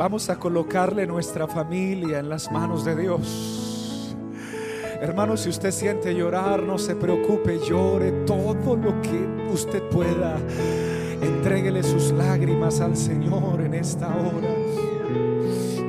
Vamos 0.00 0.30
a 0.30 0.38
colocarle 0.38 1.06
nuestra 1.06 1.46
familia 1.46 2.20
en 2.20 2.30
las 2.30 2.50
manos 2.50 2.86
de 2.86 2.96
Dios. 2.96 4.16
Hermano, 4.98 5.36
si 5.36 5.50
usted 5.50 5.70
siente 5.72 6.14
llorar, 6.14 6.62
no 6.62 6.78
se 6.78 6.96
preocupe, 6.96 7.58
llore 7.68 8.10
todo 8.24 8.76
lo 8.76 8.98
que 9.02 9.50
usted 9.52 9.82
pueda. 9.90 10.38
Entréguele 11.20 11.82
sus 11.82 12.12
lágrimas 12.12 12.80
al 12.80 12.96
Señor 12.96 13.60
en 13.60 13.74
esta 13.74 14.06
hora. 14.08 14.54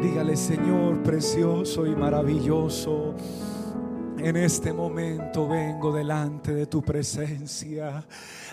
Dígale, 0.01 0.35
Señor, 0.35 1.01
precioso 1.03 1.87
y 1.87 1.95
maravilloso. 1.95 3.15
En 4.23 4.37
este 4.37 4.71
momento 4.71 5.47
vengo 5.47 5.91
delante 5.91 6.53
de 6.53 6.67
tu 6.67 6.83
presencia. 6.83 8.05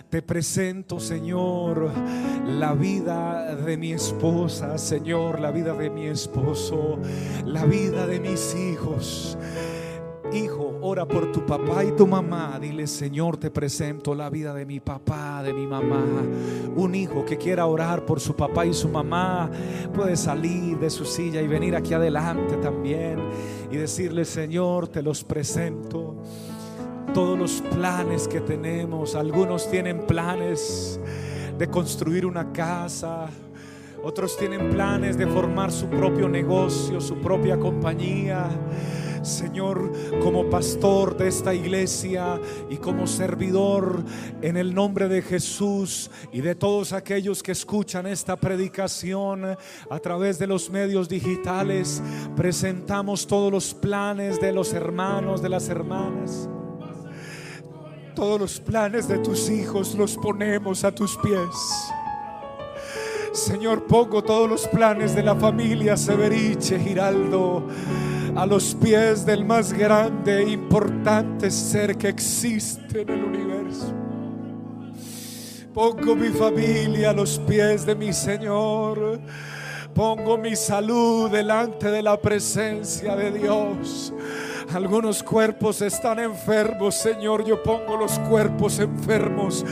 Te 0.08 0.22
presento, 0.22 0.98
Señor, 0.98 1.92
la 2.46 2.72
vida 2.72 3.54
de 3.54 3.76
mi 3.76 3.92
esposa, 3.92 4.78
Señor, 4.78 5.40
la 5.40 5.50
vida 5.50 5.74
de 5.74 5.90
mi 5.90 6.06
esposo, 6.06 6.98
la 7.44 7.66
vida 7.66 8.06
de 8.06 8.18
mis 8.18 8.54
hijos. 8.54 9.36
Hijo, 10.32 10.78
ora 10.82 11.06
por 11.06 11.32
tu 11.32 11.46
papá 11.46 11.82
y 11.84 11.92
tu 11.92 12.06
mamá. 12.06 12.58
Dile, 12.60 12.86
Señor, 12.86 13.38
te 13.38 13.50
presento 13.50 14.14
la 14.14 14.28
vida 14.28 14.52
de 14.52 14.66
mi 14.66 14.78
papá, 14.78 15.42
de 15.42 15.54
mi 15.54 15.66
mamá. 15.66 16.04
Un 16.76 16.94
hijo 16.94 17.24
que 17.24 17.38
quiera 17.38 17.64
orar 17.64 18.04
por 18.04 18.20
su 18.20 18.36
papá 18.36 18.66
y 18.66 18.74
su 18.74 18.88
mamá 18.88 19.50
puede 19.94 20.16
salir 20.16 20.78
de 20.78 20.90
su 20.90 21.06
silla 21.06 21.40
y 21.40 21.48
venir 21.48 21.74
aquí 21.74 21.94
adelante 21.94 22.56
también 22.58 23.20
y 23.70 23.76
decirle, 23.76 24.26
Señor, 24.26 24.88
te 24.88 25.02
los 25.02 25.24
presento 25.24 26.16
todos 27.14 27.38
los 27.38 27.62
planes 27.74 28.28
que 28.28 28.42
tenemos. 28.42 29.14
Algunos 29.14 29.70
tienen 29.70 30.06
planes 30.06 31.00
de 31.56 31.68
construir 31.68 32.26
una 32.26 32.52
casa. 32.52 33.30
Otros 34.02 34.36
tienen 34.36 34.68
planes 34.70 35.16
de 35.16 35.26
formar 35.26 35.72
su 35.72 35.86
propio 35.88 36.28
negocio, 36.28 37.00
su 37.00 37.16
propia 37.16 37.58
compañía. 37.58 38.48
Señor, 39.22 39.92
como 40.22 40.48
pastor 40.48 41.16
de 41.16 41.28
esta 41.28 41.54
iglesia 41.54 42.40
y 42.70 42.76
como 42.76 43.06
servidor 43.06 44.02
en 44.42 44.56
el 44.56 44.74
nombre 44.74 45.08
de 45.08 45.22
Jesús 45.22 46.10
y 46.32 46.40
de 46.40 46.54
todos 46.54 46.92
aquellos 46.92 47.42
que 47.42 47.52
escuchan 47.52 48.06
esta 48.06 48.36
predicación 48.36 49.56
a 49.90 49.98
través 49.98 50.38
de 50.38 50.46
los 50.46 50.70
medios 50.70 51.08
digitales, 51.08 52.02
presentamos 52.36 53.26
todos 53.26 53.50
los 53.52 53.74
planes 53.74 54.40
de 54.40 54.52
los 54.52 54.72
hermanos, 54.72 55.42
de 55.42 55.48
las 55.48 55.68
hermanas. 55.68 56.48
Todos 58.14 58.40
los 58.40 58.60
planes 58.60 59.06
de 59.06 59.18
tus 59.18 59.48
hijos 59.48 59.94
los 59.94 60.16
ponemos 60.16 60.84
a 60.84 60.92
tus 60.92 61.16
pies. 61.18 61.92
Señor, 63.32 63.84
pongo 63.84 64.22
todos 64.24 64.48
los 64.50 64.66
planes 64.66 65.14
de 65.14 65.22
la 65.22 65.36
familia 65.36 65.96
Severiche 65.96 66.80
Giraldo 66.80 67.68
a 68.38 68.46
los 68.46 68.72
pies 68.76 69.26
del 69.26 69.44
más 69.44 69.72
grande 69.72 70.44
e 70.44 70.50
importante 70.50 71.50
ser 71.50 71.98
que 71.98 72.06
existe 72.06 73.00
en 73.00 73.08
el 73.08 73.24
universo. 73.24 73.92
Pongo 75.74 76.14
mi 76.14 76.28
familia 76.28 77.10
a 77.10 77.12
los 77.12 77.40
pies 77.40 77.84
de 77.84 77.96
mi 77.96 78.12
Señor. 78.12 79.18
Pongo 79.92 80.38
mi 80.38 80.54
salud 80.54 81.28
delante 81.28 81.90
de 81.90 82.00
la 82.00 82.16
presencia 82.16 83.16
de 83.16 83.32
Dios. 83.32 84.12
Algunos 84.72 85.20
cuerpos 85.24 85.82
están 85.82 86.20
enfermos, 86.20 86.94
Señor. 86.94 87.44
Yo 87.44 87.60
pongo 87.60 87.96
los 87.96 88.20
cuerpos 88.20 88.78
enfermos 88.78 89.64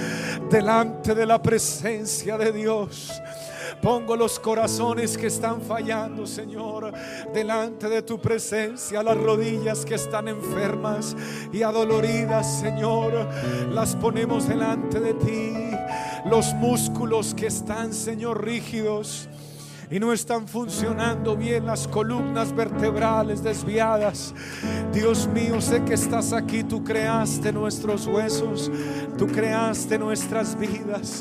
delante 0.50 1.14
de 1.14 1.24
la 1.24 1.40
presencia 1.40 2.36
de 2.36 2.50
Dios. 2.50 3.12
Pongo 3.82 4.16
los 4.16 4.40
corazones 4.40 5.16
que 5.16 5.26
están 5.26 5.60
fallando, 5.60 6.26
Señor, 6.26 6.92
delante 7.32 7.88
de 7.88 8.02
tu 8.02 8.20
presencia. 8.20 9.02
Las 9.02 9.16
rodillas 9.16 9.84
que 9.84 9.94
están 9.94 10.28
enfermas 10.28 11.16
y 11.52 11.62
adoloridas, 11.62 12.60
Señor, 12.60 13.28
las 13.70 13.94
ponemos 13.96 14.48
delante 14.48 15.00
de 15.00 15.14
ti. 15.14 15.52
Los 16.24 16.54
músculos 16.54 17.34
que 17.34 17.46
están, 17.46 17.92
Señor, 17.92 18.44
rígidos 18.44 19.28
y 19.90 20.00
no 20.00 20.12
están 20.12 20.48
funcionando 20.48 21.36
bien 21.36 21.66
las 21.66 21.86
columnas 21.86 22.54
vertebrales 22.54 23.42
desviadas. 23.42 24.34
Dios 24.92 25.28
mío, 25.28 25.60
sé 25.60 25.84
que 25.84 25.94
estás 25.94 26.32
aquí, 26.32 26.64
tú 26.64 26.82
creaste 26.82 27.52
nuestros 27.52 28.06
huesos, 28.06 28.70
tú 29.16 29.26
creaste 29.26 29.98
nuestras 29.98 30.58
vidas. 30.58 31.20